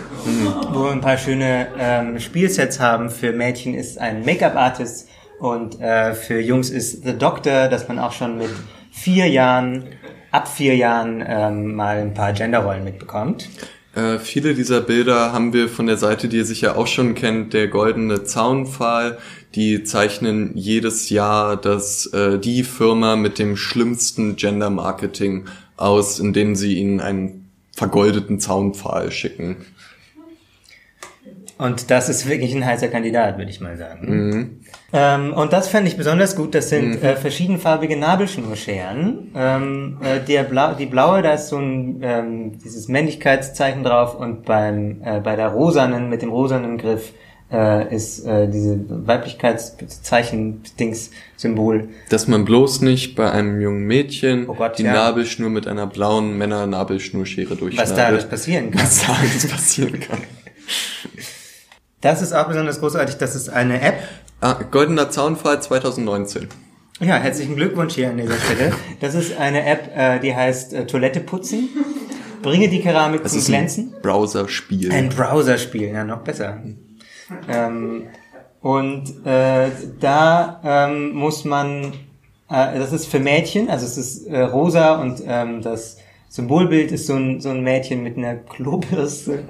wo 0.74 0.84
wir 0.84 0.92
ein 0.92 1.00
paar 1.00 1.18
schöne 1.18 1.70
ähm, 1.80 2.20
Spielsets 2.20 2.82
haben. 2.82 3.10
Für 3.10 3.32
Mädchen 3.32 3.76
ist 3.76 3.98
ein 3.98 4.26
Make-up-Artist 4.26 5.08
und 5.40 5.80
äh, 5.80 6.16
für 6.16 6.42
Jungs 6.42 6.70
ist 6.70 7.06
The 7.06 7.18
Doctor, 7.18 7.70
dass 7.70 7.88
man 7.88 7.98
auch 7.98 8.12
schon 8.12 8.40
mit 8.40 8.50
vier 8.92 9.30
Jahren, 9.30 9.86
ab 10.32 10.50
vier 10.50 10.76
Jahren 10.76 11.24
ähm, 11.26 11.76
mal 11.76 12.00
ein 12.00 12.14
paar 12.14 12.34
Genderrollen 12.34 12.84
mitbekommt. 12.84 13.48
Äh, 13.96 14.20
viele 14.20 14.54
dieser 14.54 14.82
Bilder 14.82 15.32
haben 15.32 15.54
wir 15.54 15.70
von 15.70 15.88
der 15.88 15.96
Seite, 15.96 16.28
die 16.28 16.36
ihr 16.36 16.46
sicher 16.46 16.78
auch 16.78 16.88
schon 16.88 17.16
kennt, 17.16 17.54
der 17.54 17.70
goldene 17.70 18.26
Zaunpfahl. 18.26 19.18
Die 19.56 19.86
zeichnen 19.86 20.52
jedes 20.56 21.10
Jahr 21.10 21.56
das, 21.56 22.08
äh, 22.08 22.38
die 22.38 22.64
Firma 22.64 23.16
mit 23.16 23.40
dem 23.40 23.56
schlimmsten 23.56 24.36
Gender-Marketing 24.36 25.46
aus, 25.78 26.20
indem 26.20 26.56
sie 26.56 26.78
ihnen 26.78 27.00
einen 27.00 27.52
vergoldeten 27.76 28.40
Zaunpfahl 28.40 29.12
schicken. 29.12 29.58
Und 31.58 31.92
das 31.92 32.10
ist 32.10 32.28
wirklich 32.28 32.54
ein 32.56 32.66
heißer 32.66 32.88
Kandidat, 32.88 33.38
würde 33.38 33.52
ich 33.52 33.62
mal 33.62 33.78
sagen. 33.78 34.08
Mhm. 34.10 34.60
Ähm, 34.92 35.34
und 35.34 35.54
das 35.54 35.68
fand 35.68 35.88
ich 35.88 35.98
besonders 35.98 36.36
gut. 36.36 36.56
Das 36.56 36.70
sind 36.70 37.02
mhm. 37.02 37.08
äh, 37.08 37.16
verschiedenfarbige 37.16 37.96
Nabelschnurscheren. 37.96 39.32
Ähm, 39.36 39.98
äh, 40.04 40.20
der 40.20 40.44
Blau, 40.44 40.74
die 40.74 40.88
blaue, 40.88 41.22
da 41.22 41.34
ist 41.34 41.50
so 41.50 41.58
ein 41.58 42.00
ähm, 42.02 42.60
dieses 42.60 42.88
Männlichkeitszeichen 42.88 43.84
drauf 43.84 44.16
und 44.16 44.46
beim 44.46 45.02
äh, 45.04 45.20
bei 45.20 45.36
der 45.36 45.50
rosanen 45.50 46.10
mit 46.10 46.22
dem 46.22 46.32
rosanen 46.32 46.78
Griff 46.78 47.14
äh, 47.54 47.96
ist 47.96 48.26
äh, 48.26 48.50
diese 48.50 48.80
Weiblichkeitszeichen-Dings-Symbol. 48.90 51.88
Dass 52.10 52.28
man 52.28 52.44
bloß 52.46 52.82
nicht 52.82 53.16
bei 53.16 53.30
einem 53.32 53.62
jungen 53.62 53.86
Mädchen 53.86 54.50
oh 54.50 54.56
Gott, 54.56 54.80
die 54.80 54.84
ja. 54.84 54.92
Nabelschnur 54.94 55.50
mit 55.50 55.68
einer 55.68 55.88
blauen 55.88 56.38
Männer-Nabelschnurschere 56.38 57.56
durchschneidet. 57.56 57.92
Was 57.92 57.98
da 57.98 58.08
alles 58.08 58.26
passieren 58.26 58.72
kann. 58.72 58.82
Was 58.82 59.06
da 59.06 59.14
alles 59.14 59.48
passieren 59.48 59.98
kann. 60.00 60.20
Das 62.02 62.22
ist 62.22 62.34
auch 62.34 62.48
besonders 62.50 62.82
großartig. 62.82 63.16
Das 63.16 63.34
ist 63.34 63.48
eine 63.48 63.80
App. 63.80 63.96
Ah, 64.42 64.60
Goldener 64.70 65.10
Zaunfall 65.10 65.62
2019. 65.62 66.50
Ja, 67.00 67.16
herzlichen 67.16 67.56
Glückwunsch 67.56 67.96
hier 67.96 68.10
an 68.10 68.18
dieser 68.18 68.36
Stelle. 68.36 68.74
Das 69.00 69.16
ist 69.16 69.38
eine 69.38 69.66
App, 69.66 69.90
äh, 69.96 70.20
die 70.20 70.36
heißt 70.36 70.74
äh, 70.74 70.86
Toilette 70.86 71.22
putzen. 71.22 71.70
Bringe 72.42 72.68
die 72.68 72.82
Keramik 72.82 73.24
das 73.24 73.32
zum 73.32 73.46
Glänzen. 73.46 73.94
Ein 73.96 74.02
Browserspiel. 74.02 74.92
Ein 74.92 75.08
Browserspiel, 75.08 75.94
ja, 75.94 76.04
noch 76.04 76.26
besser. 76.26 76.62
Ähm, 77.50 78.08
und 78.62 79.26
äh, 79.26 79.70
da 80.00 80.62
ähm, 80.64 81.14
muss 81.14 81.44
man, 81.44 81.94
äh, 82.50 82.80
das 82.80 82.94
ist 82.94 83.08
für 83.08 83.20
Mädchen, 83.20 83.70
also 83.70 83.86
es 83.86 83.98
ist 83.98 84.26
äh, 84.28 84.42
rosa 84.42 85.02
und 85.02 85.22
ähm, 85.28 85.62
das 85.62 85.98
Symbolbild 86.34 86.92
ist 86.92 87.06
so 87.06 87.14
ein, 87.14 87.42
so 87.42 87.50
ein 87.50 87.62
Mädchen 87.62 88.02
mit 88.02 88.18
einer 88.18 88.36
Klobürste. 88.36 89.44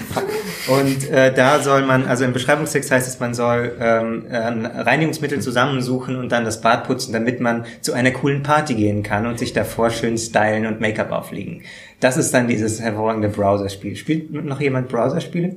und 0.68 1.08
äh, 1.08 1.32
da 1.32 1.60
soll 1.60 1.82
man, 1.82 2.04
also 2.06 2.24
im 2.24 2.32
Beschreibungstext 2.32 2.90
heißt 2.90 3.06
es, 3.06 3.20
man 3.20 3.32
soll 3.32 3.76
ähm, 3.78 4.24
ein 4.28 4.66
Reinigungsmittel 4.66 5.40
zusammensuchen 5.40 6.16
und 6.16 6.32
dann 6.32 6.44
das 6.44 6.62
Bad 6.62 6.84
putzen, 6.84 7.12
damit 7.12 7.40
man 7.40 7.64
zu 7.80 7.92
einer 7.92 8.10
coolen 8.10 8.42
Party 8.42 8.74
gehen 8.74 9.04
kann 9.04 9.24
und 9.26 9.38
sich 9.38 9.52
davor 9.52 9.90
schön 9.90 10.18
stylen 10.18 10.66
und 10.66 10.80
Make-up 10.80 11.12
auflegen. 11.12 11.62
Das 12.00 12.16
ist 12.16 12.34
dann 12.34 12.48
dieses 12.48 12.80
hervorragende 12.80 13.28
Browserspiel. 13.28 13.94
Spielt 13.94 14.32
noch 14.32 14.60
jemand 14.60 14.88
Browserspiele? 14.88 15.54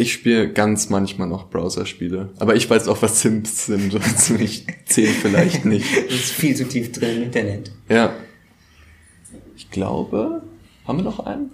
Ich 0.00 0.14
spiele 0.14 0.50
ganz 0.50 0.88
manchmal 0.88 1.28
noch 1.28 1.50
Browser-Spiele. 1.50 2.30
Aber 2.38 2.56
ich 2.56 2.70
weiß 2.70 2.88
auch, 2.88 3.02
was 3.02 3.20
Sims 3.20 3.66
sind. 3.66 3.94
Also 4.02 4.34
ich 4.36 4.64
zähle 4.86 5.08
vielleicht 5.08 5.66
nicht. 5.66 5.84
das 6.06 6.14
ist 6.14 6.32
viel 6.32 6.56
zu 6.56 6.66
tief 6.66 6.90
drin 6.90 7.18
im 7.18 7.22
Internet. 7.24 7.70
Ja. 7.86 8.14
Ich 9.54 9.70
glaube, 9.70 10.40
haben 10.86 10.96
wir 10.96 11.02
noch 11.02 11.20
einen? 11.20 11.50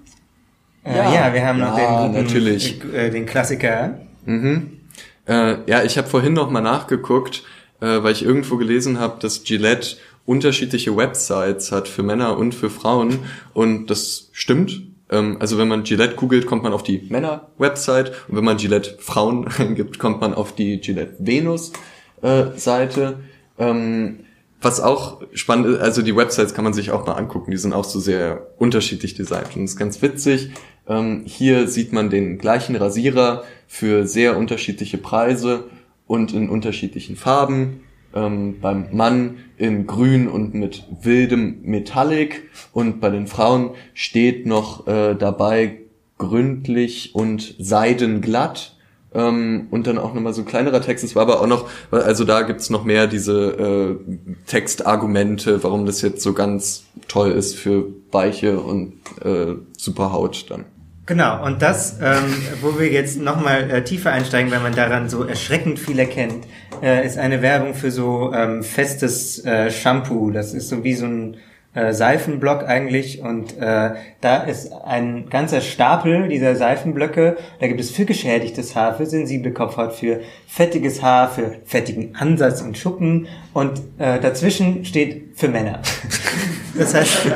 Äh, 0.85 0.96
ja. 0.96 1.12
ja. 1.12 1.35
wir 1.35 1.44
haben 1.44 1.59
noch 1.59 1.76
ja, 1.76 2.06
den, 2.06 2.22
natürlich. 2.22 2.80
Äh, 2.94 3.11
den 3.11 3.26
Klassiker. 3.26 3.98
Mhm. 4.26 4.78
Äh, 5.26 5.56
ja, 5.68 5.82
ich 5.82 5.98
habe 5.98 6.06
vorhin 6.06 6.35
noch 6.35 6.48
mal 6.48 6.61
nachgeguckt, 6.61 7.42
äh, 7.80 8.00
weil 8.04 8.12
ich 8.12 8.22
irgendwo 8.22 8.59
gelesen 8.59 9.00
habe, 9.00 9.18
dass 9.18 9.42
Gillette 9.42 9.96
unterschiedliche 10.24 10.96
Websites 10.96 11.72
hat 11.72 11.88
für 11.88 12.04
Männer 12.04 12.38
und 12.38 12.54
für 12.54 12.70
Frauen. 12.70 13.18
Und 13.54 13.90
das 13.90 14.28
stimmt. 14.30 14.82
Ähm, 15.11 15.37
also 15.40 15.59
wenn 15.59 15.69
man 15.69 15.85
Gillette 15.85 16.16
googelt, 16.16 16.47
kommt 16.47 16.62
man 16.62 16.73
auf 16.73 16.83
die 16.83 17.07
Männer-Website 17.09 18.12
und 18.29 18.37
wenn 18.37 18.45
man 18.45 18.57
Gillette 18.57 18.97
Frauen 18.99 19.49
eingibt, 19.59 19.99
kommt 19.99 20.21
man 20.21 20.35
auf 20.35 20.55
die 20.55 20.81
Gillette 20.81 21.16
Venus-Seite. 21.19 23.19
Ähm, 23.59 24.21
was 24.61 24.81
auch 24.81 25.23
spannend 25.33 25.66
ist, 25.66 25.81
also 25.81 26.03
die 26.03 26.16
Websites 26.16 26.55
kann 26.55 26.64
man 26.64 26.73
sich 26.73 26.90
auch 26.90 27.07
mal 27.07 27.12
angucken, 27.12 27.51
die 27.51 27.57
sind 27.57 27.73
auch 27.73 27.85
so 27.85 28.01
sehr 28.01 28.49
unterschiedlich 28.59 29.14
designt 29.14 29.55
und 29.55 29.62
das 29.62 29.73
ist 29.73 29.77
ganz 29.77 30.03
witzig. 30.03 30.51
Ähm, 30.88 31.23
hier 31.27 31.69
sieht 31.69 31.92
man 31.92 32.11
den 32.11 32.38
gleichen 32.38 32.75
Rasierer 32.75 33.45
für 33.66 34.07
sehr 34.07 34.37
unterschiedliche 34.37 34.99
Preise 34.99 35.64
und 36.07 36.33
in 36.33 36.49
unterschiedlichen 36.49 37.16
Farben 37.16 37.83
ähm, 38.16 38.61
beim 38.61 38.88
Mann 38.92 39.37
in 39.59 39.87
grün 39.87 40.26
und 40.26 40.55
mit 40.55 40.85
wildem 41.02 41.59
Metallic 41.62 42.48
und 42.72 43.00
bei 43.00 43.11
den 43.11 43.26
Frauen 43.26 43.70
steht 43.94 44.46
noch 44.46 44.87
äh, 44.87 45.14
dabei 45.14 45.83
gründlich 46.18 47.14
und 47.14 47.55
seidenglatt 47.59 48.76
ähm, 49.14 49.68
und 49.70 49.87
dann 49.87 49.98
auch 49.98 50.14
nochmal 50.14 50.33
so 50.33 50.44
kleinerer 50.44 50.81
Text. 50.81 51.05
Es 51.05 51.14
war 51.14 51.22
aber 51.22 51.42
auch 51.42 51.46
noch, 51.46 51.68
also 51.90 52.24
da 52.24 52.42
gibt's 52.42 52.70
noch 52.70 52.85
mehr 52.85 53.07
diese 53.07 53.98
äh, 54.09 54.16
Textargumente, 54.46 55.62
warum 55.62 55.85
das 55.85 56.00
jetzt 56.00 56.22
so 56.22 56.33
ganz 56.33 56.85
toll 57.09 57.31
ist 57.31 57.55
für 57.55 57.87
weiche 58.11 58.59
und 58.61 58.94
äh, 59.22 59.55
super 59.76 60.12
Haut 60.12 60.46
dann. 60.50 60.64
Genau, 61.07 61.45
und 61.45 61.62
das, 61.62 61.99
ähm, 62.03 62.35
wo 62.61 62.81
wir 62.81 62.90
jetzt 62.90 63.21
nochmal 63.21 63.71
äh, 63.71 63.85
tiefer 63.85 64.11
einsteigen, 64.11 64.51
weil 64.51 64.59
man 64.59 64.75
daran 64.75 65.09
so 65.09 65.23
erschreckend 65.23 65.79
viel 65.79 66.01
erkennt, 66.01 66.47
äh, 66.83 67.07
ist 67.07 67.16
eine 67.16 67.42
Werbung 67.42 67.75
für 67.75 67.92
so 67.92 68.33
ähm, 68.35 68.64
festes 68.64 69.45
äh, 69.45 69.71
Shampoo. 69.71 70.33
Das 70.33 70.53
ist 70.53 70.69
so 70.69 70.83
wie 70.83 70.95
so 70.95 71.07
ein 71.07 71.37
äh, 71.75 71.92
Seifenblock 71.92 72.64
eigentlich 72.64 73.21
und 73.21 73.57
äh, 73.59 73.90
da 74.21 74.37
ist 74.38 74.73
ein 74.73 75.29
ganzer 75.31 75.61
Stapel 75.61 76.27
dieser 76.27 76.57
Seifenblöcke. 76.57 77.37
Da 77.61 77.69
gibt 77.69 77.79
es 77.79 77.90
für 77.90 78.05
geschädigtes 78.05 78.75
Haar, 78.75 78.97
für 78.97 79.07
sensible 79.07 79.53
Kopfhaut, 79.53 79.92
für 79.92 80.23
fettiges 80.49 81.03
Haar, 81.03 81.31
für 81.31 81.53
fettigen 81.66 82.16
Ansatz 82.16 82.62
und 82.62 82.77
Schuppen 82.77 83.29
und 83.53 83.81
äh, 83.99 84.19
dazwischen 84.19 84.85
steht 84.85 85.37
für 85.38 85.47
Männer. 85.49 85.83
das 86.77 86.95
heißt, 86.95 87.27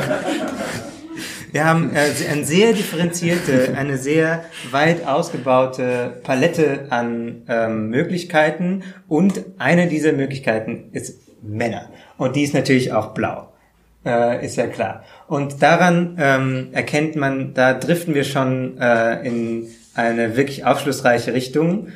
Wir 1.52 1.64
haben 1.64 1.94
äh, 1.94 2.10
eine 2.30 2.44
sehr 2.44 2.72
differenzierte, 2.72 3.74
eine 3.76 3.98
sehr 3.98 4.44
weit 4.70 5.06
ausgebaute 5.06 6.20
Palette 6.22 6.86
an 6.90 7.42
ähm, 7.48 7.88
Möglichkeiten 7.88 8.82
und 9.08 9.44
eine 9.58 9.88
dieser 9.88 10.12
Möglichkeiten 10.12 10.90
ist 10.92 11.18
Männer. 11.42 11.90
Und 12.16 12.36
die 12.36 12.42
ist 12.42 12.54
natürlich 12.54 12.92
auch 12.92 13.14
blau. 13.14 13.52
Äh, 14.04 14.44
ist 14.44 14.56
ja 14.56 14.66
klar. 14.66 15.04
Und 15.26 15.62
daran 15.62 16.16
ähm, 16.18 16.68
erkennt 16.72 17.16
man, 17.16 17.52
da 17.54 17.74
driften 17.74 18.14
wir 18.14 18.24
schon 18.24 18.78
äh, 18.78 19.26
in 19.26 19.66
eine 19.94 20.36
wirklich 20.36 20.64
aufschlussreiche 20.64 21.34
Richtung. 21.34 21.88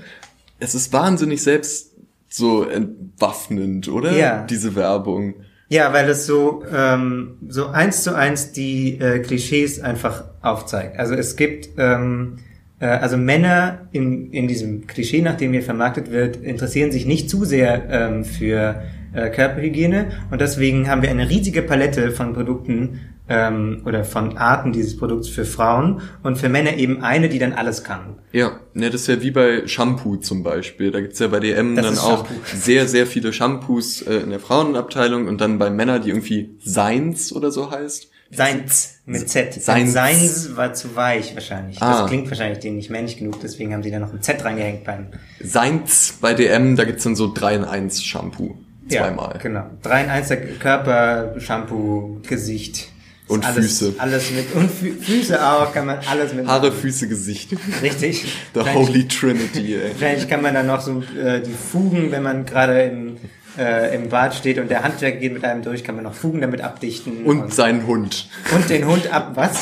Es 0.59 0.75
ist 0.75 0.93
wahnsinnig 0.93 1.43
selbst 1.43 1.93
so 2.29 2.65
entwaffnend, 2.65 3.89
oder? 3.89 4.13
Ja. 4.13 4.45
Diese 4.45 4.75
Werbung. 4.75 5.35
Ja, 5.75 5.93
weil 5.93 6.09
es 6.09 6.25
so 6.25 6.63
ähm, 6.73 7.37
so 7.49 7.67
eins 7.67 8.05
zu 8.05 8.15
eins 8.15 8.53
die 8.53 8.97
äh, 9.01 9.19
Klischees 9.19 9.81
einfach 9.81 10.23
aufzeigt. 10.41 11.01
Also 11.01 11.17
es 11.17 11.35
gibt 11.35 11.71
ähm, 11.79 12.37
äh, 12.79 12.87
also 12.87 13.17
Männer 13.17 13.89
in 13.91 14.31
in 14.31 14.47
diesem 14.47 14.87
Klischee, 14.87 15.21
nach 15.21 15.37
dem 15.37 15.51
hier 15.51 15.65
vermarktet 15.65 16.13
wird, 16.13 16.37
interessieren 16.37 16.93
sich 16.93 17.07
nicht 17.07 17.29
zu 17.29 17.45
sehr 17.45 17.91
ähm, 17.91 18.25
für 18.25 18.85
äh, 19.15 19.31
Körperhygiene 19.31 20.13
und 20.31 20.41
deswegen 20.41 20.89
haben 20.89 21.03
wir 21.03 21.11
eine 21.11 21.29
riesige 21.29 21.63
Palette 21.63 22.13
von 22.13 22.35
Produkten 22.35 23.01
ähm, 23.29 23.83
oder 23.85 24.05
von 24.05 24.37
Arten 24.37 24.73
dieses 24.73 24.97
Produkts 24.97 25.29
für 25.29 25.45
Frauen 25.45 26.03
und 26.23 26.37
für 26.37 26.49
Männer 26.49 26.77
eben 26.77 27.03
eine, 27.03 27.29
die 27.29 27.39
dann 27.39 27.53
alles 27.53 27.85
kann. 27.85 28.19
Ja, 28.33 28.61
ne, 28.75 28.91
das 28.91 29.03
ist 29.03 29.07
ja 29.07 29.23
wie 29.23 29.31
bei 29.31 29.67
Shampoo 29.67 30.17
zum 30.17 30.43
Beispiel. 30.43 30.91
Da 30.91 31.01
gibt's 31.01 31.19
ja 31.19 31.29
bei 31.29 31.41
DM 31.41 31.77
das 31.77 31.87
dann 31.87 31.99
auch 31.99 32.27
sehr, 32.55 32.87
sehr 32.87 33.07
viele 33.07 33.33
Shampoos 33.33 34.03
äh, 34.03 34.17
in 34.17 34.31
der 34.31 34.41
Frauenabteilung 34.41 35.27
und 35.27 35.41
dann 35.41 35.59
bei 35.59 35.71
Männern, 35.71 36.03
die 36.03 36.11
irgendwie 36.11 36.57
Seins 36.63 37.33
oder 37.33 37.51
so 37.51 37.71
heißt. 37.71 38.11
Seins 38.31 39.01
mit 39.07 39.29
Z. 39.29 39.55
Seins. 39.55 39.93
Seins 39.93 40.57
war 40.57 40.75
zu 40.75 40.97
weich 40.97 41.35
wahrscheinlich. 41.35 41.81
Ah. 41.81 42.01
Das 42.01 42.09
klingt 42.09 42.29
wahrscheinlich 42.29 42.59
denen 42.59 42.77
nicht 42.77 42.91
männlich 42.91 43.17
genug, 43.17 43.41
deswegen 43.41 43.73
haben 43.73 43.83
sie 43.83 43.91
da 43.91 44.01
noch 44.01 44.13
ein 44.13 44.23
Z 44.23 44.45
reingehängt 44.45 44.85
beim. 44.85 45.07
Seins 45.41 46.19
bei 46.21 46.35
DM, 46.35 46.77
da 46.77 46.85
gibt's 46.85 47.05
dann 47.05 47.15
so 47.15 47.33
3 47.33 47.57
in 47.57 47.65
1 47.65 48.03
Shampoo. 48.03 48.57
Zweimal. 48.89 49.35
Ja, 49.35 49.41
genau. 49.41 49.71
3 49.83 50.05
in 50.05 50.11
1 50.11 50.29
der 50.29 50.47
Körper, 50.55 51.35
Shampoo, 51.39 52.21
Gesicht. 52.27 52.89
Und 53.27 53.47
alles, 53.47 53.79
Füße. 53.79 53.95
Alles 53.99 54.31
mit, 54.33 54.55
und 54.55 54.71
Fü 54.71 54.93
Füße 54.93 55.43
auch, 55.43 55.73
kann 55.73 55.87
man 55.87 55.99
alles 56.11 56.35
mit. 56.35 56.47
Haare, 56.47 56.71
Füße, 56.71 57.09
Gesicht. 57.09 57.55
Richtig. 57.83 58.27
The 58.53 58.61
Holy 58.61 59.09
Trinity, 59.09 59.77
ey. 59.77 59.93
Vielleicht 59.97 60.29
kann 60.29 60.43
man 60.43 60.53
dann 60.53 60.67
noch 60.67 60.83
so 60.83 61.03
äh, 61.19 61.41
die 61.41 61.55
Fugen, 61.55 62.11
wenn 62.11 62.23
man 62.23 62.45
gerade 62.45 62.83
im, 62.83 63.17
äh, 63.59 63.95
im 63.95 64.11
Bad 64.11 64.35
steht 64.35 64.59
und 64.59 64.71
der 64.71 64.85
Handwerk 64.85 65.21
geht 65.21 65.33
mit 65.33 65.43
einem 65.43 65.63
durch, 65.63 65.83
kann 65.85 65.95
man 65.95 66.05
noch 66.05 66.15
Fugen 66.15 66.43
damit 66.43 66.61
abdichten. 66.61 67.25
Und, 67.25 67.41
und 67.45 67.55
seinen 67.55 67.87
Hund. 67.87 68.29
Und 68.55 68.69
den 68.69 68.87
Hund 68.87 69.11
ab, 69.11 69.33
was? 69.35 69.59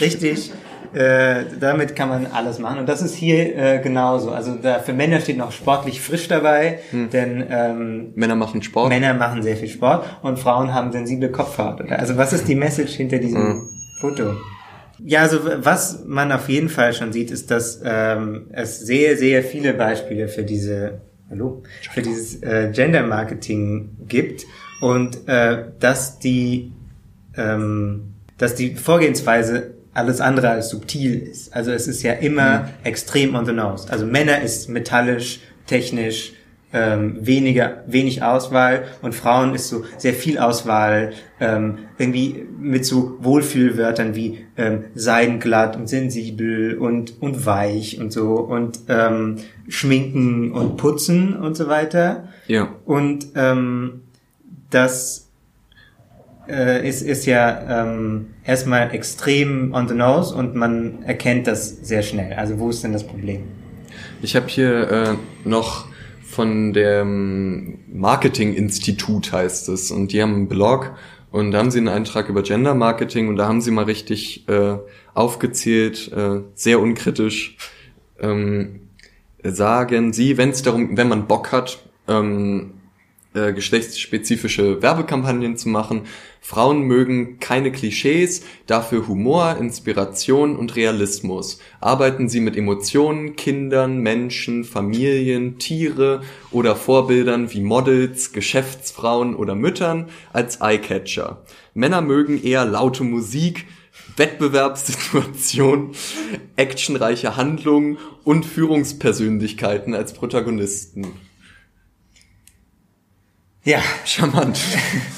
Richtig. 0.00 0.52
Äh, 0.94 1.44
damit 1.60 1.94
kann 1.94 2.08
man 2.08 2.26
alles 2.26 2.58
machen. 2.58 2.78
Und 2.78 2.88
das 2.88 3.02
ist 3.02 3.14
hier 3.14 3.56
äh, 3.56 3.80
genauso. 3.80 4.30
Also 4.30 4.54
da 4.54 4.78
für 4.78 4.92
Männer 4.92 5.20
steht 5.20 5.36
noch 5.36 5.52
sportlich 5.52 6.00
frisch 6.00 6.28
dabei, 6.28 6.80
hm. 6.90 7.10
denn 7.10 7.44
ähm, 7.50 8.12
Männer 8.14 8.36
machen 8.36 8.62
Sport. 8.62 8.88
Männer 8.88 9.14
machen 9.14 9.42
sehr 9.42 9.56
viel 9.56 9.68
Sport 9.68 10.06
und 10.22 10.38
Frauen 10.38 10.72
haben 10.72 10.92
sensible 10.92 11.30
Kopfhaut. 11.30 11.80
Also 11.90 12.16
was 12.16 12.32
ist 12.32 12.48
die 12.48 12.54
Message 12.54 12.92
hinter 12.92 13.18
diesem 13.18 13.42
hm. 13.42 13.68
Foto? 14.00 14.34
Ja, 15.04 15.22
also 15.22 15.38
was 15.58 16.04
man 16.06 16.32
auf 16.32 16.48
jeden 16.48 16.68
Fall 16.68 16.92
schon 16.92 17.12
sieht, 17.12 17.30
ist, 17.30 17.50
dass 17.50 17.80
ähm, 17.84 18.46
es 18.52 18.80
sehr, 18.80 19.16
sehr 19.16 19.44
viele 19.44 19.74
Beispiele 19.74 20.28
für 20.28 20.42
diese 20.42 21.00
Hallo, 21.30 21.62
für 21.92 22.00
dieses 22.00 22.42
äh, 22.42 22.70
Gender 22.72 23.02
Marketing 23.02 23.90
gibt 24.08 24.46
und 24.80 25.28
äh, 25.28 25.64
dass 25.78 26.18
die 26.18 26.72
ähm, 27.36 28.14
dass 28.38 28.54
die 28.54 28.76
Vorgehensweise 28.76 29.74
alles 29.94 30.20
andere 30.20 30.50
als 30.50 30.70
subtil 30.70 31.18
ist. 31.18 31.54
Also 31.54 31.72
es 31.72 31.88
ist 31.88 32.02
ja 32.02 32.12
immer 32.12 32.60
mhm. 32.60 32.68
extrem 32.84 33.34
on 33.34 33.46
the 33.46 33.52
nose. 33.52 33.90
Also 33.90 34.06
Männer 34.06 34.40
ist 34.40 34.68
metallisch, 34.68 35.40
technisch, 35.66 36.32
ähm, 36.72 37.16
weniger, 37.20 37.82
wenig 37.86 38.22
Auswahl 38.22 38.84
und 39.00 39.14
Frauen 39.14 39.54
ist 39.54 39.68
so 39.68 39.84
sehr 39.96 40.12
viel 40.12 40.38
Auswahl, 40.38 41.12
ähm, 41.40 41.78
irgendwie 41.96 42.44
mit 42.58 42.84
so 42.84 43.16
Wohlfühlwörtern 43.20 44.14
wie 44.14 44.44
ähm, 44.56 44.84
seidenglatt 44.94 45.76
und 45.76 45.88
sensibel 45.88 46.76
und, 46.76 47.22
und 47.22 47.46
weich 47.46 47.98
und 47.98 48.12
so 48.12 48.34
und 48.34 48.80
ähm, 48.88 49.36
schminken 49.68 50.52
und 50.52 50.76
putzen 50.76 51.34
und 51.36 51.56
so 51.56 51.68
weiter. 51.68 52.28
Ja. 52.48 52.68
Und 52.84 53.28
ähm, 53.34 54.02
das 54.68 55.27
äh, 56.48 56.88
ist, 56.88 57.02
ist 57.02 57.26
ja 57.26 57.82
ähm, 57.84 58.28
erstmal 58.44 58.94
extrem 58.94 59.72
on 59.74 59.88
the 59.88 59.94
nose 59.94 60.34
und 60.34 60.54
man 60.54 61.02
erkennt 61.02 61.46
das 61.46 61.68
sehr 61.68 62.02
schnell. 62.02 62.32
Also 62.34 62.58
wo 62.58 62.70
ist 62.70 62.82
denn 62.82 62.92
das 62.92 63.06
Problem? 63.06 63.42
Ich 64.22 64.34
habe 64.34 64.46
hier 64.48 64.90
äh, 64.90 65.14
noch 65.48 65.86
von 66.24 66.72
dem 66.72 67.78
Marketing-Institut 67.92 69.32
heißt 69.32 69.68
es 69.68 69.90
und 69.90 70.12
die 70.12 70.22
haben 70.22 70.34
einen 70.34 70.48
Blog 70.48 70.94
und 71.30 71.50
da 71.50 71.58
haben 71.58 71.70
sie 71.70 71.78
einen 71.78 71.88
Eintrag 71.88 72.28
über 72.28 72.42
Gender 72.42 72.74
Marketing 72.74 73.28
und 73.28 73.36
da 73.36 73.46
haben 73.46 73.60
sie 73.60 73.70
mal 73.70 73.84
richtig 73.84 74.48
äh, 74.48 74.76
aufgezählt, 75.14 76.10
äh, 76.12 76.40
sehr 76.54 76.80
unkritisch, 76.80 77.56
ähm, 78.20 78.88
sagen 79.42 80.12
sie, 80.12 80.36
wenn 80.36 80.50
es 80.50 80.62
darum, 80.62 80.96
wenn 80.96 81.08
man 81.08 81.26
Bock 81.26 81.52
hat, 81.52 81.78
ähm, 82.08 82.74
äh, 83.38 83.52
geschlechtsspezifische 83.52 84.82
Werbekampagnen 84.82 85.56
zu 85.56 85.68
machen. 85.68 86.02
Frauen 86.40 86.82
mögen 86.82 87.38
keine 87.40 87.70
Klischees, 87.72 88.42
dafür 88.66 89.06
Humor, 89.06 89.56
Inspiration 89.58 90.56
und 90.56 90.76
Realismus. 90.76 91.60
Arbeiten 91.80 92.28
sie 92.28 92.40
mit 92.40 92.56
Emotionen, 92.56 93.36
Kindern, 93.36 93.98
Menschen, 93.98 94.64
Familien, 94.64 95.58
Tiere 95.58 96.22
oder 96.50 96.74
Vorbildern 96.74 97.52
wie 97.52 97.60
Models, 97.60 98.32
Geschäftsfrauen 98.32 99.34
oder 99.36 99.54
Müttern 99.54 100.08
als 100.32 100.60
Eyecatcher. 100.60 101.42
Männer 101.74 102.00
mögen 102.00 102.42
eher 102.42 102.64
laute 102.64 103.04
Musik, 103.04 103.66
Wettbewerbssituation, 104.16 105.92
actionreiche 106.56 107.36
Handlungen 107.36 107.98
und 108.24 108.46
Führungspersönlichkeiten 108.46 109.94
als 109.94 110.12
Protagonisten. 110.12 111.27
Ja. 113.68 113.82
Charmant. 114.06 114.58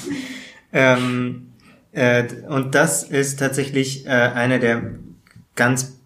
ähm, 0.73 1.53
äh, 1.93 2.25
und 2.49 2.75
das 2.75 3.03
ist 3.03 3.39
tatsächlich 3.39 4.05
äh, 4.05 4.09
einer 4.09 4.59
der 4.59 4.95
ganz 5.55 5.97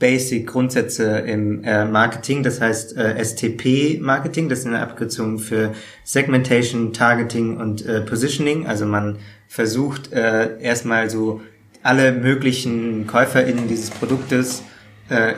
basic 0.00 0.48
Grundsätze 0.48 1.18
im 1.18 1.62
äh, 1.62 1.84
Marketing, 1.84 2.42
das 2.42 2.60
heißt 2.60 2.96
äh, 2.96 3.24
STP 3.24 4.00
Marketing, 4.00 4.48
das 4.48 4.60
ist 4.60 4.66
eine 4.66 4.80
Abkürzung 4.80 5.38
für 5.38 5.74
Segmentation, 6.02 6.92
Targeting 6.92 7.56
und 7.58 7.86
äh, 7.86 8.00
Positioning. 8.00 8.66
Also 8.66 8.84
man 8.84 9.18
versucht 9.46 10.12
äh, 10.12 10.60
erstmal 10.60 11.08
so 11.08 11.40
alle 11.84 12.10
möglichen 12.10 13.06
KäuferInnen 13.06 13.68
dieses 13.68 13.90
Produktes 13.90 14.64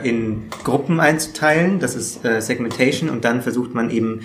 in 0.03 0.43
Gruppen 0.63 1.01
einzuteilen. 1.01 1.79
Das 1.79 1.95
ist 1.95 2.21
Segmentation 2.21 3.09
und 3.09 3.25
dann 3.25 3.41
versucht 3.41 3.73
man 3.73 3.89
eben 3.89 4.21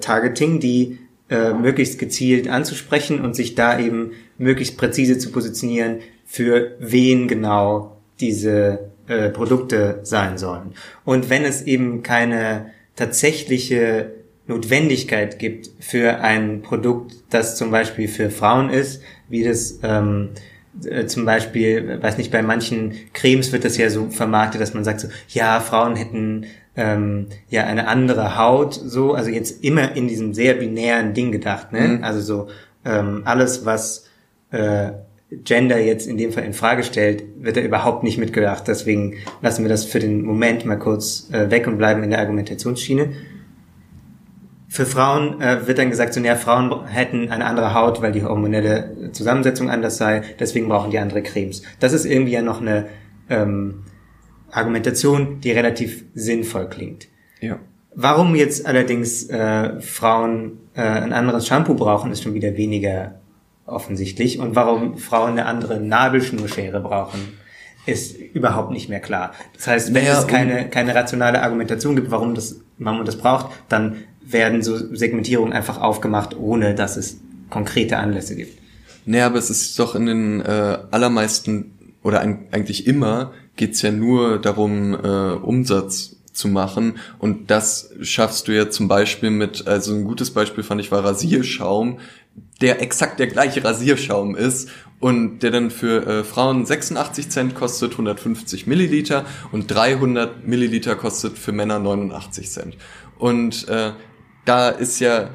Targeting, 0.00 0.58
die 0.58 0.98
äh, 1.32 1.54
möglichst 1.54 1.98
gezielt 1.98 2.46
anzusprechen 2.46 3.22
und 3.22 3.34
sich 3.34 3.54
da 3.54 3.78
eben 3.78 4.10
möglichst 4.36 4.76
präzise 4.76 5.16
zu 5.16 5.32
positionieren, 5.32 6.00
für 6.26 6.76
wen 6.78 7.26
genau 7.26 7.96
diese 8.20 8.90
äh, 9.06 9.30
Produkte 9.30 10.00
sein 10.02 10.36
sollen. 10.36 10.74
Und 11.06 11.30
wenn 11.30 11.44
es 11.44 11.62
eben 11.62 12.02
keine 12.02 12.66
tatsächliche 12.96 14.10
Notwendigkeit 14.46 15.38
gibt 15.38 15.70
für 15.80 16.20
ein 16.20 16.60
Produkt, 16.60 17.14
das 17.30 17.56
zum 17.56 17.70
Beispiel 17.70 18.08
für 18.08 18.28
Frauen 18.28 18.68
ist, 18.68 19.00
wie 19.30 19.42
das 19.42 19.78
ähm, 19.82 20.32
äh, 20.84 21.06
zum 21.06 21.24
Beispiel, 21.24 21.98
weiß 22.02 22.18
nicht, 22.18 22.30
bei 22.30 22.42
manchen 22.42 22.92
Cremes 23.14 23.52
wird 23.52 23.64
das 23.64 23.78
ja 23.78 23.88
so 23.88 24.10
vermarktet, 24.10 24.60
dass 24.60 24.74
man 24.74 24.84
sagt 24.84 25.00
so, 25.00 25.08
ja, 25.28 25.60
Frauen 25.60 25.96
hätten 25.96 26.44
ähm, 26.76 27.26
ja 27.48 27.64
eine 27.64 27.88
andere 27.88 28.38
Haut, 28.38 28.74
so, 28.74 29.14
also 29.14 29.30
jetzt 29.30 29.62
immer 29.62 29.94
in 29.96 30.08
diesem 30.08 30.34
sehr 30.34 30.54
binären 30.54 31.14
Ding 31.14 31.32
gedacht, 31.32 31.72
ne? 31.72 31.80
Mhm. 31.80 32.04
Also 32.04 32.20
so 32.20 32.48
ähm, 32.84 33.22
alles, 33.24 33.64
was 33.64 34.06
äh, 34.50 34.92
Gender 35.44 35.78
jetzt 35.78 36.06
in 36.06 36.18
dem 36.18 36.32
Fall 36.32 36.44
in 36.44 36.52
Frage 36.52 36.82
stellt, 36.82 37.24
wird 37.40 37.56
da 37.56 37.60
überhaupt 37.60 38.02
nicht 38.02 38.18
mitgedacht. 38.18 38.64
Deswegen 38.68 39.16
lassen 39.40 39.64
wir 39.64 39.68
das 39.70 39.84
für 39.84 39.98
den 39.98 40.22
Moment 40.22 40.66
mal 40.66 40.78
kurz 40.78 41.30
äh, 41.32 41.50
weg 41.50 41.66
und 41.66 41.78
bleiben 41.78 42.02
in 42.02 42.10
der 42.10 42.18
Argumentationsschiene. 42.18 43.12
Für 44.68 44.86
Frauen 44.86 45.40
äh, 45.40 45.66
wird 45.66 45.78
dann 45.78 45.90
gesagt, 45.90 46.14
so, 46.14 46.20
ja, 46.20 46.34
Frauen 46.34 46.86
hätten 46.86 47.30
eine 47.30 47.44
andere 47.44 47.74
Haut, 47.74 48.00
weil 48.00 48.12
die 48.12 48.22
hormonelle 48.22 49.10
Zusammensetzung 49.12 49.70
anders 49.70 49.98
sei, 49.98 50.22
deswegen 50.38 50.68
brauchen 50.68 50.90
die 50.90 50.98
andere 50.98 51.22
Cremes. 51.22 51.62
Das 51.80 51.92
ist 51.92 52.04
irgendwie 52.04 52.32
ja 52.32 52.42
noch 52.42 52.60
eine 52.60 52.86
ähm, 53.28 53.84
Argumentation, 54.52 55.40
die 55.40 55.50
relativ 55.50 56.04
sinnvoll 56.14 56.68
klingt. 56.68 57.08
Ja. 57.40 57.58
Warum 57.94 58.34
jetzt 58.34 58.64
allerdings 58.66 59.28
äh, 59.28 59.80
Frauen 59.80 60.58
äh, 60.74 60.82
ein 60.82 61.12
anderes 61.12 61.46
Shampoo 61.46 61.74
brauchen, 61.74 62.12
ist 62.12 62.22
schon 62.22 62.34
wieder 62.34 62.56
weniger 62.56 63.16
offensichtlich. 63.66 64.38
Und 64.38 64.54
warum 64.54 64.98
Frauen 64.98 65.32
eine 65.32 65.46
andere 65.46 65.80
Nabelschnurschere 65.80 66.80
brauchen, 66.80 67.38
ist 67.84 68.16
überhaupt 68.16 68.70
nicht 68.70 68.88
mehr 68.88 69.00
klar. 69.00 69.32
Das 69.54 69.66
heißt, 69.66 69.94
wenn 69.94 70.04
naja, 70.04 70.20
es 70.20 70.26
keine, 70.26 70.68
keine 70.68 70.94
rationale 70.94 71.42
Argumentation 71.42 71.96
gibt, 71.96 72.10
warum, 72.10 72.34
das, 72.34 72.60
man 72.78 73.04
das 73.04 73.16
braucht, 73.16 73.50
dann 73.68 73.96
werden 74.24 74.62
so 74.62 74.94
Segmentierungen 74.94 75.52
einfach 75.52 75.80
aufgemacht, 75.80 76.36
ohne 76.36 76.74
dass 76.74 76.96
es 76.96 77.20
konkrete 77.50 77.98
Anlässe 77.98 78.36
gibt. 78.36 78.58
Naja, 79.04 79.26
aber 79.26 79.38
es 79.38 79.50
ist 79.50 79.78
doch 79.78 79.94
in 79.96 80.06
den 80.06 80.40
äh, 80.40 80.78
allermeisten 80.90 81.96
oder 82.02 82.20
ein, 82.20 82.46
eigentlich 82.52 82.86
immer 82.86 83.32
geht's 83.56 83.82
ja 83.82 83.90
nur 83.90 84.38
darum, 84.38 84.94
äh, 84.94 85.32
Umsatz 85.34 86.16
zu 86.32 86.48
machen. 86.48 86.98
Und 87.18 87.50
das 87.50 87.90
schaffst 88.00 88.48
du 88.48 88.52
ja 88.52 88.70
zum 88.70 88.88
Beispiel 88.88 89.30
mit, 89.30 89.66
also 89.66 89.94
ein 89.94 90.04
gutes 90.04 90.32
Beispiel 90.32 90.64
fand 90.64 90.80
ich 90.80 90.90
war 90.90 91.04
Rasierschaum, 91.04 91.98
der 92.60 92.80
exakt 92.80 93.18
der 93.18 93.26
gleiche 93.26 93.62
Rasierschaum 93.62 94.34
ist 94.34 94.70
und 95.00 95.40
der 95.40 95.50
dann 95.50 95.70
für 95.70 96.06
äh, 96.06 96.24
Frauen 96.24 96.64
86 96.64 97.28
Cent 97.28 97.54
kostet, 97.54 97.92
150 97.92 98.66
Milliliter 98.66 99.26
und 99.50 99.70
300 99.70 100.46
Milliliter 100.46 100.94
kostet 100.94 101.38
für 101.38 101.52
Männer 101.52 101.78
89 101.78 102.50
Cent. 102.50 102.76
Und 103.18 103.68
äh, 103.68 103.92
da 104.44 104.68
ist 104.68 105.00
ja 105.00 105.30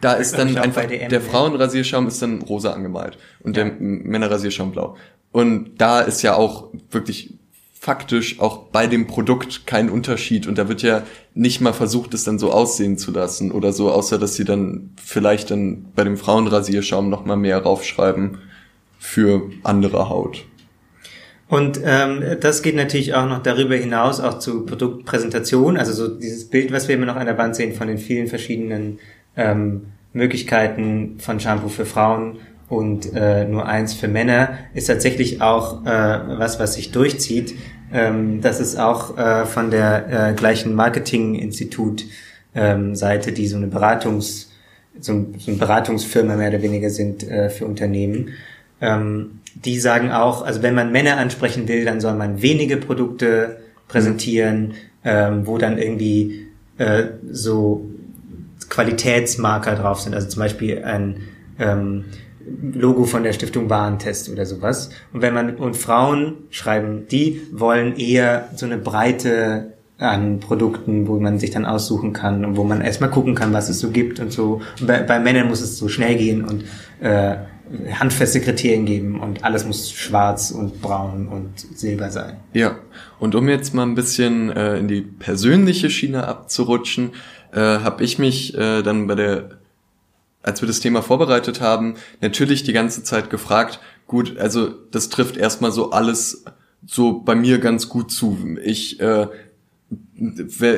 da 0.00 0.14
ist 0.14 0.36
dann 0.36 0.56
einfach 0.56 0.86
der 0.86 1.20
Frauenrasierschaum 1.20 2.08
ist 2.08 2.20
dann 2.22 2.42
rosa 2.42 2.72
angemalt 2.72 3.18
und 3.40 3.56
ja. 3.56 3.64
der 3.64 3.72
Männerrasierschaum 3.78 4.72
blau. 4.72 4.96
Und 5.30 5.80
da 5.80 6.00
ist 6.00 6.22
ja 6.22 6.34
auch 6.34 6.72
wirklich 6.90 7.34
faktisch 7.82 8.38
auch 8.38 8.68
bei 8.68 8.86
dem 8.86 9.08
Produkt 9.08 9.66
kein 9.66 9.90
Unterschied 9.90 10.46
und 10.46 10.56
da 10.56 10.68
wird 10.68 10.82
ja 10.82 11.02
nicht 11.34 11.60
mal 11.60 11.72
versucht, 11.72 12.14
es 12.14 12.22
dann 12.22 12.38
so 12.38 12.52
aussehen 12.52 12.96
zu 12.96 13.10
lassen 13.10 13.50
oder 13.50 13.72
so, 13.72 13.90
außer 13.90 14.20
dass 14.20 14.36
sie 14.36 14.44
dann 14.44 14.90
vielleicht 15.02 15.50
dann 15.50 15.86
bei 15.96 16.04
dem 16.04 16.16
Frauenrasierschaum 16.16 17.10
noch 17.10 17.24
mal 17.24 17.34
mehr 17.34 17.58
raufschreiben 17.58 18.38
für 19.00 19.50
andere 19.64 20.08
Haut. 20.08 20.44
Und 21.48 21.80
ähm, 21.84 22.22
das 22.40 22.62
geht 22.62 22.76
natürlich 22.76 23.14
auch 23.14 23.26
noch 23.26 23.42
darüber 23.42 23.74
hinaus 23.74 24.20
auch 24.20 24.38
zu 24.38 24.64
Produktpräsentation, 24.64 25.76
also 25.76 25.92
so 25.92 26.06
dieses 26.06 26.50
Bild, 26.50 26.70
was 26.70 26.86
wir 26.86 26.94
immer 26.94 27.06
noch 27.06 27.16
an 27.16 27.26
der 27.26 27.36
Wand 27.36 27.56
sehen 27.56 27.74
von 27.74 27.88
den 27.88 27.98
vielen 27.98 28.28
verschiedenen 28.28 29.00
ähm, 29.36 29.86
Möglichkeiten 30.12 31.16
von 31.18 31.40
Shampoo 31.40 31.68
für 31.68 31.84
Frauen 31.84 32.38
und 32.72 33.12
äh, 33.14 33.44
nur 33.44 33.66
eins 33.66 33.92
für 33.92 34.08
Männer, 34.08 34.56
ist 34.72 34.86
tatsächlich 34.86 35.42
auch 35.42 35.84
äh, 35.84 35.88
was, 36.38 36.58
was 36.58 36.72
sich 36.74 36.90
durchzieht. 36.90 37.54
Ähm, 37.92 38.40
das 38.40 38.60
ist 38.60 38.78
auch 38.78 39.16
äh, 39.18 39.44
von 39.46 39.70
der 39.70 40.30
äh, 40.30 40.34
gleichen 40.34 40.74
Marketinginstitut 40.74 42.04
ähm, 42.54 42.94
die 42.94 43.46
so 43.46 43.56
eine 43.56 43.66
Beratungs 43.66 44.52
so, 45.00 45.26
so 45.38 45.50
eine 45.50 45.58
Beratungsfirma 45.58 46.36
mehr 46.36 46.50
oder 46.50 46.62
weniger 46.62 46.90
sind 46.90 47.28
äh, 47.28 47.50
für 47.50 47.66
Unternehmen. 47.66 48.34
Ähm, 48.80 49.40
die 49.54 49.78
sagen 49.78 50.10
auch, 50.10 50.42
also 50.42 50.62
wenn 50.62 50.74
man 50.74 50.92
Männer 50.92 51.18
ansprechen 51.18 51.68
will, 51.68 51.84
dann 51.84 52.00
soll 52.00 52.14
man 52.14 52.42
wenige 52.42 52.76
Produkte 52.76 53.58
präsentieren, 53.88 54.74
ähm, 55.04 55.46
wo 55.46 55.58
dann 55.58 55.78
irgendwie 55.78 56.48
äh, 56.78 57.04
so 57.30 57.86
Qualitätsmarker 58.68 59.76
drauf 59.76 60.00
sind. 60.00 60.14
Also 60.14 60.28
zum 60.28 60.40
Beispiel 60.40 60.82
ein 60.84 61.22
ähm, 61.58 62.06
Logo 62.72 63.04
von 63.04 63.22
der 63.22 63.32
Stiftung 63.32 63.70
Warentest 63.70 64.30
oder 64.30 64.46
sowas. 64.46 64.90
Und 65.12 65.22
wenn 65.22 65.34
man, 65.34 65.56
und 65.56 65.76
Frauen 65.76 66.34
schreiben, 66.50 67.06
die 67.10 67.42
wollen 67.52 67.96
eher 67.96 68.48
so 68.56 68.66
eine 68.66 68.78
Breite 68.78 69.72
an 69.98 70.40
Produkten, 70.40 71.06
wo 71.06 71.18
man 71.20 71.38
sich 71.38 71.50
dann 71.50 71.64
aussuchen 71.64 72.12
kann 72.12 72.44
und 72.44 72.56
wo 72.56 72.64
man 72.64 72.80
erstmal 72.80 73.10
gucken 73.10 73.34
kann, 73.34 73.52
was 73.52 73.68
es 73.68 73.78
so 73.78 73.90
gibt 73.90 74.20
und 74.20 74.32
so. 74.32 74.60
Und 74.80 74.86
bei, 74.86 75.02
bei 75.02 75.20
Männern 75.20 75.48
muss 75.48 75.60
es 75.60 75.78
so 75.78 75.88
schnell 75.88 76.16
gehen 76.16 76.44
und 76.44 76.64
äh, 77.00 77.36
handfeste 77.92 78.40
Kriterien 78.40 78.84
geben 78.84 79.20
und 79.20 79.44
alles 79.44 79.64
muss 79.64 79.90
schwarz 79.90 80.50
und 80.50 80.82
braun 80.82 81.28
und 81.28 81.78
silber 81.78 82.10
sein. 82.10 82.36
Ja, 82.52 82.76
und 83.18 83.34
um 83.34 83.48
jetzt 83.48 83.74
mal 83.74 83.84
ein 83.84 83.94
bisschen 83.94 84.50
äh, 84.50 84.78
in 84.78 84.88
die 84.88 85.00
persönliche 85.00 85.88
Schiene 85.88 86.26
abzurutschen, 86.26 87.12
äh, 87.52 87.60
habe 87.60 88.02
ich 88.04 88.18
mich 88.18 88.56
äh, 88.56 88.82
dann 88.82 89.06
bei 89.06 89.14
der 89.14 89.61
als 90.42 90.60
wir 90.60 90.66
das 90.66 90.80
Thema 90.80 91.02
vorbereitet 91.02 91.60
haben, 91.60 91.94
natürlich 92.20 92.62
die 92.62 92.72
ganze 92.72 93.02
Zeit 93.02 93.30
gefragt, 93.30 93.80
gut, 94.06 94.38
also 94.38 94.68
das 94.68 95.08
trifft 95.08 95.36
erstmal 95.36 95.72
so 95.72 95.90
alles 95.90 96.44
so 96.84 97.20
bei 97.20 97.34
mir 97.34 97.58
ganz 97.58 97.88
gut 97.88 98.10
zu. 98.10 98.56
Ich 98.62 99.00
äh, 99.00 99.28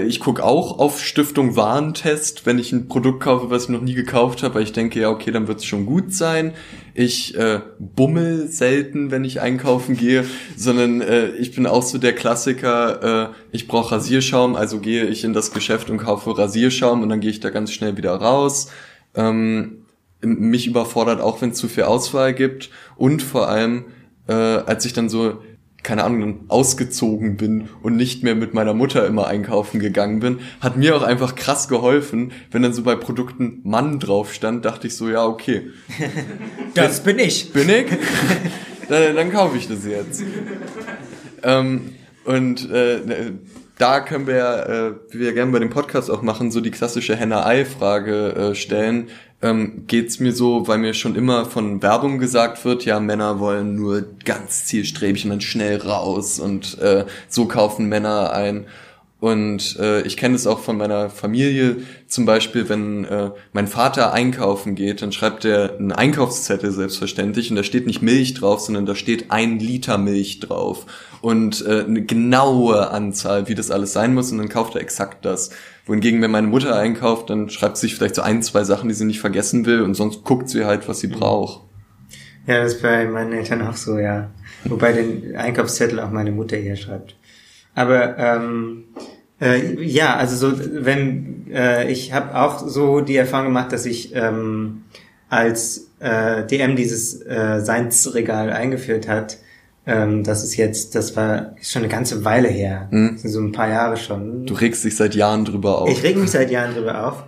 ich 0.06 0.20
gucke 0.20 0.42
auch 0.42 0.78
auf 0.78 1.00
Stiftung 1.00 1.54
Warentest, 1.54 2.46
wenn 2.46 2.58
ich 2.58 2.72
ein 2.72 2.88
Produkt 2.88 3.22
kaufe, 3.22 3.50
was 3.50 3.64
ich 3.64 3.68
noch 3.68 3.82
nie 3.82 3.94
gekauft 3.94 4.42
habe, 4.42 4.54
weil 4.54 4.62
ich 4.62 4.72
denke, 4.72 5.00
ja, 5.00 5.10
okay, 5.10 5.30
dann 5.30 5.48
wird 5.48 5.58
es 5.58 5.64
schon 5.64 5.86
gut 5.86 6.14
sein. 6.14 6.52
Ich 6.94 7.36
äh, 7.36 7.60
bummel 7.78 8.48
selten, 8.48 9.10
wenn 9.10 9.24
ich 9.24 9.40
einkaufen 9.40 9.96
gehe, 9.96 10.24
sondern 10.56 11.00
äh, 11.00 11.30
ich 11.32 11.54
bin 11.54 11.66
auch 11.66 11.82
so 11.82 11.98
der 11.98 12.14
Klassiker, 12.14 13.30
äh, 13.30 13.34
ich 13.52 13.68
brauche 13.68 13.96
Rasierschaum, 13.96 14.56
also 14.56 14.80
gehe 14.80 15.04
ich 15.04 15.24
in 15.24 15.32
das 15.32 15.52
Geschäft 15.52 15.90
und 15.90 15.98
kaufe 15.98 16.36
Rasierschaum 16.36 17.02
und 17.02 17.08
dann 17.08 17.20
gehe 17.20 17.30
ich 17.30 17.40
da 17.40 17.50
ganz 17.50 17.72
schnell 17.72 17.96
wieder 17.96 18.14
raus. 18.14 18.68
Ähm, 19.14 19.84
mich 20.20 20.66
überfordert 20.66 21.20
auch, 21.20 21.42
wenn 21.42 21.50
es 21.50 21.58
zu 21.58 21.68
viel 21.68 21.84
Auswahl 21.84 22.32
gibt 22.32 22.70
und 22.96 23.22
vor 23.22 23.48
allem, 23.48 23.84
äh, 24.26 24.32
als 24.32 24.84
ich 24.86 24.94
dann 24.94 25.08
so 25.08 25.38
keine 25.84 26.02
Ahnung, 26.02 26.46
ausgezogen 26.48 27.36
bin 27.36 27.68
und 27.82 27.94
nicht 27.94 28.24
mehr 28.24 28.34
mit 28.34 28.54
meiner 28.54 28.74
Mutter 28.74 29.06
immer 29.06 29.26
einkaufen 29.28 29.78
gegangen 29.78 30.18
bin, 30.18 30.40
hat 30.60 30.76
mir 30.76 30.96
auch 30.96 31.02
einfach 31.02 31.36
krass 31.36 31.68
geholfen, 31.68 32.32
wenn 32.50 32.62
dann 32.62 32.72
so 32.72 32.82
bei 32.82 32.96
Produkten 32.96 33.60
Mann 33.62 34.00
drauf 34.00 34.32
stand, 34.32 34.64
dachte 34.64 34.88
ich 34.88 34.96
so, 34.96 35.08
ja, 35.08 35.24
okay. 35.24 35.70
Das 36.74 37.04
bin 37.04 37.18
ich. 37.20 37.52
Bin 37.52 37.68
ich? 37.68 37.86
dann, 38.88 39.14
dann 39.14 39.30
kaufe 39.30 39.56
ich 39.56 39.68
das 39.68 39.86
jetzt. 39.86 40.24
ähm, 41.42 41.92
und 42.24 42.68
äh, 42.70 43.32
da 43.78 44.00
können 44.00 44.26
wir, 44.26 44.68
äh, 44.68 45.12
wie 45.12 45.20
wir 45.20 45.32
gerne 45.32 45.52
bei 45.52 45.58
dem 45.58 45.70
Podcast 45.70 46.10
auch 46.10 46.22
machen, 46.22 46.50
so 46.50 46.60
die 46.60 46.70
klassische 46.70 47.16
Henne-Ei-Frage 47.16 48.34
äh, 48.34 48.54
stellen. 48.54 49.08
Ähm, 49.42 49.84
geht's 49.86 50.20
mir 50.20 50.32
so, 50.32 50.68
weil 50.68 50.78
mir 50.78 50.94
schon 50.94 51.16
immer 51.16 51.44
von 51.44 51.82
Werbung 51.82 52.18
gesagt 52.18 52.64
wird, 52.64 52.84
ja, 52.84 53.00
Männer 53.00 53.40
wollen 53.40 53.74
nur 53.74 54.04
ganz 54.24 54.64
zielstrebig 54.66 55.24
und 55.24 55.30
dann 55.30 55.40
schnell 55.40 55.78
raus 55.78 56.38
und 56.38 56.78
äh, 56.78 57.04
so 57.28 57.46
kaufen 57.46 57.88
Männer 57.88 58.32
ein. 58.32 58.66
Und 59.24 59.78
äh, 59.80 60.02
ich 60.02 60.18
kenne 60.18 60.34
es 60.34 60.46
auch 60.46 60.60
von 60.60 60.76
meiner 60.76 61.08
Familie, 61.08 61.78
zum 62.08 62.26
Beispiel, 62.26 62.68
wenn 62.68 63.06
äh, 63.06 63.30
mein 63.54 63.68
Vater 63.68 64.12
einkaufen 64.12 64.74
geht, 64.74 65.00
dann 65.00 65.12
schreibt 65.12 65.46
er 65.46 65.78
einen 65.78 65.92
Einkaufszettel 65.92 66.70
selbstverständlich 66.70 67.48
und 67.48 67.56
da 67.56 67.62
steht 67.62 67.86
nicht 67.86 68.02
Milch 68.02 68.34
drauf, 68.34 68.60
sondern 68.60 68.84
da 68.84 68.94
steht 68.94 69.30
ein 69.30 69.58
Liter 69.58 69.96
Milch 69.96 70.40
drauf 70.40 70.84
und 71.22 71.66
äh, 71.66 71.84
eine 71.84 72.02
genaue 72.02 72.90
Anzahl, 72.90 73.48
wie 73.48 73.54
das 73.54 73.70
alles 73.70 73.94
sein 73.94 74.12
muss 74.12 74.30
und 74.30 74.36
dann 74.36 74.50
kauft 74.50 74.74
er 74.74 74.82
exakt 74.82 75.24
das. 75.24 75.48
Wohingegen, 75.86 76.20
wenn 76.20 76.30
meine 76.30 76.48
Mutter 76.48 76.76
einkauft, 76.76 77.30
dann 77.30 77.48
schreibt 77.48 77.78
sie 77.78 77.86
sich 77.86 77.96
vielleicht 77.96 78.16
so 78.16 78.20
ein, 78.20 78.42
zwei 78.42 78.64
Sachen, 78.64 78.90
die 78.90 78.94
sie 78.94 79.06
nicht 79.06 79.20
vergessen 79.20 79.64
will 79.64 79.80
und 79.80 79.94
sonst 79.94 80.22
guckt 80.24 80.50
sie 80.50 80.66
halt, 80.66 80.86
was 80.86 81.00
sie 81.00 81.08
mhm. 81.08 81.12
braucht. 81.12 81.62
Ja, 82.46 82.62
das 82.62 82.74
ist 82.74 82.82
bei 82.82 83.06
meinen 83.06 83.32
Eltern 83.32 83.62
auch 83.62 83.76
so, 83.76 83.98
ja. 83.98 84.28
Wobei 84.64 84.92
den 84.92 85.34
Einkaufszettel 85.34 85.98
auch 86.00 86.10
meine 86.10 86.30
Mutter 86.30 86.58
hier 86.58 86.76
schreibt. 86.76 87.16
Aber 87.74 88.18
ähm, 88.18 88.84
äh, 89.40 89.82
ja, 89.82 90.16
also 90.16 90.36
so, 90.36 90.58
wenn 90.84 91.46
äh, 91.52 91.90
ich 91.90 92.12
habe 92.12 92.40
auch 92.40 92.66
so 92.66 93.00
die 93.00 93.16
Erfahrung 93.16 93.46
gemacht, 93.46 93.72
dass 93.72 93.86
ich 93.86 94.14
ähm, 94.14 94.82
als 95.28 95.88
äh, 96.00 96.46
DM 96.46 96.76
dieses 96.76 97.20
äh, 97.22 97.60
Seinsregal 97.60 98.52
eingeführt 98.52 99.08
hat, 99.08 99.38
ähm, 99.86 100.24
das 100.24 100.44
ist 100.44 100.56
jetzt, 100.56 100.94
das 100.94 101.16
war 101.16 101.56
schon 101.60 101.82
eine 101.82 101.90
ganze 101.90 102.24
Weile 102.24 102.48
her, 102.48 102.88
mhm. 102.90 103.18
so 103.22 103.40
ein 103.40 103.52
paar 103.52 103.68
Jahre 103.68 103.96
schon. 103.96 104.46
Du 104.46 104.54
regst 104.54 104.84
dich 104.84 104.96
seit 104.96 105.14
Jahren 105.14 105.44
drüber 105.44 105.82
auf. 105.82 105.90
Ich 105.90 106.02
reg 106.02 106.16
mich 106.16 106.30
seit 106.30 106.50
Jahren 106.50 106.74
drüber 106.74 107.06
auf. 107.06 107.24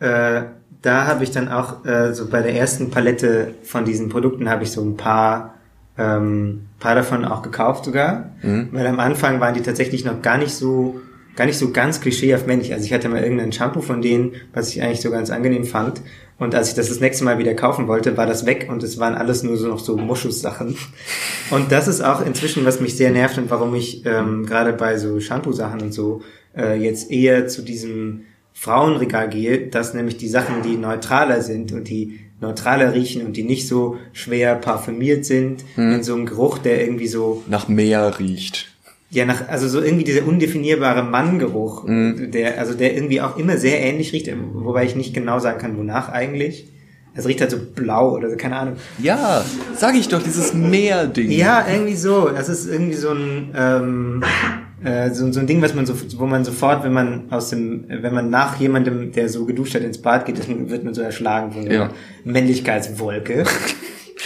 Äh, 0.00 0.42
da 0.82 1.06
habe 1.06 1.24
ich 1.24 1.30
dann 1.30 1.48
auch 1.48 1.84
äh, 1.84 2.14
so 2.14 2.28
bei 2.28 2.42
der 2.42 2.54
ersten 2.54 2.90
Palette 2.90 3.54
von 3.62 3.84
diesen 3.84 4.08
Produkten 4.08 4.48
habe 4.48 4.64
ich 4.64 4.72
so 4.72 4.82
ein 4.82 4.96
paar 4.96 5.54
ähm, 5.98 6.66
paar 6.78 6.94
davon 6.94 7.24
auch 7.24 7.42
gekauft 7.42 7.84
sogar, 7.84 8.30
mhm. 8.42 8.68
weil 8.72 8.86
am 8.86 8.98
Anfang 8.98 9.38
waren 9.40 9.54
die 9.54 9.60
tatsächlich 9.60 10.04
noch 10.04 10.22
gar 10.22 10.38
nicht 10.38 10.54
so 10.54 11.00
gar 11.36 11.46
nicht 11.46 11.58
so 11.58 11.70
ganz 11.70 12.00
klischeehaft 12.00 12.46
männlich. 12.46 12.72
Also 12.72 12.84
ich 12.84 12.92
hatte 12.92 13.08
mal 13.08 13.22
irgendein 13.22 13.52
Shampoo 13.52 13.80
von 13.80 14.02
denen, 14.02 14.32
was 14.52 14.68
ich 14.70 14.82
eigentlich 14.82 15.00
so 15.00 15.10
ganz 15.10 15.30
angenehm 15.30 15.64
fand. 15.64 16.02
Und 16.38 16.54
als 16.54 16.70
ich 16.70 16.74
das 16.74 16.88
das 16.88 17.00
nächste 17.00 17.24
Mal 17.24 17.38
wieder 17.38 17.54
kaufen 17.54 17.86
wollte, 17.86 18.16
war 18.16 18.26
das 18.26 18.46
weg 18.46 18.68
und 18.70 18.82
es 18.82 18.98
waren 18.98 19.14
alles 19.14 19.42
nur 19.42 19.56
so 19.56 19.68
noch 19.68 19.78
so 19.78 19.96
Moschussachen. 19.96 20.76
Und 21.50 21.70
das 21.70 21.86
ist 21.86 22.00
auch 22.00 22.24
inzwischen, 22.24 22.64
was 22.64 22.80
mich 22.80 22.96
sehr 22.96 23.10
nervt 23.10 23.36
und 23.36 23.50
warum 23.50 23.74
ich 23.74 24.06
ähm, 24.06 24.46
gerade 24.46 24.72
bei 24.72 24.96
so 24.96 25.20
Shampoo-Sachen 25.20 25.82
und 25.82 25.92
so 25.92 26.22
äh, 26.56 26.78
jetzt 26.80 27.10
eher 27.10 27.46
zu 27.46 27.62
diesem 27.62 28.22
Frauenregal 28.54 29.28
gehe, 29.28 29.68
dass 29.68 29.94
nämlich 29.94 30.16
die 30.16 30.28
Sachen, 30.28 30.62
die 30.62 30.76
neutraler 30.76 31.42
sind 31.42 31.72
und 31.72 31.88
die 31.88 32.20
neutraler 32.40 32.94
riechen 32.94 33.24
und 33.26 33.36
die 33.36 33.42
nicht 33.42 33.68
so 33.68 33.98
schwer 34.12 34.54
parfümiert 34.54 35.26
sind, 35.26 35.64
hm. 35.74 35.92
in 35.92 36.02
so 36.02 36.14
einem 36.14 36.24
Geruch, 36.24 36.58
der 36.58 36.82
irgendwie 36.82 37.08
so 37.08 37.42
nach 37.48 37.68
Meer 37.68 38.18
riecht 38.18 38.70
ja, 39.10 39.24
nach, 39.24 39.48
also 39.48 39.68
so 39.68 39.82
irgendwie 39.82 40.04
dieser 40.04 40.26
undefinierbare 40.26 41.02
Manngeruch, 41.02 41.84
mhm. 41.86 42.30
der, 42.30 42.58
also 42.58 42.74
der 42.74 42.94
irgendwie 42.94 43.20
auch 43.20 43.36
immer 43.36 43.56
sehr 43.56 43.80
ähnlich 43.80 44.12
riecht, 44.12 44.30
wobei 44.54 44.84
ich 44.84 44.94
nicht 44.94 45.12
genau 45.14 45.40
sagen 45.40 45.58
kann, 45.58 45.76
wonach 45.76 46.08
eigentlich. 46.10 46.68
Es 47.12 47.26
riecht 47.26 47.40
halt 47.40 47.50
so 47.50 47.58
blau 47.58 48.16
oder 48.16 48.30
so, 48.30 48.36
keine 48.36 48.56
Ahnung. 48.56 48.76
Ja, 49.02 49.44
sag 49.76 49.96
ich 49.96 50.06
doch, 50.08 50.22
dieses 50.22 50.54
Meer-Ding. 50.54 51.28
Ja, 51.32 51.66
irgendwie 51.68 51.96
so. 51.96 52.28
Das 52.28 52.48
ist 52.48 52.68
irgendwie 52.70 52.94
so 52.94 53.10
ein, 53.10 53.52
ähm, 53.56 54.22
äh, 54.84 55.10
so, 55.10 55.30
so 55.32 55.40
ein 55.40 55.48
Ding, 55.48 55.60
was 55.60 55.74
man 55.74 55.86
so, 55.86 55.94
wo 56.18 56.26
man 56.26 56.44
sofort, 56.44 56.84
wenn 56.84 56.92
man 56.92 57.24
aus 57.30 57.50
dem, 57.50 57.86
wenn 57.88 58.14
man 58.14 58.30
nach 58.30 58.60
jemandem, 58.60 59.10
der 59.10 59.28
so 59.28 59.44
geduscht 59.44 59.74
hat, 59.74 59.82
ins 59.82 59.98
Bad 59.98 60.24
geht, 60.24 60.38
dann 60.38 60.70
wird 60.70 60.84
man 60.84 60.94
so 60.94 61.02
erschlagen 61.02 61.50
von 61.50 61.64
der 61.64 61.74
Ja. 61.74 61.90
Männlichkeitswolke. 62.24 63.42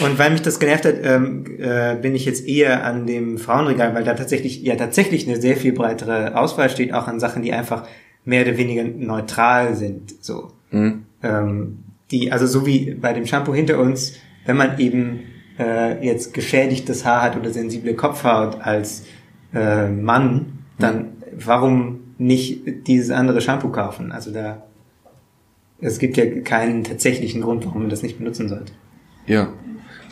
Und 0.01 0.19
weil 0.19 0.31
mich 0.31 0.43
das 0.43 0.59
genervt 0.59 0.85
hat, 0.85 0.97
ähm, 1.03 1.45
äh, 1.59 1.95
bin 1.95 2.15
ich 2.15 2.25
jetzt 2.25 2.47
eher 2.47 2.85
an 2.85 3.07
dem 3.07 3.39
Frauenregal, 3.39 3.95
weil 3.95 4.05
da 4.05 4.15
tatsächlich, 4.15 4.63
ja 4.63 4.75
tatsächlich 4.77 5.29
eine 5.29 5.41
sehr 5.41 5.57
viel 5.57 5.73
breitere 5.73 6.37
Auswahl 6.37 6.69
steht, 6.69 6.93
auch 6.93 7.07
an 7.07 7.21
Sachen, 7.21 7.43
die 7.43 7.53
einfach 7.53 7.87
mehr 8.25 8.43
oder 8.43 8.57
weniger 8.57 8.85
neutral 8.85 9.77
sind. 9.77 10.25
So. 10.25 10.53
Hm. 10.71 11.05
Ähm, 11.23 11.79
die, 12.11 12.33
also 12.33 12.47
so 12.47 12.67
wie 12.67 12.95
bei 12.95 13.13
dem 13.13 13.27
Shampoo 13.27 13.55
hinter 13.55 13.79
uns, 13.79 14.15
wenn 14.47 14.57
man 14.57 14.79
eben 14.79 15.21
äh, 15.59 16.05
jetzt 16.05 16.35
geschädigtes 16.35 17.05
Haar 17.05 17.23
hat 17.23 17.37
oder 17.37 17.51
sensible 17.51 17.95
Kopfhaut 17.95 18.61
als 18.61 19.05
äh, 19.55 19.89
Mann, 19.89 20.59
dann 20.79 21.13
warum 21.33 22.01
nicht 22.19 22.87
dieses 22.87 23.11
andere 23.11 23.41
Shampoo 23.41 23.69
kaufen? 23.69 24.13
Also 24.13 24.33
da 24.33 24.63
es 25.81 25.99
gibt 25.99 26.17
ja 26.17 26.25
keinen 26.41 26.85
tatsächlichen 26.85 27.43
Grund, 27.43 27.67
warum 27.67 27.83
man 27.83 27.91
das 27.91 28.03
nicht 28.03 28.19
benutzen 28.19 28.49
sollte. 28.49 28.73
Ja. 29.27 29.53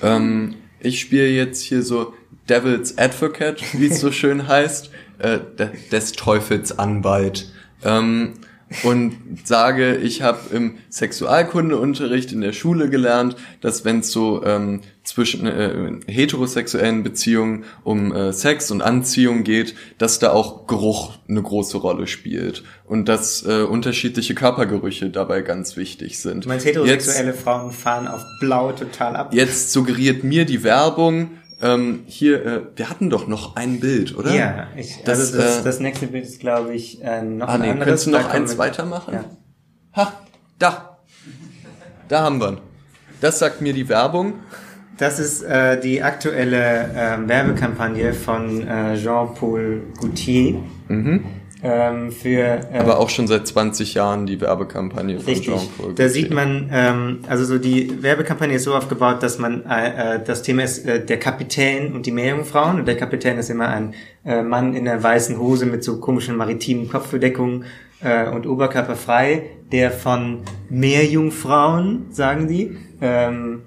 Ähm, 0.03 0.55
ich 0.81 1.01
spiele 1.01 1.29
jetzt 1.29 1.63
hier 1.63 1.83
so 1.83 2.13
Devil's 2.49 2.99
Advocate, 2.99 3.63
wie 3.75 3.87
es 3.87 4.01
so 4.01 4.11
schön 4.13 4.49
heißt, 4.49 4.91
äh, 5.19 5.39
de- 5.59 5.71
des 5.91 6.13
Teufels 6.13 6.79
Anwalt. 6.79 7.51
Ähm, 7.85 8.35
und 8.83 9.17
sage, 9.45 9.97
ich 9.97 10.23
habe 10.23 10.39
im 10.55 10.77
Sexualkundeunterricht 10.91 12.33
in 12.33 12.41
der 12.41 12.53
Schule 12.53 12.91
gelernt, 12.91 13.37
dass 13.61 13.85
wenn 13.85 14.01
es 14.01 14.11
so 14.11 14.45
ähm, 14.45 14.81
zwischen 15.05 15.47
äh, 15.47 15.93
heterosexuellen 16.07 17.03
Beziehungen 17.03 17.65
um 17.83 18.15
äh, 18.15 18.33
Sex 18.33 18.71
und 18.71 18.83
Anziehung 18.83 19.43
geht, 19.45 19.75
dass 19.99 20.19
da 20.19 20.31
auch 20.33 20.67
Geruch 20.67 21.15
eine 21.29 21.43
große 21.43 21.77
Rolle 21.79 22.07
spielt 22.07 22.63
und 22.87 23.09
dass 23.09 23.45
äh, 23.45 23.63
unterschiedliche 23.63 24.35
Körpergerüche 24.35 25.11
dabei 25.11 25.43
ganz 25.43 25.77
wichtig 25.77 26.19
sind. 26.21 26.45
Du 26.45 26.49
meinst, 26.49 26.67
Jetzt- 26.67 26.77
heterosexuelle 26.77 27.35
Frauen 27.35 27.73
fahren 27.73 28.07
auf 28.07 28.23
Blau 28.41 28.73
total 28.73 29.17
ab? 29.17 29.35
Jetzt 29.35 29.73
suggeriert 29.73 30.23
mir 30.25 30.45
die 30.45 30.63
Werbung, 30.63 31.31
ähm, 31.63 32.01
hier, 32.07 32.45
äh, 32.45 32.61
wir 32.77 32.91
hatten 32.91 33.09
doch 33.11 33.27
noch 33.29 33.57
ein 33.57 33.81
Bild, 33.81 34.17
oder? 34.17 34.33
Ja, 34.35 34.67
ich, 34.77 35.03
Das, 35.05 35.19
also 35.19 35.39
das, 35.39 35.61
äh, 35.61 35.65
das 35.65 35.81
nächste 35.81 36.09
Bild 36.09 36.25
ist, 36.25 36.41
glaube 36.41 36.75
ich, 36.75 37.03
äh, 37.03 37.23
noch 37.23 37.49
Ah 37.49 37.55
ein 37.55 37.61
nee, 37.61 37.71
anderes. 37.71 37.89
kannst 37.89 38.07
du 38.07 38.11
noch 38.11 38.29
eins 38.29 38.59
weitermachen? 38.59 39.15
Ja. 39.15 39.25
Ha, 39.97 40.13
da. 40.59 40.99
Da 42.09 42.23
haben 42.23 42.41
wir 42.41 42.49
ihn. 42.53 42.59
Das 43.21 43.39
sagt 43.39 43.61
mir 43.61 43.73
die 43.73 43.89
Werbung. 43.89 44.35
Das 44.99 45.19
ist 45.19 45.43
äh, 45.43 45.81
die 45.81 46.03
aktuelle 46.03 46.91
ähm, 46.95 47.29
Werbekampagne 47.29 48.13
von 48.13 48.67
äh, 48.67 48.97
Jean-Paul 48.97 49.83
Gaultier 49.99 50.57
ähm, 51.63 52.11
für 52.11 52.61
äh. 52.73 52.79
Aber 52.79 52.99
auch 52.99 53.09
schon 53.09 53.29
seit 53.29 53.47
20 53.47 53.95
Jahren 53.95 54.27
die 54.27 54.41
Werbekampagne 54.41 55.19
von 55.19 55.27
Richtig. 55.27 55.49
Jean-Paul. 55.49 55.95
Da 55.95 56.09
sieht 56.09 56.33
man, 56.33 56.69
ähm, 56.73 57.21
also 57.29 57.45
so 57.45 57.59
die 57.59 58.03
Werbekampagne 58.03 58.57
ist 58.57 58.65
so 58.65 58.75
aufgebaut, 58.75 59.23
dass 59.23 59.39
man 59.39 59.65
äh, 59.67 60.17
äh, 60.17 60.21
das 60.25 60.43
Thema 60.43 60.65
ist 60.65 60.87
äh, 60.87 61.05
der 61.05 61.19
Kapitän 61.19 61.93
und 61.93 62.07
die 62.07 62.11
Meerjungfrauen. 62.11 62.81
Und 62.81 62.87
der 62.87 62.97
Kapitän 62.97 63.39
ist 63.39 63.51
immer 63.51 63.69
ein 63.69 63.95
äh, 64.25 64.43
Mann 64.43 64.75
in 64.75 64.89
einer 64.89 65.03
weißen 65.03 65.39
Hose 65.39 65.67
mit 65.67 65.85
so 65.85 65.99
komischen 65.99 66.37
maritimen 66.37 66.89
Kopfbedeckungen 66.89 67.65
äh, 68.03 68.29
und 68.29 68.47
Oberkörper 68.47 68.97
frei, 68.97 69.43
der 69.71 69.91
von 69.91 70.39
Meerjungfrauen, 70.69 72.07
sagen 72.11 72.49
die, 72.49 72.77
ähm, 73.01 73.63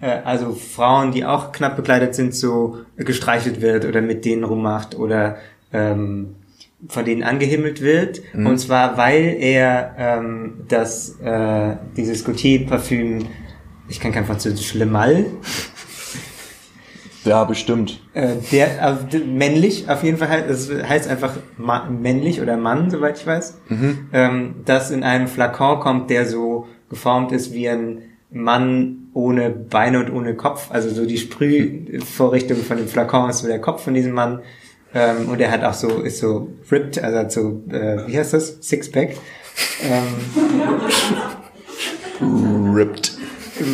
äh, 0.00 0.18
also 0.24 0.52
Frauen, 0.52 1.12
die 1.12 1.24
auch 1.24 1.52
knapp 1.52 1.76
bekleidet 1.76 2.14
sind, 2.14 2.34
so 2.34 2.78
gestreichelt 2.96 3.60
wird 3.60 3.84
oder 3.84 4.00
mit 4.00 4.24
denen 4.24 4.44
rummacht 4.44 4.96
oder 4.96 5.36
ähm, 5.72 6.35
von 6.88 7.04
denen 7.04 7.22
angehimmelt 7.22 7.80
wird. 7.80 8.20
Und 8.34 8.58
zwar, 8.58 8.96
weil 8.96 9.36
er 9.40 9.94
ähm, 9.98 10.64
das, 10.68 11.18
äh, 11.20 11.76
dieses 11.96 12.24
Gautier-Parfüm, 12.24 13.26
ich 13.88 13.98
kann 14.00 14.12
kein 14.12 14.24
Französisch, 14.26 14.74
Le 14.74 14.86
Mal, 14.86 15.26
Ja, 17.24 17.42
bestimmt. 17.42 18.00
äh, 18.14 18.34
der 18.52 18.92
d- 18.92 19.18
männlich 19.18 19.88
auf 19.88 20.04
jeden 20.04 20.16
Fall 20.16 20.28
heißt, 20.28 20.48
es 20.48 20.70
heißt 20.88 21.08
einfach 21.08 21.32
ma 21.58 21.88
männlich 21.90 22.40
oder 22.40 22.56
Mann, 22.56 22.88
soweit 22.88 23.18
ich 23.18 23.26
weiß, 23.26 23.58
ähm, 24.12 24.54
das 24.64 24.92
in 24.92 25.02
einem 25.02 25.26
Flakon 25.26 25.80
kommt, 25.80 26.10
der 26.10 26.24
so 26.26 26.68
geformt 26.88 27.32
ist 27.32 27.52
wie 27.52 27.68
ein 27.68 28.02
Mann 28.30 29.08
ohne 29.12 29.50
Beine 29.50 29.98
und 29.98 30.12
ohne 30.12 30.34
Kopf. 30.36 30.70
Also 30.70 30.90
so 30.90 31.04
die 31.04 31.18
Sprühvorrichtung 31.18 32.58
von 32.58 32.76
dem 32.76 32.86
Flakon 32.86 33.28
ist 33.30 33.38
so 33.38 33.48
der 33.48 33.60
Kopf 33.60 33.82
von 33.82 33.94
diesem 33.94 34.12
Mann. 34.12 34.40
Ähm, 34.96 35.28
und 35.28 35.38
er 35.40 35.50
hat 35.50 35.62
auch 35.62 35.74
so, 35.74 36.00
ist 36.00 36.20
so 36.20 36.48
ripped, 36.72 37.02
also 37.02 37.18
hat 37.18 37.30
so, 37.30 37.62
äh, 37.70 38.06
wie 38.06 38.16
heißt 38.16 38.32
das? 38.32 38.56
Sixpack. 38.62 39.10
Ähm, 39.82 40.06
Ripped. 42.74 43.12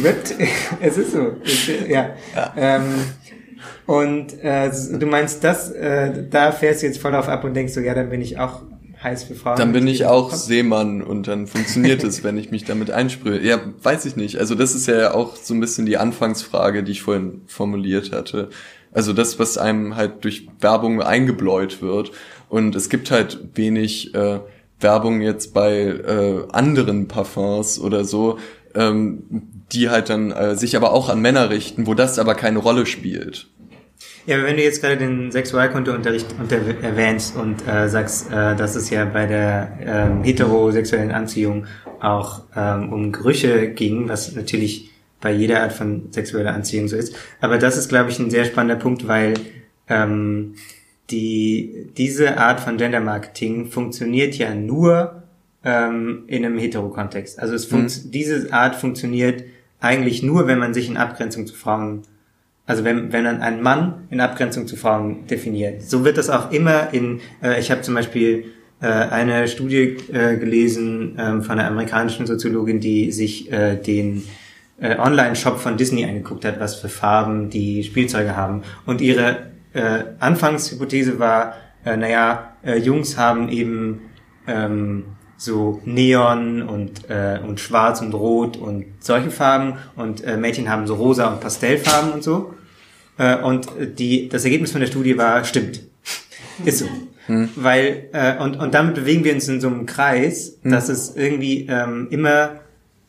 ripped. 0.02 0.34
es 0.80 0.98
ist 0.98 1.12
so. 1.12 1.36
Es, 1.44 1.68
ja. 1.88 2.10
Ähm, 2.56 2.82
und 3.86 4.42
äh, 4.42 4.68
du 4.98 5.06
meinst 5.06 5.44
das, 5.44 5.70
äh, 5.70 6.24
da 6.28 6.50
fährst 6.50 6.82
du 6.82 6.86
jetzt 6.86 6.98
voll 6.98 7.14
auf 7.14 7.28
ab 7.28 7.44
und 7.44 7.54
denkst 7.54 7.74
so, 7.74 7.80
ja, 7.80 7.94
dann 7.94 8.10
bin 8.10 8.20
ich 8.20 8.40
auch 8.40 8.62
heiß 9.00 9.22
für 9.22 9.36
Frauen. 9.36 9.58
Dann 9.58 9.72
bin 9.72 9.86
ich 9.86 10.06
auch 10.06 10.32
Seemann 10.32 11.02
und 11.02 11.28
dann 11.28 11.46
funktioniert 11.46 12.02
es, 12.02 12.24
wenn 12.24 12.36
ich 12.36 12.50
mich 12.50 12.64
damit 12.64 12.90
einsprühe. 12.90 13.40
Ja, 13.40 13.60
weiß 13.80 14.06
ich 14.06 14.16
nicht. 14.16 14.38
Also 14.38 14.56
das 14.56 14.74
ist 14.74 14.88
ja 14.88 15.14
auch 15.14 15.36
so 15.36 15.54
ein 15.54 15.60
bisschen 15.60 15.86
die 15.86 15.98
Anfangsfrage, 15.98 16.82
die 16.82 16.90
ich 16.90 17.02
vorhin 17.02 17.42
formuliert 17.46 18.10
hatte. 18.10 18.50
Also 18.92 19.12
das, 19.12 19.38
was 19.38 19.58
einem 19.58 19.96
halt 19.96 20.24
durch 20.24 20.48
Werbung 20.60 21.02
eingebläut 21.02 21.82
wird. 21.82 22.12
Und 22.48 22.76
es 22.76 22.88
gibt 22.88 23.10
halt 23.10 23.38
wenig 23.54 24.14
äh, 24.14 24.40
Werbung 24.80 25.20
jetzt 25.20 25.54
bei 25.54 25.72
äh, 25.72 26.44
anderen 26.52 27.08
Parfums 27.08 27.78
oder 27.78 28.04
so, 28.04 28.38
ähm, 28.74 29.22
die 29.72 29.88
halt 29.88 30.10
dann 30.10 30.30
äh, 30.30 30.56
sich 30.56 30.76
aber 30.76 30.92
auch 30.92 31.08
an 31.08 31.20
Männer 31.20 31.50
richten, 31.50 31.86
wo 31.86 31.94
das 31.94 32.18
aber 32.18 32.34
keine 32.34 32.58
Rolle 32.58 32.84
spielt. 32.86 33.48
Ja, 34.26 34.36
aber 34.36 34.46
wenn 34.46 34.56
du 34.56 34.62
jetzt 34.62 34.80
gerade 34.80 34.96
den 34.96 35.32
Sexualkundeunterricht 35.32 36.26
unter 36.38 36.56
erwähnst 36.56 37.36
und 37.36 37.66
äh, 37.66 37.88
sagst, 37.88 38.30
äh, 38.30 38.54
dass 38.54 38.76
es 38.76 38.88
ja 38.90 39.04
bei 39.04 39.26
der 39.26 39.78
ähm, 39.80 40.22
heterosexuellen 40.22 41.10
Anziehung 41.10 41.66
auch 42.00 42.42
ähm, 42.54 42.92
um 42.92 43.12
Gerüche 43.12 43.70
ging, 43.70 44.08
was 44.08 44.34
natürlich 44.34 44.91
bei 45.22 45.32
jeder 45.32 45.62
Art 45.62 45.72
von 45.72 46.12
sexueller 46.12 46.52
Anziehung 46.52 46.88
so 46.88 46.96
ist. 46.96 47.16
Aber 47.40 47.56
das 47.56 47.78
ist, 47.78 47.88
glaube 47.88 48.10
ich, 48.10 48.18
ein 48.18 48.30
sehr 48.30 48.44
spannender 48.44 48.76
Punkt, 48.76 49.08
weil 49.08 49.34
ähm, 49.88 50.56
die, 51.10 51.88
diese 51.96 52.36
Art 52.36 52.60
von 52.60 52.76
Gender 52.76 53.00
Marketing 53.00 53.66
funktioniert 53.66 54.34
ja 54.34 54.54
nur 54.54 55.22
ähm, 55.64 56.24
in 56.26 56.44
einem 56.44 56.58
Hetero-Kontext. 56.58 57.38
Also 57.38 57.54
es 57.54 57.64
funkt, 57.64 58.12
diese 58.12 58.52
Art 58.52 58.76
funktioniert 58.76 59.44
eigentlich 59.80 60.22
nur, 60.22 60.46
wenn 60.46 60.58
man 60.58 60.74
sich 60.74 60.88
in 60.88 60.98
Abgrenzung 60.98 61.46
zu 61.46 61.54
Frauen 61.54 62.02
also 62.64 62.84
wenn, 62.84 63.12
wenn 63.12 63.24
man 63.24 63.42
einen 63.42 63.62
Mann 63.62 64.06
in 64.10 64.20
Abgrenzung 64.20 64.66
zu 64.66 64.76
Frauen 64.76 65.26
definiert. 65.26 65.82
So 65.82 66.04
wird 66.04 66.16
das 66.16 66.30
auch 66.30 66.52
immer 66.52 66.92
in, 66.94 67.20
äh, 67.42 67.58
ich 67.58 67.70
habe 67.70 67.82
zum 67.82 67.94
Beispiel 67.94 68.46
äh, 68.80 68.86
eine 68.86 69.48
Studie 69.48 69.96
äh, 70.12 70.36
gelesen 70.36 71.16
ähm, 71.18 71.42
von 71.42 71.58
einer 71.58 71.68
amerikanischen 71.68 72.26
Soziologin, 72.26 72.80
die 72.80 73.10
sich 73.10 73.50
äh, 73.52 73.76
den 73.76 74.22
äh, 74.80 74.96
Online-Shop 74.98 75.58
von 75.58 75.76
Disney 75.76 76.04
angeguckt 76.04 76.44
hat, 76.44 76.60
was 76.60 76.74
für 76.76 76.88
Farben 76.88 77.50
die 77.50 77.84
Spielzeuge 77.84 78.36
haben. 78.36 78.62
Und 78.86 79.00
ihre 79.00 79.50
äh, 79.72 80.04
Anfangshypothese 80.18 81.18
war, 81.18 81.54
äh, 81.84 81.96
naja, 81.96 82.54
äh, 82.64 82.78
Jungs 82.78 83.16
haben 83.16 83.48
eben 83.48 84.02
ähm, 84.46 85.04
so 85.36 85.80
Neon 85.84 86.62
und, 86.62 87.10
äh, 87.10 87.40
und 87.44 87.58
Schwarz 87.58 88.00
und 88.00 88.14
Rot 88.14 88.56
und 88.56 88.86
solche 89.00 89.30
Farben 89.30 89.74
und 89.96 90.24
äh, 90.24 90.36
Mädchen 90.36 90.68
haben 90.68 90.86
so 90.86 90.94
rosa 90.94 91.28
und 91.28 91.40
Pastellfarben 91.40 92.12
und 92.12 92.22
so. 92.22 92.54
Äh, 93.18 93.36
und 93.38 93.68
die, 93.98 94.28
das 94.28 94.44
Ergebnis 94.44 94.72
von 94.72 94.80
der 94.80 94.88
Studie 94.88 95.18
war, 95.18 95.44
stimmt. 95.44 95.80
Ist 96.64 96.78
so. 96.78 96.86
Weil, 97.56 98.08
äh, 98.12 98.36
und, 98.42 98.56
und 98.56 98.74
damit 98.74 98.96
bewegen 98.96 99.24
wir 99.24 99.32
uns 99.32 99.48
in 99.48 99.60
so 99.60 99.68
einem 99.68 99.86
Kreis, 99.86 100.58
dass 100.64 100.88
es 100.88 101.14
irgendwie 101.16 101.66
ähm, 101.68 102.08
immer, 102.10 102.60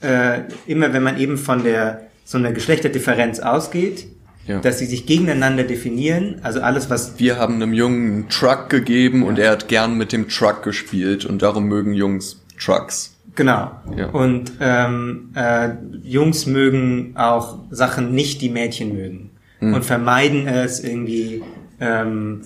äh, 0.04 0.42
immer 0.68 0.94
wenn 0.94 1.04
man 1.04 1.18
eben 1.18 1.38
von 1.38 1.64
der 1.64 2.08
so 2.26 2.38
einer 2.38 2.52
Geschlechterdifferenz 2.52 3.40
ausgeht, 3.40 4.06
Ja. 4.46 4.60
dass 4.60 4.80
sie 4.80 4.86
sich 4.86 5.06
gegeneinander 5.06 5.64
definieren, 5.64 6.40
also 6.44 6.60
alles, 6.62 6.90
was 6.90 7.18
Wir 7.18 7.38
haben 7.38 7.56
einem 7.56 7.74
Jungen 7.74 8.12
einen 8.12 8.30
Truck 8.30 8.70
gegeben 8.70 9.24
und 9.24 9.40
er 9.40 9.52
hat 9.52 9.68
gern 9.70 9.98
mit 9.98 10.12
dem 10.12 10.28
Truck 10.28 10.64
gespielt 10.64 11.26
und 11.26 11.42
darum 11.42 11.66
mögen 11.66 11.94
Jungs 11.94 12.42
Trucks. 12.60 13.16
Genau. 13.36 13.72
Ja. 13.98 14.08
Und 14.10 14.52
ähm, 14.60 15.30
äh, 15.36 15.70
Jungs 16.04 16.46
mögen 16.46 17.14
auch 17.16 17.60
Sachen 17.72 18.14
nicht, 18.14 18.42
die 18.42 18.50
Mädchen 18.50 18.94
mögen. 18.94 19.30
Und 19.62 19.86
vermeiden 19.86 20.46
es 20.46 20.84
irgendwie 20.84 21.42
ähm, 21.80 22.42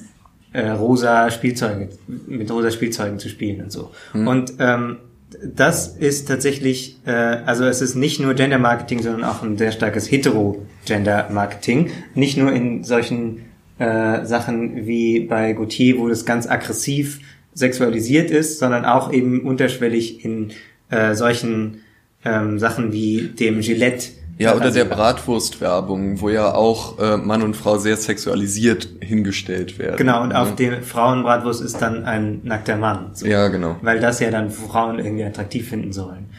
äh, 0.54 0.70
rosa 0.70 1.32
Spielzeuge, 1.32 1.90
mit 2.28 2.52
rosa 2.52 2.70
Spielzeugen 2.70 3.18
zu 3.18 3.28
spielen 3.28 3.64
und 3.64 3.72
so. 3.72 3.90
Und 4.14 4.54
ähm, 4.60 4.98
das 5.44 5.88
ist 5.88 6.28
tatsächlich, 6.28 6.98
äh, 7.06 7.12
also 7.12 7.66
es 7.66 7.82
ist 7.82 7.96
nicht 7.96 8.20
nur 8.20 8.34
Gender 8.34 8.58
Marketing, 8.58 9.02
sondern 9.02 9.24
auch 9.24 9.44
ein 9.44 9.58
sehr 9.58 9.72
starkes 9.72 10.10
Hetero-Gender 10.10 11.30
Marketing. 11.32 11.92
Nicht 12.16 12.38
nur 12.38 12.52
in 12.52 12.84
solchen 12.84 13.46
äh, 13.80 14.26
Sachen 14.26 14.88
wie 14.88 15.22
bei 15.22 15.54
Gautier, 15.54 15.98
wo 15.98 16.08
das 16.08 16.26
ganz 16.26 16.48
aggressiv 16.48 17.20
sexualisiert 17.54 18.32
ist, 18.32 18.60
sondern 18.60 18.86
auch 18.86 19.12
eben 19.12 19.42
unterschwellig 19.42 20.24
in 20.24 20.52
äh, 20.90 21.16
solchen 21.16 21.82
ähm, 22.24 22.60
Sachen 22.60 22.94
wie 22.94 23.30
dem 23.30 23.62
Gillette 23.62 24.10
ja, 24.38 24.56
oder 24.56 24.72
der 24.72 24.86
Bratwurstwerbung, 24.86 26.22
wo 26.22 26.30
ja 26.30 26.54
auch 26.54 27.00
äh, 27.00 27.18
Mann 27.18 27.42
und 27.42 27.56
Frau 27.56 27.78
sehr 27.78 27.98
sexualisiert 27.98 28.88
hingestellt 29.00 29.80
werden. 29.80 29.98
Genau, 29.98 30.22
und 30.22 30.34
auf 30.34 30.56
der 30.56 30.84
Frauenbratwurst 30.84 31.62
ist 31.62 31.82
dann 31.82 32.06
ein 32.06 32.42
nackter 32.44 32.78
Mann. 32.78 33.12
So. 33.14 33.26
Ja, 33.26 33.48
genau. 33.48 33.78
Weil 33.82 34.00
das 34.00 34.20
ja 34.20 34.30
dann 34.30 34.52
Frauen 34.52 35.00
irgendwie 35.00 35.24
attraktiv 35.24 35.70
finden 35.70 35.92
sollen. 35.92 36.30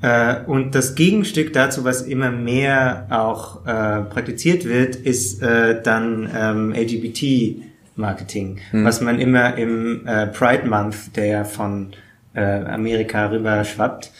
Äh, 0.00 0.44
und 0.46 0.74
das 0.74 0.94
Gegenstück 0.94 1.52
dazu, 1.52 1.84
was 1.84 2.02
immer 2.02 2.30
mehr 2.30 3.06
auch 3.10 3.66
äh, 3.66 4.02
praktiziert 4.02 4.64
wird, 4.64 4.96
ist 4.96 5.42
äh, 5.42 5.82
dann 5.82 6.30
ähm, 6.34 6.72
LGBT-Marketing, 6.72 8.58
hm. 8.70 8.84
was 8.84 9.00
man 9.00 9.18
immer 9.18 9.56
im 9.56 10.06
äh, 10.06 10.26
Pride 10.26 10.66
Month, 10.66 11.16
der 11.16 11.26
ja 11.26 11.44
von 11.44 11.92
äh, 12.34 12.42
Amerika 12.42 13.26
rüber 13.26 13.64
schwappt, 13.64 14.12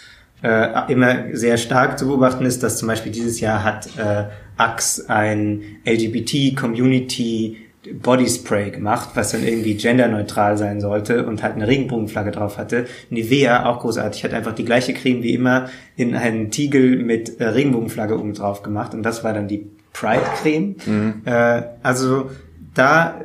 äh, 0.45 0.93
immer 0.93 1.17
sehr 1.33 1.57
stark 1.57 1.99
zu 1.99 2.07
beobachten 2.07 2.45
ist, 2.45 2.63
dass 2.63 2.77
zum 2.77 2.89
Beispiel 2.89 3.11
dieses 3.11 3.41
Jahr 3.41 3.65
hat 3.65 3.89
äh, 3.97 4.25
Axe 4.59 5.09
ein 5.09 5.63
LGBT-Community 5.87 7.57
Body 8.03 8.29
Spray 8.29 8.71
gemacht, 8.71 9.11
was 9.15 9.33
dann 9.33 9.43
irgendwie 9.43 9.75
genderneutral 9.75 10.57
sein 10.57 10.81
sollte 10.81 11.27
und 11.27 11.43
halt 11.43 11.55
eine 11.55 11.67
Regenbogenflagge 11.67 12.31
drauf 12.31 12.59
hatte. 12.59 12.87
Nivea, 13.11 13.67
auch 13.67 13.81
großartig, 13.81 14.25
hat 14.25 14.35
einfach 14.35 14.55
die 14.55 14.65
gleiche 14.65 14.93
Creme 14.93 15.23
wie 15.23 15.35
immer 15.35 15.69
in 15.97 16.15
einen 16.15 16.51
Tiegel 16.51 16.97
mit 17.03 17.41
äh, 17.41 17.47
Regenbogenflagge 17.47 18.19
oben 18.19 18.35
drauf 18.35 18.63
gemacht 18.63 18.95
und 18.95 19.03
das 19.03 19.25
war 19.25 19.33
dann 19.33 19.49
die 19.49 19.71
Pride-Creme. 19.95 20.77
Mhm. 20.85 21.23
Äh, 21.25 21.63
also 21.83 22.31
da 22.75 23.21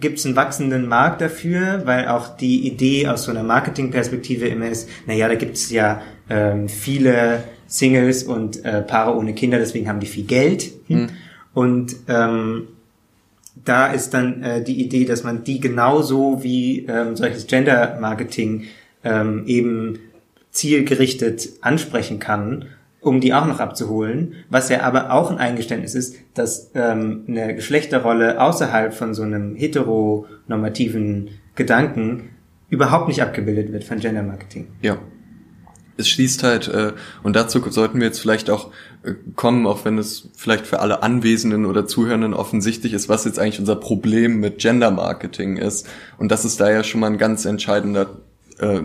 gibt 0.00 0.18
es 0.18 0.26
einen 0.26 0.36
wachsenden 0.36 0.86
Markt 0.86 1.22
dafür, 1.22 1.82
weil 1.84 2.08
auch 2.08 2.36
die 2.36 2.66
Idee 2.66 3.08
aus 3.08 3.24
so 3.24 3.30
einer 3.30 3.42
Marketingperspektive 3.42 4.46
immer 4.46 4.68
ist, 4.68 4.88
naja, 5.06 5.28
da 5.28 5.34
gibt 5.34 5.56
es 5.56 5.70
ja 5.70 6.02
ähm, 6.28 6.68
viele 6.68 7.44
Singles 7.66 8.24
und 8.24 8.64
äh, 8.64 8.82
Paare 8.82 9.16
ohne 9.16 9.34
Kinder, 9.34 9.58
deswegen 9.58 9.88
haben 9.88 10.00
die 10.00 10.06
viel 10.06 10.24
Geld. 10.24 10.72
Mhm. 10.88 11.08
Und 11.54 11.96
ähm, 12.08 12.68
da 13.64 13.88
ist 13.88 14.14
dann 14.14 14.42
äh, 14.42 14.62
die 14.62 14.80
Idee, 14.80 15.04
dass 15.04 15.24
man 15.24 15.44
die 15.44 15.60
genauso 15.60 16.42
wie 16.42 16.86
ähm, 16.86 17.16
solches 17.16 17.46
Gender-Marketing 17.46 18.64
ähm, 19.04 19.44
eben 19.46 19.98
zielgerichtet 20.50 21.48
ansprechen 21.60 22.18
kann, 22.18 22.66
um 23.00 23.20
die 23.20 23.34
auch 23.34 23.46
noch 23.46 23.60
abzuholen, 23.60 24.34
was 24.48 24.68
ja 24.70 24.82
aber 24.82 25.12
auch 25.12 25.30
ein 25.30 25.38
Eingeständnis 25.38 25.94
ist, 25.94 26.16
dass 26.34 26.70
ähm, 26.74 27.24
eine 27.28 27.54
Geschlechterrolle 27.54 28.40
außerhalb 28.40 28.92
von 28.92 29.14
so 29.14 29.22
einem 29.22 29.54
heteronormativen 29.54 31.30
Gedanken 31.54 32.30
überhaupt 32.70 33.08
nicht 33.08 33.22
abgebildet 33.22 33.72
wird 33.72 33.84
von 33.84 33.98
Gender 33.98 34.22
Marketing. 34.22 34.68
Ja, 34.82 34.98
es 35.98 36.08
schließt 36.08 36.42
halt, 36.42 36.68
äh, 36.68 36.92
und 37.22 37.36
dazu 37.36 37.62
sollten 37.70 37.98
wir 37.98 38.06
jetzt 38.06 38.20
vielleicht 38.20 38.48
auch 38.48 38.70
äh, 39.02 39.14
kommen, 39.34 39.66
auch 39.66 39.84
wenn 39.84 39.98
es 39.98 40.28
vielleicht 40.36 40.66
für 40.66 40.80
alle 40.80 41.02
Anwesenden 41.02 41.66
oder 41.66 41.86
Zuhörenden 41.86 42.34
offensichtlich 42.34 42.92
ist, 42.94 43.08
was 43.08 43.24
jetzt 43.24 43.38
eigentlich 43.38 43.60
unser 43.60 43.76
Problem 43.76 44.40
mit 44.40 44.58
Gender 44.58 44.90
Marketing 44.90 45.56
ist. 45.56 45.86
Und 46.16 46.30
das 46.30 46.44
ist 46.44 46.60
da 46.60 46.70
ja 46.70 46.84
schon 46.84 47.00
mal 47.00 47.08
ein 47.08 47.18
ganz 47.18 47.44
entscheidender 47.44 48.18
äh, 48.58 48.80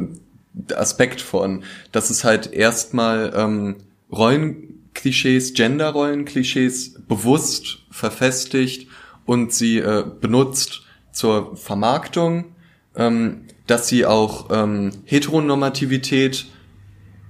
Aspekt 0.76 1.22
von, 1.22 1.64
dass 1.92 2.10
es 2.10 2.24
halt 2.24 2.52
erstmal 2.52 3.34
ähm, 3.36 3.76
Rollenklischees, 4.12 5.54
Gender-Rollenklischees 5.54 6.96
bewusst 7.08 7.80
verfestigt 7.90 8.88
und 9.26 9.54
sie 9.54 9.78
äh, 9.78 10.04
benutzt 10.20 10.84
zur 11.12 11.56
Vermarktung, 11.58 12.46
ähm, 12.96 13.46
dass 13.68 13.88
sie 13.88 14.06
auch 14.06 14.50
ähm, 14.52 14.92
Heteronormativität 15.06 16.48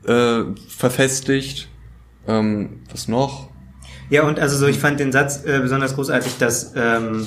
äh, 0.07 0.43
verfestigt. 0.67 1.69
Ähm, 2.27 2.81
was 2.89 3.07
noch? 3.07 3.49
Ja, 4.09 4.23
und 4.23 4.39
also 4.39 4.57
so, 4.57 4.67
ich 4.67 4.79
fand 4.79 4.99
den 4.99 5.11
Satz 5.11 5.43
äh, 5.45 5.59
besonders 5.59 5.95
großartig, 5.95 6.37
dass 6.37 6.73
ähm, 6.75 7.25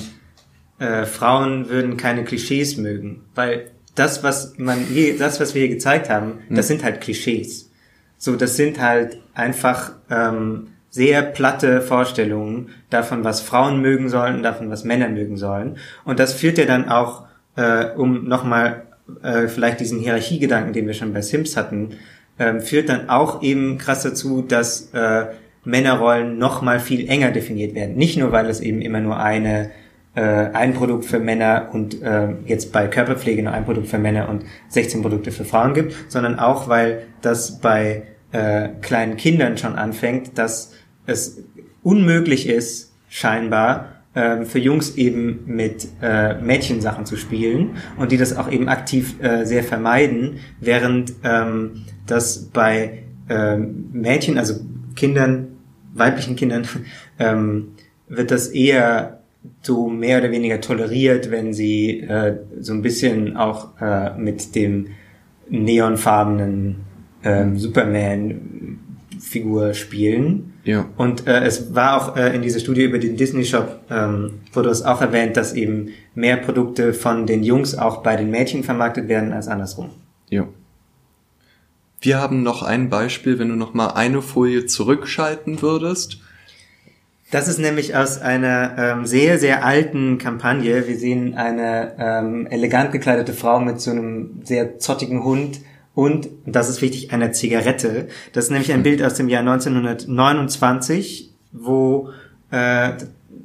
äh, 0.79 1.05
Frauen 1.05 1.69
würden 1.69 1.97
keine 1.97 2.23
Klischees 2.23 2.77
mögen, 2.77 3.23
weil 3.35 3.71
das, 3.95 4.23
was 4.23 4.57
man 4.57 4.79
hier, 4.79 5.17
das, 5.17 5.39
was 5.39 5.55
wir 5.55 5.61
hier 5.65 5.73
gezeigt 5.73 6.09
haben, 6.09 6.39
hm. 6.47 6.55
das 6.55 6.67
sind 6.67 6.83
halt 6.83 7.01
Klischees. 7.01 7.71
So, 8.17 8.35
das 8.35 8.55
sind 8.55 8.81
halt 8.81 9.19
einfach 9.33 9.91
ähm, 10.09 10.69
sehr 10.89 11.21
platte 11.21 11.81
Vorstellungen 11.81 12.69
davon, 12.89 13.23
was 13.23 13.41
Frauen 13.41 13.81
mögen 13.81 14.09
sollen 14.09 14.41
davon, 14.41 14.69
was 14.69 14.83
Männer 14.83 15.09
mögen 15.09 15.37
sollen. 15.37 15.77
Und 16.05 16.19
das 16.19 16.33
führt 16.33 16.57
ja 16.57 16.65
dann 16.65 16.89
auch, 16.89 17.25
äh, 17.55 17.91
um 17.95 18.27
nochmal 18.27 18.83
äh, 19.21 19.47
vielleicht 19.47 19.79
diesen 19.79 19.99
Hierarchiegedanken, 19.99 20.73
den 20.73 20.87
wir 20.87 20.93
schon 20.93 21.13
bei 21.13 21.21
Sims 21.21 21.57
hatten, 21.57 21.97
ähm, 22.39 22.61
führt 22.61 22.89
dann 22.89 23.09
auch 23.09 23.41
eben 23.41 23.77
krass 23.77 24.03
dazu, 24.03 24.41
dass 24.41 24.93
äh, 24.93 25.25
Männerrollen 25.63 26.37
noch 26.37 26.61
mal 26.61 26.79
viel 26.79 27.09
enger 27.09 27.31
definiert 27.31 27.75
werden. 27.75 27.95
Nicht 27.95 28.17
nur, 28.17 28.31
weil 28.31 28.47
es 28.47 28.61
eben 28.61 28.81
immer 28.81 28.99
nur 28.99 29.19
eine 29.19 29.71
äh, 30.17 30.49
ein 30.51 30.73
Produkt 30.73 31.05
für 31.05 31.19
Männer 31.19 31.69
und 31.73 32.01
äh, 32.01 32.29
jetzt 32.45 32.71
bei 32.71 32.87
Körperpflege 32.87 33.43
nur 33.43 33.53
ein 33.53 33.65
Produkt 33.65 33.87
für 33.87 33.99
Männer 33.99 34.29
und 34.29 34.45
16 34.69 35.03
Produkte 35.03 35.31
für 35.31 35.45
Frauen 35.45 35.75
gibt, 35.75 35.93
sondern 36.07 36.39
auch, 36.39 36.67
weil 36.67 37.03
das 37.21 37.59
bei 37.59 38.03
äh, 38.31 38.69
kleinen 38.81 39.17
Kindern 39.17 39.57
schon 39.57 39.75
anfängt, 39.75 40.37
dass 40.37 40.73
es 41.05 41.43
unmöglich 41.83 42.49
ist, 42.49 42.93
scheinbar, 43.09 43.96
ähm, 44.17 44.45
für 44.47 44.57
Jungs 44.57 44.97
eben 44.97 45.43
mit 45.45 45.89
äh, 46.01 46.41
Mädchensachen 46.41 47.05
zu 47.05 47.17
spielen 47.17 47.77
und 47.97 48.11
die 48.11 48.17
das 48.17 48.35
auch 48.35 48.51
eben 48.51 48.67
aktiv 48.67 49.21
äh, 49.21 49.45
sehr 49.45 49.63
vermeiden, 49.63 50.39
während 50.59 51.13
ähm, 51.23 51.83
das 52.07 52.45
bei 52.45 53.03
ähm, 53.29 53.89
Mädchen, 53.93 54.39
also 54.39 54.55
Kindern, 54.95 55.49
weiblichen 55.93 56.35
Kindern, 56.35 56.67
ähm, 57.19 57.73
wird 58.07 58.31
das 58.31 58.47
eher 58.47 59.21
so 59.61 59.87
mehr 59.87 60.17
oder 60.17 60.31
weniger 60.31 60.61
toleriert, 60.61 61.29
wenn 61.29 61.53
sie 61.53 61.99
äh, 61.99 62.37
so 62.59 62.73
ein 62.73 62.81
bisschen 62.81 63.37
auch 63.37 63.79
äh, 63.79 64.17
mit 64.17 64.55
dem 64.55 64.87
neonfarbenen 65.47 66.77
ähm, 67.23 67.59
Superman-Figur 67.59 69.75
spielen. 69.75 70.53
Ja. 70.67 70.85
Und 70.97 71.27
äh, 71.27 71.45
es 71.45 71.73
war 71.73 71.95
auch 71.95 72.17
äh, 72.17 72.35
in 72.35 72.41
dieser 72.41 72.59
Studie 72.59 72.83
über 72.83 72.99
den 72.99 73.15
Disney 73.15 73.45
Shop, 73.45 73.79
ähm, 73.89 74.41
wurde 74.51 74.69
es 74.69 74.83
auch 74.83 74.99
erwähnt, 74.99 75.37
dass 75.37 75.53
eben 75.53 75.91
mehr 76.13 76.35
Produkte 76.35 76.93
von 76.93 77.25
den 77.25 77.41
Jungs 77.41 77.77
auch 77.77 78.03
bei 78.03 78.17
den 78.17 78.29
Mädchen 78.29 78.65
vermarktet 78.65 79.07
werden 79.07 79.31
als 79.31 79.47
andersrum. 79.47 79.91
Ja. 80.29 80.45
Wir 82.01 82.19
haben 82.19 82.43
noch 82.43 82.63
ein 82.63 82.89
Beispiel, 82.89 83.39
wenn 83.39 83.47
du 83.47 83.55
noch 83.55 83.73
mal 83.73 83.91
eine 83.91 84.21
Folie 84.21 84.65
zurückschalten 84.65 85.61
würdest. 85.61 86.19
Das 87.31 87.47
ist 87.47 87.59
nämlich 87.59 87.95
aus 87.95 88.19
einer 88.19 88.75
ähm, 88.77 89.05
sehr, 89.05 89.39
sehr 89.39 89.63
alten 89.63 90.17
Kampagne. 90.17 90.85
Wir 90.85 90.97
sehen 90.97 91.35
eine 91.35 91.95
ähm, 91.97 92.45
elegant 92.47 92.91
gekleidete 92.91 93.31
Frau 93.31 93.61
mit 93.61 93.79
so 93.79 93.91
einem 93.91 94.41
sehr 94.43 94.79
zottigen 94.79 95.23
Hund 95.23 95.61
und, 95.97 96.29
das 96.45 96.69
ist 96.69 96.83
wichtig, 96.83 97.11
einer 97.11 97.31
Zigarette. 97.31 98.07
Das 98.31 98.45
ist 98.45 98.51
nämlich 98.51 98.71
ein 98.71 98.83
Bild 98.83 99.01
aus 99.01 99.15
dem 99.15 99.29
Jahr 99.29 99.39
1929, 99.39 101.31
wo 101.51 102.11
äh, 102.51 102.91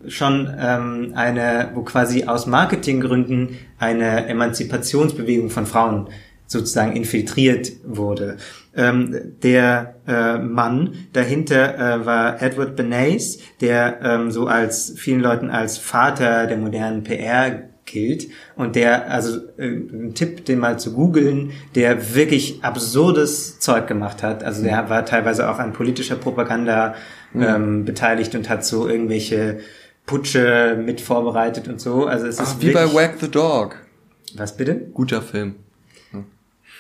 schon 0.07 0.53
ähm, 0.61 1.13
eine, 1.15 1.71
wo 1.73 1.81
quasi 1.81 2.25
aus 2.25 2.47
Marketinggründen 2.47 3.57
eine 3.79 4.27
Emanzipationsbewegung 4.27 5.49
von 5.49 5.65
Frauen 5.65 6.11
sozusagen 6.47 6.95
infiltriert 6.95 7.73
wurde. 7.87 8.37
Ähm, 8.77 9.17
der 9.43 9.95
äh, 10.07 10.37
Mann 10.37 10.93
dahinter 11.15 11.79
äh, 11.79 12.05
war 12.05 12.43
Edward 12.43 12.77
Bernays, 12.77 13.39
der 13.63 13.99
ähm, 14.03 14.31
so 14.31 14.47
als 14.47 14.93
vielen 14.99 15.21
Leuten 15.21 15.49
als 15.49 15.79
Vater 15.79 16.47
der 16.47 16.59
modernen 16.59 17.03
PR 17.03 17.72
gilt 17.85 18.29
und 18.57 18.77
der, 18.77 19.11
also 19.11 19.39
äh, 19.59 19.67
ein 19.67 20.15
Tipp, 20.15 20.45
den 20.45 20.59
mal 20.59 20.79
zu 20.79 20.93
googeln, 20.93 21.53
der 21.75 22.15
wirklich 22.15 22.63
absurdes 22.63 23.59
Zeug 23.59 23.87
gemacht 23.87 24.23
hat. 24.23 24.45
Also 24.45 24.63
der 24.63 24.89
war 24.89 25.05
teilweise 25.05 25.51
auch 25.51 25.59
an 25.59 25.73
politischer 25.73 26.17
Propaganda 26.17 26.95
mhm. 27.33 27.43
ähm, 27.43 27.85
beteiligt 27.85 28.35
und 28.35 28.49
hat 28.49 28.65
so 28.65 28.89
irgendwelche 28.89 29.61
Putsche 30.07 30.81
mit 30.83 31.01
vorbereitet 31.01 31.69
und 31.69 31.81
so. 31.81 32.07
Also 32.07 32.27
es 32.27 32.39
ist 32.39 32.55
Ach, 32.57 32.61
wie 32.61 32.71
bei 32.71 32.93
Wag 32.93 33.15
the 33.21 33.29
Dog. 33.29 33.77
Was 34.35 34.57
bitte? 34.57 34.75
Guter 34.95 35.23
Film. 35.23 35.57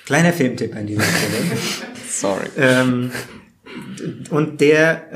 Kleiner 0.06 0.32
Filmtipp 0.32 0.74
an 0.74 0.86
dieser 0.86 1.02
Stelle. 1.02 1.58
Sorry. 2.08 2.46
Ähm, 2.56 3.12
und 4.30 4.60
der 4.60 5.12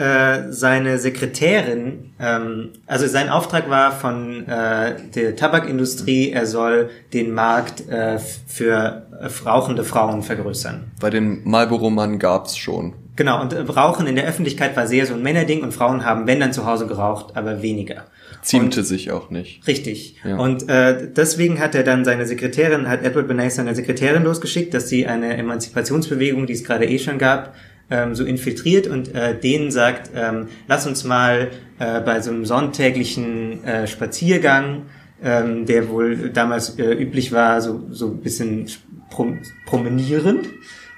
äh, 0.48 0.52
seine 0.52 0.98
Sekretärin, 0.98 2.12
ähm, 2.20 2.70
also 2.86 3.06
sein 3.06 3.28
Auftrag 3.28 3.68
war 3.70 3.92
von 3.92 4.46
äh, 4.46 4.94
der 5.14 5.36
Tabakindustrie, 5.36 6.30
er 6.30 6.46
soll 6.46 6.90
den 7.12 7.32
Markt 7.32 7.88
äh, 7.88 8.18
für 8.18 9.06
rauchende 9.44 9.84
Frauen 9.84 10.22
vergrößern. 10.22 10.92
Bei 11.00 11.10
den 11.10 11.42
Marlboro-Mann 11.44 12.18
gab's 12.18 12.56
schon. 12.56 12.94
Genau, 13.16 13.40
und 13.40 13.52
äh, 13.52 13.60
Rauchen 13.60 14.06
in 14.06 14.14
der 14.14 14.26
Öffentlichkeit 14.26 14.76
war 14.76 14.86
sehr 14.86 15.06
so 15.06 15.14
ein 15.14 15.22
Männerding 15.22 15.62
und 15.62 15.72
Frauen 15.72 16.04
haben, 16.04 16.26
wenn 16.26 16.38
dann 16.38 16.52
zu 16.52 16.66
Hause 16.66 16.86
geraucht, 16.86 17.36
aber 17.36 17.62
weniger. 17.62 18.04
Ziemte 18.42 18.80
und, 18.80 18.86
sich 18.86 19.10
auch 19.10 19.30
nicht. 19.30 19.66
Richtig. 19.66 20.16
Ja. 20.22 20.36
Und 20.36 20.68
äh, 20.68 21.08
deswegen 21.10 21.58
hat 21.58 21.74
er 21.74 21.82
dann 21.82 22.04
seine 22.04 22.26
Sekretärin, 22.26 22.88
hat 22.88 23.02
Edward 23.02 23.26
Bernays 23.26 23.56
seine 23.56 23.74
Sekretärin 23.74 24.22
losgeschickt, 24.22 24.74
dass 24.74 24.88
sie 24.88 25.06
eine 25.06 25.36
Emanzipationsbewegung, 25.36 26.46
die 26.46 26.52
es 26.52 26.62
gerade 26.62 26.86
eh 26.86 26.98
schon 26.98 27.18
gab, 27.18 27.54
ähm, 27.90 28.14
so 28.14 28.24
infiltriert 28.24 28.86
und 28.86 29.14
äh, 29.14 29.38
denen 29.38 29.70
sagt, 29.70 30.10
ähm, 30.14 30.48
lass 30.66 30.86
uns 30.86 31.04
mal 31.04 31.50
äh, 31.78 32.00
bei 32.00 32.20
so 32.20 32.30
einem 32.30 32.44
sonntäglichen 32.44 33.64
äh, 33.64 33.86
Spaziergang, 33.86 34.86
ähm, 35.22 35.66
der 35.66 35.88
wohl 35.88 36.30
damals 36.30 36.78
äh, 36.78 36.92
üblich 36.92 37.32
war, 37.32 37.60
so, 37.60 37.86
so 37.90 38.08
ein 38.08 38.20
bisschen 38.20 38.66
prom 39.10 39.38
promenieren, 39.66 40.40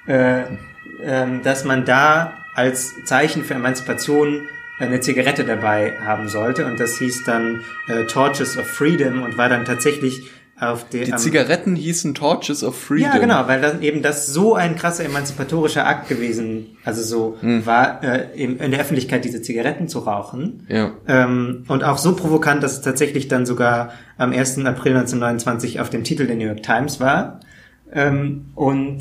äh, 0.06 0.42
ähm, 1.02 1.42
dass 1.42 1.64
man 1.64 1.84
da 1.84 2.32
als 2.54 2.92
Zeichen 3.04 3.44
für 3.44 3.54
Emanzipation 3.54 4.48
eine 4.78 5.00
Zigarette 5.00 5.44
dabei 5.44 5.94
haben 6.00 6.28
sollte. 6.28 6.66
Und 6.66 6.80
das 6.80 6.98
hieß 6.98 7.24
dann 7.24 7.64
äh, 7.88 8.04
Torches 8.04 8.56
of 8.56 8.66
Freedom 8.66 9.22
und 9.22 9.36
war 9.36 9.48
dann 9.48 9.64
tatsächlich 9.64 10.30
auf 10.60 10.88
der, 10.88 11.04
Die 11.04 11.14
Zigaretten 11.14 11.76
hießen 11.76 12.14
Torches 12.14 12.64
of 12.64 12.76
Freedom. 12.76 13.12
Ja, 13.12 13.18
genau, 13.18 13.46
weil 13.46 13.60
dann 13.60 13.80
eben 13.82 14.02
das 14.02 14.26
so 14.26 14.54
ein 14.54 14.74
krasser 14.74 15.04
emanzipatorischer 15.04 15.86
Akt 15.86 16.08
gewesen, 16.08 16.76
also 16.84 17.02
so 17.02 17.36
hm. 17.40 17.64
war, 17.64 18.02
äh, 18.02 18.26
in, 18.34 18.58
in 18.58 18.72
der 18.72 18.80
Öffentlichkeit 18.80 19.24
diese 19.24 19.40
Zigaretten 19.40 19.86
zu 19.86 20.00
rauchen. 20.00 20.66
Ja. 20.68 20.92
Ähm, 21.06 21.64
und 21.68 21.84
auch 21.84 21.98
so 21.98 22.16
provokant, 22.16 22.62
dass 22.62 22.72
es 22.72 22.80
tatsächlich 22.80 23.28
dann 23.28 23.46
sogar 23.46 23.92
am 24.16 24.32
1. 24.32 24.58
April 24.58 24.96
1929 24.96 25.78
auf 25.78 25.90
dem 25.90 26.02
Titel 26.02 26.26
der 26.26 26.34
New 26.34 26.46
York 26.46 26.64
Times 26.64 26.98
war. 26.98 27.38
Ähm, 27.92 28.46
und 28.56 28.98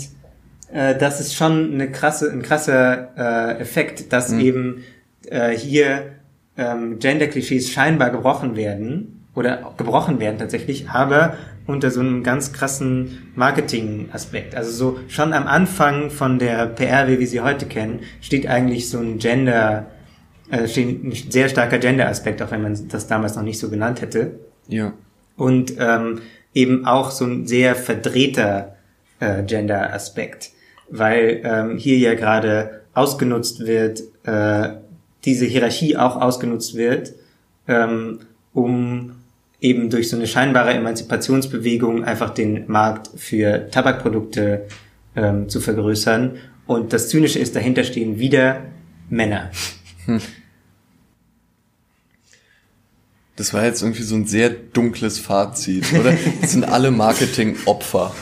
äh, 0.72 0.95
das 0.95 1.20
ist 1.20 1.34
schon 1.34 1.74
eine 1.74 1.91
krasse, 1.91 2.32
ein 2.32 2.43
krasser 2.43 3.18
äh, 3.18 3.60
Effekt, 3.60 4.14
dass 4.14 4.30
hm. 4.30 4.39
eben 4.39 4.84
äh, 5.26 5.58
hier 5.58 6.12
ähm, 6.55 6.99
Gender-Klischees 6.99 7.72
scheinbar 7.72 8.12
gebrochen 8.12 8.55
werden 8.55 9.16
oder 9.38 9.72
gebrochen 9.78 10.20
werden 10.20 10.40
tatsächlich, 10.40 10.90
aber 10.90 11.38
unter 11.68 11.92
so 11.92 12.00
einem 12.00 12.24
ganz 12.24 12.54
krassen 12.54 13.32
Marketing-Aspekt. 13.36 14.56
Also 14.56 14.72
so 14.72 15.00
schon 15.10 15.32
am 15.32 15.46
Anfang 15.46 16.10
von 16.10 16.40
der 16.40 16.66
PR, 16.66 17.08
wie 17.08 17.20
wir 17.20 17.28
sie 17.28 17.42
heute 17.42 17.68
kennen, 17.68 18.00
steht 18.20 18.48
eigentlich 18.48 18.90
so 18.90 18.98
ein 18.98 19.20
Gender, 19.20 19.92
äh, 20.50 20.68
steht 20.68 21.04
ein 21.04 21.12
sehr 21.12 21.50
starker 21.50 21.78
Gender-Aspekt, 21.78 22.42
auch 22.42 22.50
wenn 22.50 22.64
man 22.64 22.88
das 22.88 23.06
damals 23.06 23.36
noch 23.36 23.44
nicht 23.44 23.60
so 23.60 23.70
genannt 23.70 24.02
hätte. 24.02 24.40
Ja. 24.70 24.94
Und 25.36 25.76
ähm, 25.78 26.22
eben 26.56 26.88
auch 26.88 27.12
so 27.12 27.26
ein 27.26 27.46
sehr 27.46 27.76
verdrehter 27.76 28.76
äh, 29.20 29.44
Gender-Aspekt, 29.44 30.50
weil 30.90 31.42
ähm, 31.44 31.78
hier 31.78 32.00
ja 32.00 32.16
gerade 32.16 32.82
ausgenutzt 32.96 33.68
wird, 33.68 34.02
äh, 34.24 34.70
diese 35.26 35.46
Hierarchie 35.46 35.96
auch 35.96 36.20
ausgenutzt 36.20 36.76
wird, 36.76 37.14
ähm, 37.68 38.22
um 38.52 39.16
eben 39.60 39.89
durch 39.89 40.10
so 40.10 40.16
eine 40.16 40.28
scheinbare 40.28 40.74
Emanzipationsbewegung 40.74 42.03
einfach 42.03 42.30
den 42.32 42.66
Markt 42.68 43.10
für 43.16 43.70
Tabakprodukte 43.72 44.68
ähm, 45.16 45.49
zu 45.49 45.60
vergrößern. 45.60 46.38
Und 46.68 46.93
das 46.93 47.10
Zynische 47.10 47.39
ist, 47.39 47.55
dahinter 47.55 47.84
stehen 47.84 48.20
wieder 48.20 48.62
Männer. 49.10 49.51
Hm. 50.05 50.22
Das 53.36 53.53
war 53.53 53.64
jetzt 53.64 53.82
irgendwie 53.84 54.03
so 54.03 54.16
ein 54.16 54.26
sehr 54.26 54.49
dunkles 54.49 55.20
Fazit, 55.20 55.93
oder? 55.93 56.14
Das 56.41 56.51
sind 56.51 56.64
alle 56.64 56.91
Marketing-Opfer. 56.91 58.14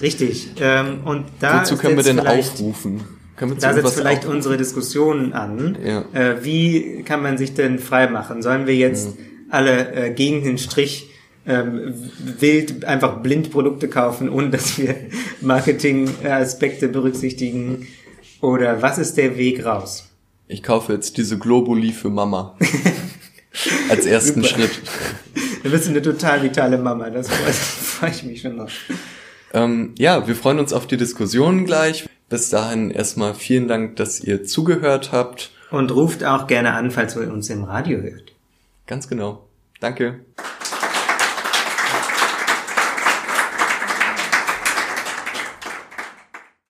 Richtig. 0.00 0.48
Ähm, 0.60 1.04
und 1.04 1.26
da 1.40 1.60
Wozu 1.60 1.76
können 1.76 1.96
wir 1.96 2.02
denn 2.02 2.20
aufrufen? 2.20 3.02
Da 3.36 3.74
setzt 3.74 3.94
vielleicht 3.94 4.24
unsere 4.24 4.56
Diskussion 4.56 5.32
an. 5.32 5.76
Ja. 5.84 6.04
Äh, 6.12 6.44
wie 6.44 7.02
kann 7.02 7.22
man 7.22 7.38
sich 7.38 7.54
denn 7.54 7.78
frei 7.78 8.08
machen? 8.08 8.42
Sollen 8.42 8.66
wir 8.66 8.76
jetzt 8.76 9.06
ja. 9.06 9.24
alle 9.50 9.92
äh, 9.92 10.10
gegen 10.12 10.44
den 10.44 10.58
Strich 10.58 11.10
ähm, 11.46 11.94
wild 12.38 12.84
einfach 12.84 13.18
blind 13.22 13.50
Produkte 13.50 13.88
kaufen, 13.88 14.28
ohne 14.28 14.50
dass 14.50 14.78
wir 14.78 14.94
Marketing-Aspekte 15.40 16.88
berücksichtigen? 16.88 17.86
Oder 18.40 18.82
was 18.82 18.98
ist 18.98 19.16
der 19.16 19.36
Weg 19.36 19.64
raus? 19.64 20.10
Ich 20.46 20.62
kaufe 20.62 20.92
jetzt 20.92 21.16
diese 21.16 21.38
Globuli 21.38 21.92
für 21.92 22.10
Mama. 22.10 22.56
Als 23.88 24.04
ersten. 24.04 24.44
Schritt. 24.44 24.82
Du 25.62 25.70
bist 25.70 25.88
eine 25.88 26.02
total 26.02 26.42
vitale 26.42 26.76
Mama, 26.76 27.08
das 27.08 27.28
freue 27.28 28.10
ich 28.10 28.22
mich 28.24 28.40
schon 28.42 28.56
noch. 28.56 28.68
Ähm, 29.52 29.94
ja, 29.96 30.26
wir 30.26 30.34
freuen 30.34 30.58
uns 30.58 30.72
auf 30.72 30.86
die 30.86 30.96
Diskussion 30.96 31.64
gleich. 31.64 32.04
Bis 32.34 32.50
dahin 32.50 32.90
erstmal 32.90 33.32
vielen 33.32 33.68
Dank, 33.68 33.94
dass 33.94 34.18
ihr 34.18 34.42
zugehört 34.42 35.12
habt. 35.12 35.52
Und 35.70 35.94
ruft 35.94 36.24
auch 36.24 36.48
gerne 36.48 36.72
an, 36.72 36.90
falls 36.90 37.14
ihr 37.14 37.32
uns 37.32 37.48
im 37.48 37.62
Radio 37.62 38.00
hört. 38.00 38.32
Ganz 38.88 39.06
genau. 39.06 39.46
Danke. 39.78 40.18